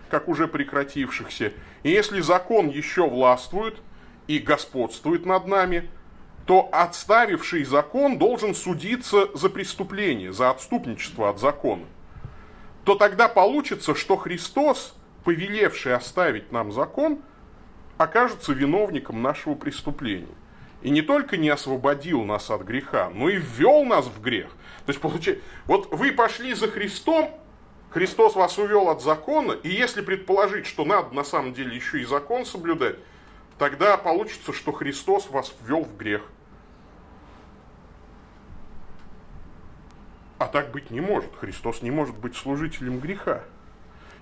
как 0.09 0.29
уже 0.29 0.49
прекратившихся, 0.49 1.53
и 1.83 1.91
если 1.91 2.21
закон 2.21 2.69
еще 2.69 3.09
властвует 3.09 3.77
и 4.27 4.39
господствует 4.39 5.27
над 5.27 5.47
нами– 5.47 5.91
то 6.47 6.69
отставивший 6.73 7.65
закон 7.65 8.19
должен 8.19 8.55
судиться 8.55 9.29
за 9.35 9.49
преступление, 9.49 10.33
за 10.33 10.51
отступничество 10.51 11.29
от 11.29 11.39
закона, 11.39 11.85
то 12.85 12.95
тогда 12.97 13.29
получится, 13.29 13.95
что 13.95 14.17
Христос, 14.17 14.95
повелевший 15.25 15.95
оставить 15.95 16.51
нам 16.51 16.73
закон, 16.73 17.21
окажется 17.97 18.53
виновником 18.53 19.23
нашего 19.23 19.55
преступления. 19.55 20.35
И 20.83 20.91
не 20.91 21.03
только 21.03 21.37
не 21.37 21.49
освободил 21.49 22.25
нас 22.25 22.51
от 22.51 22.63
греха, 22.63 23.11
но 23.15 23.29
и 23.29 23.37
ввел 23.37 23.85
нас 23.85 24.07
в 24.07 24.21
грех. 24.21 24.49
То 24.85 24.91
есть, 24.91 25.01
получается, 25.01 25.45
вот 25.67 25.93
вы 25.93 26.11
пошли 26.11 26.55
за 26.55 26.67
Христом, 26.67 27.31
Христос 27.91 28.35
вас 28.35 28.59
увел 28.59 28.89
от 28.89 29.01
закона, 29.01 29.53
и 29.53 29.69
если 29.69 30.01
предположить, 30.01 30.67
что 30.67 30.85
надо 30.85 31.15
на 31.15 31.23
самом 31.23 31.53
деле 31.53 31.77
еще 31.77 32.01
и 32.01 32.05
закон 32.05 32.45
соблюдать, 32.45 32.97
тогда 33.63 33.97
получится, 33.97 34.53
что 34.53 34.73
Христос 34.73 35.31
вас 35.31 35.55
ввел 35.63 35.85
в 35.85 35.97
грех. 35.97 36.23
А 40.39 40.47
так 40.47 40.73
быть 40.73 40.91
не 40.91 41.01
может. 41.01 41.31
Христос 41.37 41.81
не 41.81 41.93
может 41.93 42.19
быть 42.19 42.35
служителем 42.35 42.99
греха. 42.99 43.45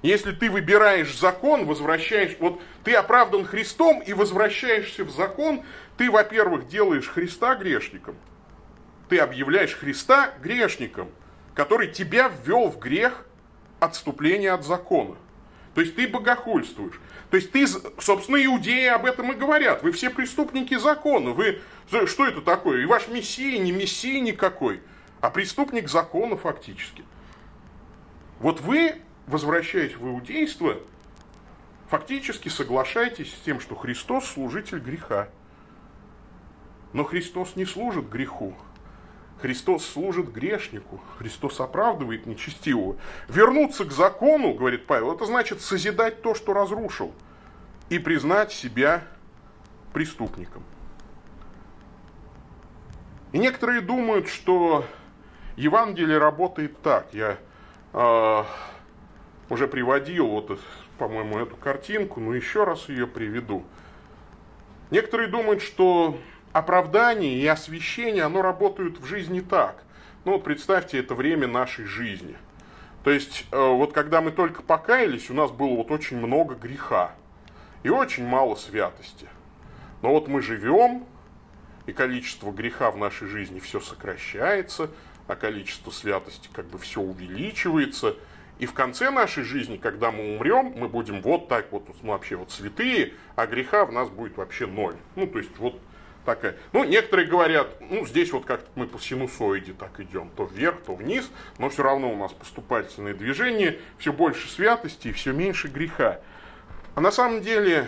Если 0.02 0.32
ты 0.32 0.50
выбираешь 0.50 1.18
закон, 1.18 1.64
возвращаешь, 1.64 2.36
вот 2.38 2.60
ты 2.84 2.92
оправдан 2.92 3.46
Христом 3.46 4.00
и 4.00 4.12
возвращаешься 4.12 5.04
в 5.04 5.10
закон, 5.10 5.62
ты, 5.96 6.10
во-первых, 6.10 6.68
делаешь 6.68 7.08
Христа 7.08 7.54
грешником. 7.54 8.16
Ты 9.08 9.20
объявляешь 9.20 9.74
Христа 9.74 10.34
грешником, 10.42 11.08
который 11.54 11.88
тебя 11.88 12.30
ввел 12.44 12.68
в 12.68 12.78
грех 12.78 13.24
отступления 13.78 14.52
от 14.52 14.66
закона. 14.66 15.16
То 15.74 15.80
есть 15.80 15.96
ты 15.96 16.06
богохульствуешь. 16.06 17.00
То 17.30 17.36
есть 17.36 17.52
ты, 17.52 17.66
собственно, 17.66 18.44
иудеи 18.44 18.86
об 18.86 19.06
этом 19.06 19.32
и 19.32 19.36
говорят. 19.36 19.82
Вы 19.82 19.92
все 19.92 20.10
преступники 20.10 20.76
закона. 20.76 21.30
Вы, 21.30 21.60
что 22.06 22.26
это 22.26 22.40
такое? 22.40 22.82
И 22.82 22.86
ваш 22.86 23.08
мессия 23.08 23.58
не 23.58 23.70
мессия 23.70 24.20
никакой, 24.20 24.82
а 25.20 25.30
преступник 25.30 25.88
закона 25.88 26.36
фактически. 26.36 27.04
Вот 28.40 28.60
вы, 28.60 28.96
возвращаясь 29.26 29.94
в 29.94 30.06
иудейство, 30.08 30.76
фактически 31.88 32.48
соглашаетесь 32.48 33.32
с 33.32 33.40
тем, 33.44 33.60
что 33.60 33.76
Христос 33.76 34.26
служитель 34.26 34.78
греха. 34.78 35.28
Но 36.92 37.04
Христос 37.04 37.54
не 37.54 37.64
служит 37.64 38.08
греху. 38.08 38.56
Христос 39.40 39.86
служит 39.86 40.30
грешнику, 40.32 41.00
Христос 41.18 41.60
оправдывает 41.60 42.26
нечестивого. 42.26 42.96
Вернуться 43.28 43.84
к 43.84 43.92
закону, 43.92 44.52
говорит 44.52 44.86
Павел, 44.86 45.12
это 45.12 45.24
значит 45.24 45.62
созидать 45.62 46.22
то, 46.22 46.34
что 46.34 46.52
разрушил, 46.52 47.14
и 47.88 47.98
признать 47.98 48.52
себя 48.52 49.02
преступником. 49.92 50.62
И 53.32 53.38
некоторые 53.38 53.80
думают, 53.80 54.28
что 54.28 54.84
Евангелие 55.56 56.18
работает 56.18 56.80
так. 56.82 57.08
Я 57.12 57.38
э, 57.92 58.44
уже 59.48 59.68
приводил, 59.68 60.26
вот, 60.26 60.60
по-моему, 60.98 61.38
эту 61.38 61.56
картинку, 61.56 62.20
но 62.20 62.34
еще 62.34 62.64
раз 62.64 62.88
ее 62.88 63.06
приведу. 63.06 63.64
Некоторые 64.90 65.28
думают, 65.28 65.62
что 65.62 66.18
оправдание 66.52 67.34
и 67.34 67.46
освящение, 67.46 68.24
оно 68.24 68.42
работают 68.42 68.98
в 68.98 69.04
жизни 69.04 69.40
так. 69.40 69.82
Ну 70.24 70.32
вот 70.32 70.44
представьте, 70.44 70.98
это 70.98 71.14
время 71.14 71.46
нашей 71.46 71.84
жизни. 71.84 72.36
То 73.04 73.10
есть, 73.10 73.46
э, 73.50 73.58
вот 73.58 73.92
когда 73.92 74.20
мы 74.20 74.30
только 74.30 74.62
покаялись, 74.62 75.30
у 75.30 75.34
нас 75.34 75.50
было 75.50 75.76
вот 75.76 75.90
очень 75.90 76.18
много 76.18 76.54
греха 76.54 77.12
и 77.82 77.88
очень 77.88 78.26
мало 78.26 78.56
святости. 78.56 79.26
Но 80.02 80.10
вот 80.10 80.28
мы 80.28 80.42
живем, 80.42 81.04
и 81.86 81.92
количество 81.92 82.50
греха 82.52 82.90
в 82.90 82.98
нашей 82.98 83.28
жизни 83.28 83.58
все 83.58 83.80
сокращается, 83.80 84.90
а 85.26 85.36
количество 85.36 85.90
святости 85.90 86.48
как 86.52 86.66
бы 86.66 86.78
все 86.78 87.00
увеличивается. 87.00 88.16
И 88.58 88.66
в 88.66 88.74
конце 88.74 89.10
нашей 89.10 89.44
жизни, 89.44 89.78
когда 89.78 90.10
мы 90.10 90.36
умрем, 90.36 90.74
мы 90.76 90.88
будем 90.88 91.22
вот 91.22 91.48
так 91.48 91.72
вот, 91.72 91.88
ну, 92.02 92.12
вообще 92.12 92.36
вот 92.36 92.50
святые, 92.50 93.14
а 93.34 93.46
греха 93.46 93.86
в 93.86 93.92
нас 93.92 94.10
будет 94.10 94.36
вообще 94.36 94.66
ноль. 94.66 94.96
Ну, 95.16 95.26
то 95.26 95.38
есть 95.38 95.56
вот 95.56 95.80
такая. 96.24 96.56
Ну, 96.72 96.84
некоторые 96.84 97.26
говорят, 97.26 97.68
ну, 97.80 98.06
здесь 98.06 98.32
вот 98.32 98.44
как 98.44 98.62
мы 98.74 98.86
по 98.86 98.98
синусоиде 98.98 99.72
так 99.72 99.98
идем, 100.00 100.30
то 100.36 100.44
вверх, 100.44 100.80
то 100.82 100.94
вниз, 100.94 101.30
но 101.58 101.68
все 101.68 101.82
равно 101.82 102.12
у 102.12 102.16
нас 102.16 102.32
поступательное 102.32 103.14
движение, 103.14 103.78
все 103.98 104.12
больше 104.12 104.48
святости 104.50 105.08
и 105.08 105.12
все 105.12 105.32
меньше 105.32 105.68
греха. 105.68 106.20
А 106.94 107.00
на 107.00 107.10
самом 107.10 107.40
деле 107.40 107.86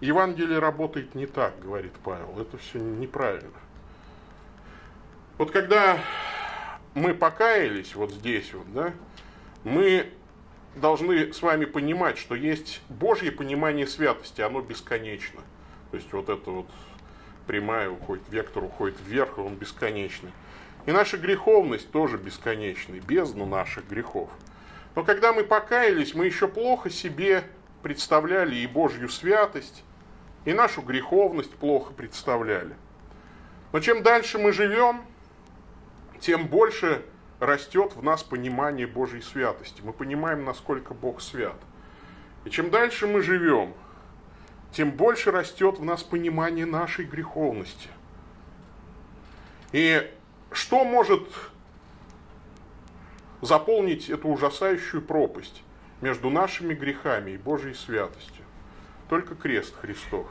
Евангелие 0.00 0.58
работает 0.58 1.14
не 1.14 1.26
так, 1.26 1.58
говорит 1.60 1.92
Павел, 2.02 2.38
это 2.40 2.56
все 2.58 2.78
неправильно. 2.78 3.50
Вот 5.38 5.50
когда 5.50 5.98
мы 6.94 7.14
покаялись 7.14 7.94
вот 7.94 8.12
здесь 8.12 8.52
вот, 8.52 8.72
да, 8.72 8.92
мы 9.64 10.10
должны 10.76 11.32
с 11.32 11.42
вами 11.42 11.64
понимать, 11.64 12.18
что 12.18 12.34
есть 12.34 12.80
Божье 12.88 13.32
понимание 13.32 13.86
святости, 13.86 14.40
оно 14.40 14.60
бесконечно. 14.60 15.40
То 15.90 15.96
есть 15.96 16.12
вот 16.12 16.28
это 16.28 16.50
вот 16.50 16.66
прямая 17.50 17.90
уходит, 17.90 18.22
вектор 18.30 18.62
уходит 18.62 18.96
вверх, 19.04 19.38
и 19.38 19.40
он 19.40 19.56
бесконечный. 19.56 20.30
И 20.86 20.92
наша 20.92 21.16
греховность 21.16 21.90
тоже 21.90 22.16
бесконечная, 22.16 23.00
бездна 23.00 23.44
наших 23.44 23.88
грехов. 23.88 24.30
Но 24.94 25.02
когда 25.02 25.32
мы 25.32 25.42
покаялись, 25.42 26.14
мы 26.14 26.26
еще 26.26 26.46
плохо 26.46 26.90
себе 26.90 27.42
представляли 27.82 28.54
и 28.54 28.68
Божью 28.68 29.08
святость, 29.08 29.82
и 30.44 30.52
нашу 30.52 30.82
греховность 30.82 31.52
плохо 31.56 31.92
представляли. 31.92 32.76
Но 33.72 33.80
чем 33.80 34.04
дальше 34.04 34.38
мы 34.38 34.52
живем, 34.52 35.02
тем 36.20 36.46
больше 36.46 37.02
растет 37.40 37.96
в 37.96 38.02
нас 38.04 38.22
понимание 38.22 38.86
Божьей 38.86 39.22
святости. 39.22 39.82
Мы 39.84 39.92
понимаем, 39.92 40.44
насколько 40.44 40.94
Бог 40.94 41.20
свят. 41.20 41.56
И 42.44 42.50
чем 42.50 42.70
дальше 42.70 43.08
мы 43.08 43.22
живем, 43.22 43.74
тем 44.72 44.92
больше 44.92 45.30
растет 45.30 45.78
в 45.78 45.84
нас 45.84 46.02
понимание 46.02 46.66
нашей 46.66 47.04
греховности. 47.04 47.88
И 49.72 50.10
что 50.52 50.84
может 50.84 51.28
заполнить 53.40 54.10
эту 54.10 54.28
ужасающую 54.28 55.02
пропасть 55.02 55.62
между 56.00 56.30
нашими 56.30 56.74
грехами 56.74 57.32
и 57.32 57.36
Божьей 57.36 57.74
святостью? 57.74 58.44
Только 59.08 59.34
крест 59.34 59.74
Христов. 59.80 60.26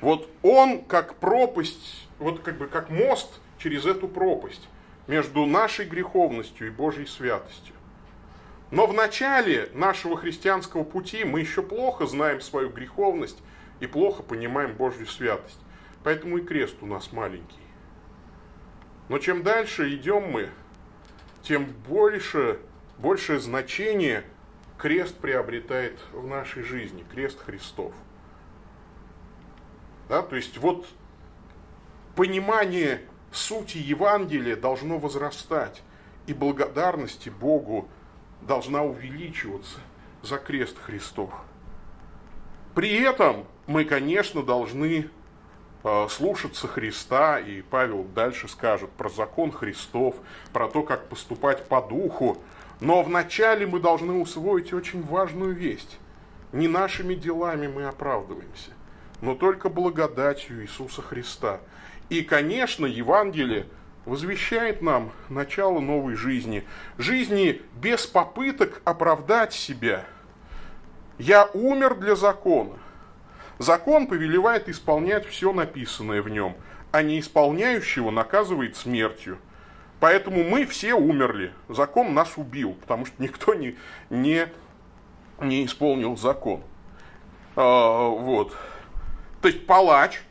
Вот 0.00 0.30
он 0.42 0.84
как 0.84 1.16
пропасть, 1.16 2.08
вот 2.18 2.40
как 2.40 2.56
бы 2.58 2.68
как 2.68 2.88
мост 2.88 3.40
через 3.58 3.84
эту 3.84 4.06
пропасть 4.06 4.68
между 5.08 5.44
нашей 5.44 5.86
греховностью 5.86 6.68
и 6.68 6.70
Божьей 6.70 7.06
святостью. 7.06 7.74
Но 8.70 8.86
в 8.86 8.92
начале 8.92 9.70
нашего 9.72 10.16
христианского 10.16 10.84
пути 10.84 11.24
мы 11.24 11.40
еще 11.40 11.62
плохо 11.62 12.06
знаем 12.06 12.40
свою 12.40 12.68
греховность 12.68 13.38
и 13.80 13.86
плохо 13.86 14.22
понимаем 14.22 14.74
Божью 14.74 15.06
святость. 15.06 15.58
Поэтому 16.04 16.38
и 16.38 16.42
крест 16.42 16.76
у 16.82 16.86
нас 16.86 17.12
маленький. 17.12 17.56
Но 19.08 19.18
чем 19.18 19.42
дальше 19.42 19.94
идем 19.94 20.30
мы, 20.30 20.50
тем 21.42 21.66
больше, 21.88 22.60
большее 22.98 23.40
значение 23.40 24.24
крест 24.76 25.16
приобретает 25.16 25.98
в 26.12 26.26
нашей 26.26 26.62
жизни, 26.62 27.04
крест 27.10 27.40
Христов. 27.40 27.94
Да, 30.08 30.22
то 30.22 30.36
есть 30.36 30.58
вот 30.58 30.86
понимание 32.14 33.00
сути 33.32 33.78
Евангелия 33.78 34.56
должно 34.56 34.98
возрастать, 34.98 35.82
и 36.26 36.34
благодарности 36.34 37.30
Богу 37.30 37.88
должна 38.42 38.82
увеличиваться 38.82 39.78
за 40.22 40.38
крест 40.38 40.76
Христов. 40.78 41.30
При 42.74 42.94
этом 43.02 43.44
мы, 43.66 43.84
конечно, 43.84 44.42
должны 44.42 45.10
э, 45.84 46.06
слушаться 46.08 46.68
Христа, 46.68 47.38
и 47.38 47.62
Павел 47.62 48.04
дальше 48.04 48.48
скажет 48.48 48.90
про 48.90 49.08
закон 49.08 49.50
Христов, 49.52 50.16
про 50.52 50.68
то, 50.68 50.82
как 50.82 51.08
поступать 51.08 51.66
по 51.66 51.80
духу. 51.82 52.38
Но 52.80 53.02
вначале 53.02 53.66
мы 53.66 53.80
должны 53.80 54.12
усвоить 54.12 54.72
очень 54.72 55.02
важную 55.02 55.54
весть. 55.54 55.98
Не 56.52 56.68
нашими 56.68 57.14
делами 57.14 57.66
мы 57.66 57.86
оправдываемся, 57.86 58.70
но 59.20 59.34
только 59.34 59.68
благодатью 59.68 60.62
Иисуса 60.62 61.02
Христа. 61.02 61.60
И, 62.08 62.22
конечно, 62.22 62.86
Евангелие– 62.86 63.66
возвещает 64.08 64.80
нам 64.82 65.12
начало 65.28 65.80
новой 65.80 66.14
жизни. 66.14 66.64
Жизни 66.96 67.62
без 67.74 68.06
попыток 68.06 68.80
оправдать 68.84 69.52
себя. 69.52 70.04
Я 71.18 71.46
умер 71.52 71.96
для 71.96 72.16
закона. 72.16 72.78
Закон 73.58 74.06
повелевает 74.06 74.68
исполнять 74.68 75.26
все 75.26 75.52
написанное 75.52 76.22
в 76.22 76.28
нем, 76.28 76.56
а 76.90 77.02
не 77.02 77.20
исполняющего 77.20 78.10
наказывает 78.10 78.76
смертью. 78.76 79.38
Поэтому 80.00 80.42
мы 80.42 80.64
все 80.64 80.94
умерли. 80.94 81.52
Закон 81.68 82.14
нас 82.14 82.32
убил, 82.36 82.74
потому 82.80 83.04
что 83.04 83.20
никто 83.22 83.54
не, 83.54 83.76
не, 84.10 84.46
не 85.40 85.66
исполнил 85.66 86.16
закон. 86.16 86.62
А, 87.56 88.08
вот. 88.08 88.56
То 89.42 89.48
есть 89.48 89.66
палач, 89.66 90.22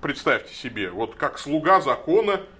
представьте 0.00 0.54
себе, 0.54 0.90
вот 0.90 1.16
как 1.16 1.38
слуга 1.38 1.80
закона– 1.80 2.42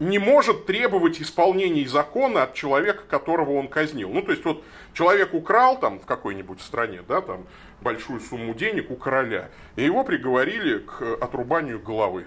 не 0.00 0.18
может 0.18 0.66
требовать 0.66 1.20
исполнения 1.20 1.86
закона 1.86 2.44
от 2.44 2.54
человека, 2.54 3.02
которого 3.08 3.52
он 3.52 3.68
казнил. 3.68 4.10
Ну, 4.10 4.22
то 4.22 4.32
есть, 4.32 4.44
вот 4.44 4.62
человек 4.94 5.34
украл 5.34 5.78
там 5.78 5.98
в 5.98 6.06
какой-нибудь 6.06 6.60
стране, 6.60 7.02
да, 7.06 7.20
там 7.20 7.46
большую 7.80 8.20
сумму 8.20 8.54
денег 8.54 8.90
у 8.90 8.96
короля, 8.96 9.50
и 9.76 9.84
его 9.84 10.04
приговорили 10.04 10.78
к 10.78 11.02
отрубанию 11.20 11.80
головы. 11.80 12.26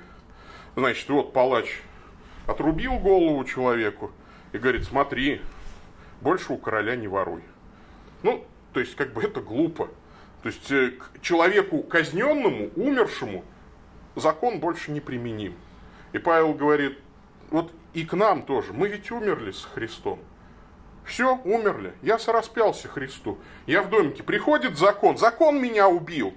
Значит, 0.75 1.09
вот 1.09 1.33
палач 1.33 1.81
отрубил 2.47 2.97
голову 2.99 3.43
человеку 3.45 4.11
и 4.51 4.57
говорит, 4.57 4.85
смотри, 4.85 5.41
больше 6.21 6.53
у 6.53 6.57
короля 6.57 6.95
не 6.95 7.07
воруй. 7.07 7.41
Ну, 8.23 8.45
то 8.73 8.79
есть, 8.79 8.95
как 8.95 9.13
бы 9.13 9.23
это 9.23 9.41
глупо. 9.41 9.89
То 10.43 10.49
есть, 10.49 10.71
э, 10.71 10.91
к 10.91 11.21
человеку 11.21 11.83
казненному, 11.83 12.71
умершему, 12.75 13.43
закон 14.15 14.59
больше 14.59 14.91
не 14.91 14.99
применим. 14.99 15.55
И 16.13 16.17
Павел 16.17 16.53
говорит, 16.53 16.97
вот 17.51 17.71
и 17.93 18.05
к 18.05 18.13
нам 18.13 18.43
тоже. 18.43 18.73
Мы 18.73 18.87
ведь 18.87 19.11
умерли 19.11 19.51
с 19.51 19.63
Христом. 19.63 20.19
Все, 21.03 21.35
умерли. 21.43 21.93
Я 22.01 22.17
сораспялся 22.17 22.87
Христу. 22.87 23.37
Я 23.67 23.83
в 23.83 23.89
домике. 23.89 24.23
Приходит 24.23 24.77
закон. 24.77 25.17
Закон 25.17 25.61
меня 25.61 25.87
убил. 25.89 26.33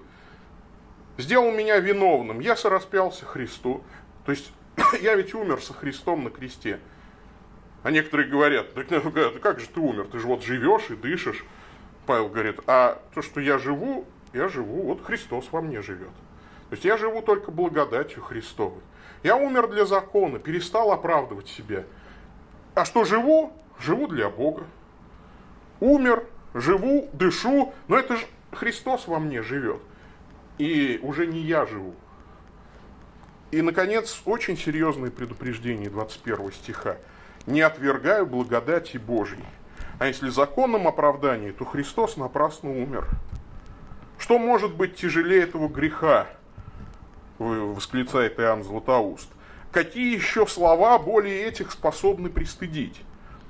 Сделал 1.17 1.53
меня 1.53 1.79
виновным. 1.79 2.41
Я 2.41 2.57
сораспялся 2.57 3.25
Христу. 3.25 3.85
То 4.27 4.33
есть 4.33 4.53
я 5.01 5.15
ведь 5.15 5.35
умер 5.35 5.63
со 5.63 5.73
Христом 5.73 6.25
на 6.25 6.31
кресте. 6.31 6.81
А 7.85 7.91
некоторые 7.91 8.29
говорят, 8.29 8.75
так 8.75 8.91
ну, 8.91 9.13
как 9.41 9.61
же 9.61 9.69
ты 9.69 9.79
умер? 9.79 10.09
Ты 10.11 10.19
же 10.19 10.27
вот 10.27 10.43
живешь 10.43 10.91
и 10.91 10.97
дышишь. 10.97 11.45
Павел 12.07 12.29
говорит, 12.29 12.61
а 12.67 13.01
то, 13.15 13.23
что 13.23 13.41
я 13.41 13.59
живу, 13.59 14.07
я 14.33 14.49
живу, 14.49 14.83
вот 14.83 15.05
Христос 15.05 15.49
во 15.53 15.61
мне 15.61 15.83
живет. 15.83 16.13
То 16.71 16.73
есть 16.73 16.85
я 16.85 16.97
живу 16.97 17.23
только 17.23 17.51
благодатью 17.51 18.23
Христовой. 18.23 18.81
Я 19.25 19.37
умер 19.37 19.69
для 19.69 19.87
закона, 19.87 20.39
перестал 20.39 20.93
оправдывать 20.93 21.49
себя. 21.49 21.85
А 22.75 22.85
что 22.85 23.05
живу? 23.05 23.55
Живу 23.81 24.07
для 24.07 24.29
Бога. 24.29 24.65
Умер, 25.81 26.25
живу, 26.53 27.09
дышу, 27.15 27.73
но 27.89 27.99
это 27.99 28.19
же 28.19 28.27
Христос 28.53 29.09
во 29.09 29.19
мне 29.19 29.43
живет. 29.43 29.81
И 30.59 31.01
уже 31.03 31.27
не 31.27 31.41
я 31.41 31.65
живу. 31.65 31.95
И, 33.51 33.63
наконец, 33.63 34.21
очень 34.27 34.59
серьезное 34.59 35.11
предупреждение 35.11 35.89
21 35.89 36.53
стиха. 36.53 36.99
«Не 37.47 37.63
отвергаю 37.63 38.27
благодати 38.27 38.99
Божьей». 38.99 39.45
А 39.99 40.07
если 40.07 40.29
законом 40.29 40.87
оправдание, 40.87 41.53
то 41.53 41.65
Христос 41.65 42.17
напрасно 42.17 42.71
умер. 42.71 43.07
Что 44.19 44.39
может 44.39 44.75
быть 44.75 44.97
тяжелее 44.97 45.43
этого 45.43 45.69
греха? 45.69 46.27
Восклицает 47.39 48.39
Иоанн 48.39 48.63
Златоуст. 48.63 49.29
Какие 49.73 50.15
еще 50.15 50.47
слова 50.47 50.99
более 50.99 51.43
этих 51.45 51.73
способны 51.73 52.31
пристыдить? 52.31 53.01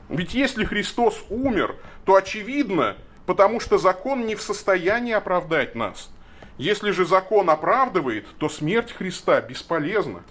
Ведь 0.09 0.35
если 0.35 0.64
Христос 0.64 1.24
умер, 1.28 1.76
то 2.05 2.14
очевидно, 2.14 2.97
потому 3.26 3.61
что 3.61 3.78
закон 3.78 4.26
не 4.26 4.35
в 4.35 4.43
состоянии 4.43 5.12
оправдать 5.12 5.74
нас. 5.74 6.11
Если 6.57 6.93
же 6.93 7.05
закон 7.05 7.51
оправдывает, 7.51 8.26
то 8.39 8.49
смерть 8.49 8.93
Христа 8.93 9.41
бесполезна. 9.41 10.22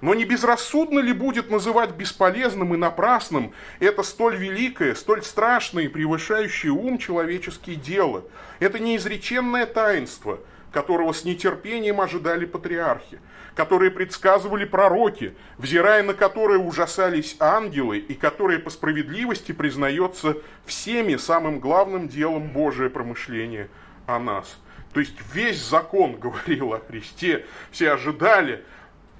Но 0.00 0.14
не 0.14 0.24
безрассудно 0.24 0.98
ли 0.98 1.12
будет 1.12 1.48
называть 1.48 1.92
бесполезным 1.92 2.74
и 2.74 2.76
напрасным 2.76 3.52
это 3.78 4.02
столь 4.02 4.36
великое, 4.36 4.96
столь 4.96 5.22
страшное 5.22 5.84
и 5.84 5.88
превышающее 5.88 6.72
ум 6.72 6.98
человеческие 6.98 7.76
дело? 7.76 8.24
Это 8.58 8.80
неизреченное 8.80 9.64
таинство, 9.64 10.40
которого 10.72 11.12
с 11.12 11.24
нетерпением 11.24 12.00
ожидали 12.00 12.46
патриархи, 12.46 13.20
которые 13.54 13.90
предсказывали 13.90 14.64
пророки, 14.64 15.34
взирая 15.58 16.02
на 16.02 16.14
которые 16.14 16.58
ужасались 16.58 17.36
ангелы, 17.38 17.98
и 17.98 18.14
которые 18.14 18.58
по 18.58 18.70
справедливости 18.70 19.52
признается 19.52 20.38
всеми 20.64 21.16
самым 21.16 21.60
главным 21.60 22.08
делом 22.08 22.48
Божие 22.48 22.90
промышление 22.90 23.68
о 24.06 24.18
нас. 24.18 24.58
То 24.92 25.00
есть 25.00 25.14
весь 25.32 25.62
закон 25.62 26.16
говорил 26.18 26.72
о 26.72 26.80
Христе, 26.80 27.46
все 27.70 27.92
ожидали, 27.92 28.64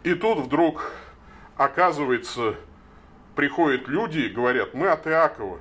и 0.02 0.14
тут 0.14 0.38
вдруг, 0.38 0.90
оказывается, 1.56 2.56
приходят 3.36 3.86
люди 3.88 4.20
и 4.20 4.28
говорят, 4.28 4.74
мы 4.74 4.88
от 4.88 5.06
Иакова. 5.06 5.60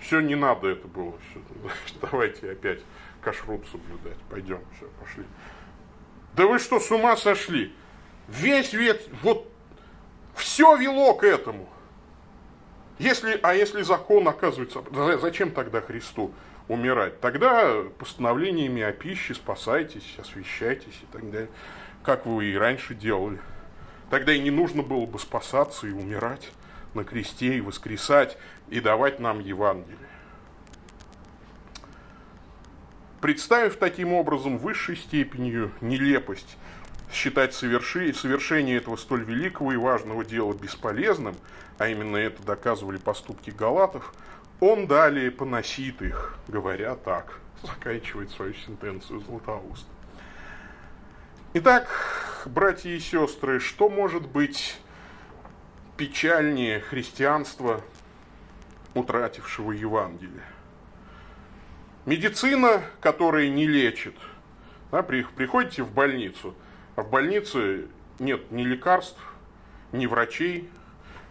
Все, 0.00 0.20
не 0.20 0.34
надо 0.34 0.68
это 0.68 0.86
было. 0.86 1.14
Все, 1.30 1.40
давайте 2.02 2.50
опять 2.50 2.80
кашрут 3.24 3.66
соблюдать. 3.68 4.18
Пойдем, 4.30 4.60
все, 4.76 4.86
пошли. 5.00 5.24
Да 6.34 6.46
вы 6.46 6.58
что, 6.58 6.78
с 6.78 6.90
ума 6.90 7.16
сошли? 7.16 7.74
Весь 8.28 8.72
вет, 8.72 9.08
вот 9.22 9.50
все 10.34 10.76
вело 10.76 11.14
к 11.14 11.24
этому. 11.24 11.68
Если, 12.98 13.38
а 13.42 13.54
если 13.54 13.82
закон 13.82 14.28
оказывается, 14.28 14.82
зачем 15.20 15.50
тогда 15.50 15.80
Христу 15.80 16.32
умирать? 16.68 17.20
Тогда 17.20 17.82
постановлениями 17.98 18.82
о 18.82 18.92
пище 18.92 19.34
спасайтесь, 19.34 20.14
освещайтесь 20.18 21.00
и 21.02 21.06
так 21.12 21.30
далее, 21.30 21.50
как 22.02 22.26
вы 22.26 22.46
и 22.46 22.56
раньше 22.56 22.94
делали. 22.94 23.40
Тогда 24.10 24.32
и 24.32 24.38
не 24.38 24.50
нужно 24.50 24.82
было 24.82 25.06
бы 25.06 25.18
спасаться 25.18 25.86
и 25.86 25.90
умирать 25.90 26.50
на 26.94 27.04
кресте, 27.04 27.56
и 27.56 27.60
воскресать, 27.60 28.38
и 28.68 28.80
давать 28.80 29.18
нам 29.18 29.40
Евангелие. 29.40 29.98
Представив 33.24 33.76
таким 33.76 34.12
образом 34.12 34.58
высшей 34.58 34.96
степенью 34.96 35.72
нелепость 35.80 36.58
считать 37.10 37.54
совершение 37.54 38.76
этого 38.76 38.96
столь 38.96 39.24
великого 39.24 39.72
и 39.72 39.78
важного 39.78 40.26
дела 40.26 40.52
бесполезным, 40.52 41.34
а 41.78 41.88
именно 41.88 42.18
это 42.18 42.42
доказывали 42.42 42.98
поступки 42.98 43.48
галатов, 43.48 44.12
он 44.60 44.86
далее 44.86 45.30
поносит 45.30 46.02
их, 46.02 46.36
говоря 46.48 46.96
так, 46.96 47.40
заканчивает 47.62 48.30
свою 48.30 48.52
сентенцию 48.52 49.20
Златоуст. 49.20 49.86
Итак, 51.54 51.88
братья 52.44 52.90
и 52.90 53.00
сестры, 53.00 53.58
что 53.58 53.88
может 53.88 54.28
быть 54.28 54.78
печальнее 55.96 56.80
христианства, 56.80 57.80
утратившего 58.92 59.72
Евангелие? 59.72 60.44
Медицина, 62.06 62.82
которая 63.00 63.48
не 63.48 63.66
лечит. 63.66 64.14
Да, 64.90 65.02
приходите 65.02 65.82
в 65.82 65.92
больницу, 65.92 66.54
а 66.96 67.02
в 67.02 67.10
больнице 67.10 67.88
нет 68.18 68.50
ни 68.52 68.62
лекарств, 68.62 69.18
ни 69.92 70.06
врачей, 70.06 70.68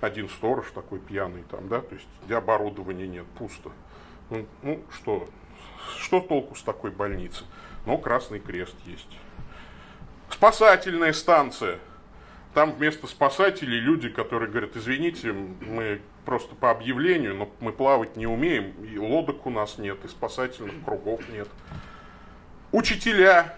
один 0.02 0.28
сторож 0.30 0.66
такой 0.74 1.00
пьяный 1.00 1.44
там, 1.50 1.70
да, 1.70 1.80
то 1.80 1.96
есть 1.96 2.08
оборудования 2.30 3.08
нет, 3.08 3.26
пусто. 3.38 3.72
Ну, 4.30 4.46
ну 4.62 4.84
что, 4.92 5.30
что 5.98 6.20
толку 6.20 6.56
с 6.56 6.64
такой 6.64 6.92
больницы? 6.92 7.46
Ну, 7.86 7.98
Красный 7.98 8.40
Крест 8.40 8.76
есть. 8.86 9.18
Спасательная 10.30 11.14
станция. 11.14 11.80
Там 12.54 12.74
вместо 12.74 13.08
спасателей 13.08 13.80
люди, 13.80 14.10
которые 14.10 14.50
говорят, 14.50 14.76
извините, 14.76 15.32
мы 15.32 16.02
просто 16.26 16.56
по 16.56 16.72
объявлению, 16.72 17.36
но 17.36 17.50
мы 17.60 17.72
плавать 17.72 18.16
не 18.16 18.28
умеем, 18.28 18.74
и 18.84 18.98
лодок 18.98 19.46
у 19.46 19.50
нас 19.50 19.78
нет, 19.78 20.04
и 20.04 20.08
спасательных 20.08 20.74
кругов 20.86 21.22
нет. 21.30 21.48
Учителя, 22.72 23.56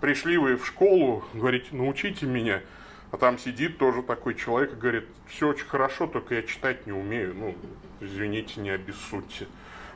пришли 0.00 0.38
вы 0.38 0.56
в 0.56 0.66
школу, 0.66 1.24
говорите, 1.34 1.68
научите 1.72 2.26
меня, 2.26 2.62
а 3.10 3.16
там 3.16 3.38
сидит 3.38 3.78
тоже 3.78 4.02
такой 4.02 4.34
человек 4.34 4.72
и 4.72 4.76
говорит, 4.76 5.04
все 5.26 5.48
очень 5.48 5.66
хорошо, 5.66 6.06
только 6.06 6.34
я 6.34 6.42
читать 6.42 6.86
не 6.86 6.92
умею, 6.92 7.34
ну, 7.34 7.54
извините, 8.00 8.60
не 8.60 8.70
обессудьте 8.70 9.46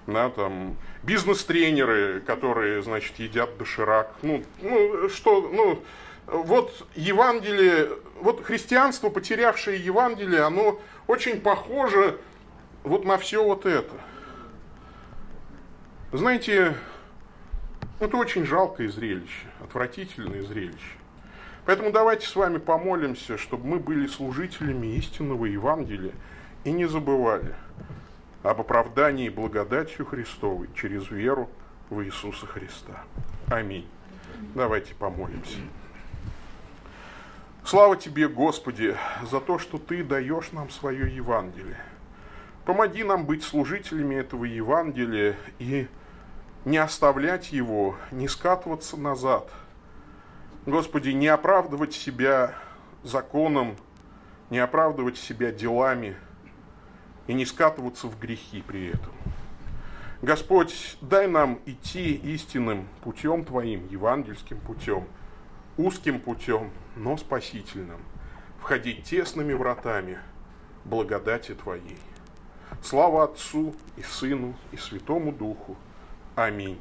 да, 0.07 0.30
там, 0.30 0.76
бизнес-тренеры, 1.03 2.20
которые, 2.20 2.82
значит, 2.82 3.18
едят 3.18 3.57
доширак. 3.59 4.14
Ну, 4.22 4.43
ну, 4.61 5.09
что, 5.09 5.49
ну, 5.53 5.82
вот 6.27 6.87
Евангелие, 6.95 7.91
вот 8.20 8.45
христианство, 8.45 9.09
потерявшее 9.09 9.83
Евангелие, 9.83 10.43
оно 10.43 10.81
очень 11.07 11.41
похоже 11.41 12.18
вот 12.85 13.05
на 13.05 13.18
все 13.18 13.43
вот 13.45 13.66
это. 13.66 13.95
Знаете, 16.12 16.75
это 18.01 18.16
очень 18.16 18.45
жалкое 18.45 18.89
зрелище, 18.89 19.47
отвратительное 19.62 20.43
зрелище. 20.43 20.99
Поэтому 21.64 21.93
давайте 21.93 22.27
с 22.27 22.35
вами 22.35 22.59
помолимся, 22.59 23.39
чтобы 23.39 23.66
мы 23.66 23.79
были 23.79 24.07
служителями 24.07 24.97
истинного 24.97 25.47
Евангелия 25.47 26.12
и 26.64 26.73
не 26.73 26.87
забывали– 26.87 27.55
об 28.43 28.61
оправдании 28.61 29.29
благодатью 29.29 30.05
Христовой 30.05 30.68
через 30.75 31.11
веру 31.11 31.49
в 31.91 32.03
Иисуса 32.05 32.47
Христа. 32.47 33.05
Аминь. 33.49 33.87
Давайте 34.55 34.95
помолимся. 34.95 35.59
Слава 37.65 37.97
Тебе, 37.97 38.29
Господи, 38.29 38.97
за 39.31 39.41
то, 39.41 39.59
что 39.59 39.79
Ты 39.79 40.03
даешь 40.03 40.53
нам 40.53 40.71
свое 40.71 41.15
Евангелие. 41.15 41.79
Помоги 42.65 43.05
нам 43.05 43.25
быть 43.27 43.43
служителями 43.43 44.17
этого 44.17 44.45
Евангелия 44.45 45.37
и 45.59 45.89
не 46.65 46.79
оставлять 46.79 47.53
его, 47.53 47.97
не 48.11 48.29
скатываться 48.29 48.97
назад. 48.97 49.51
Господи, 50.67 51.11
не 51.11 51.29
оправдывать 51.29 51.93
себя 51.93 52.55
законом, 53.03 53.77
не 54.51 54.59
оправдывать 54.59 55.17
себя 55.17 55.51
делами– 55.51 56.17
и 57.27 57.35
не 57.35 57.45
скатываться 57.45 58.07
в 58.07 58.19
грехи 58.19 58.63
при 58.67 58.89
этом. 58.89 59.13
Господь, 60.21 60.97
дай 61.01 61.27
нам 61.27 61.61
идти 61.67 62.15
истинным 62.15 62.89
путем 63.03 63.45
Твоим, 63.45 63.89
евангельским 63.89 64.59
путем, 64.59 65.07
узким 65.77 66.21
путем, 66.21 66.71
но 66.97 67.16
спасительным, 67.16 68.01
входить 68.61 69.05
тесными 69.05 69.53
вратами 69.53 70.18
благодати 70.84 71.55
Твоей. 71.55 71.99
Слава 72.82 73.24
Отцу 73.24 73.74
и 73.97 74.03
Сыну 74.03 74.55
и 74.72 74.76
Святому 74.76 75.32
Духу. 75.32 75.76
Аминь. 76.34 76.78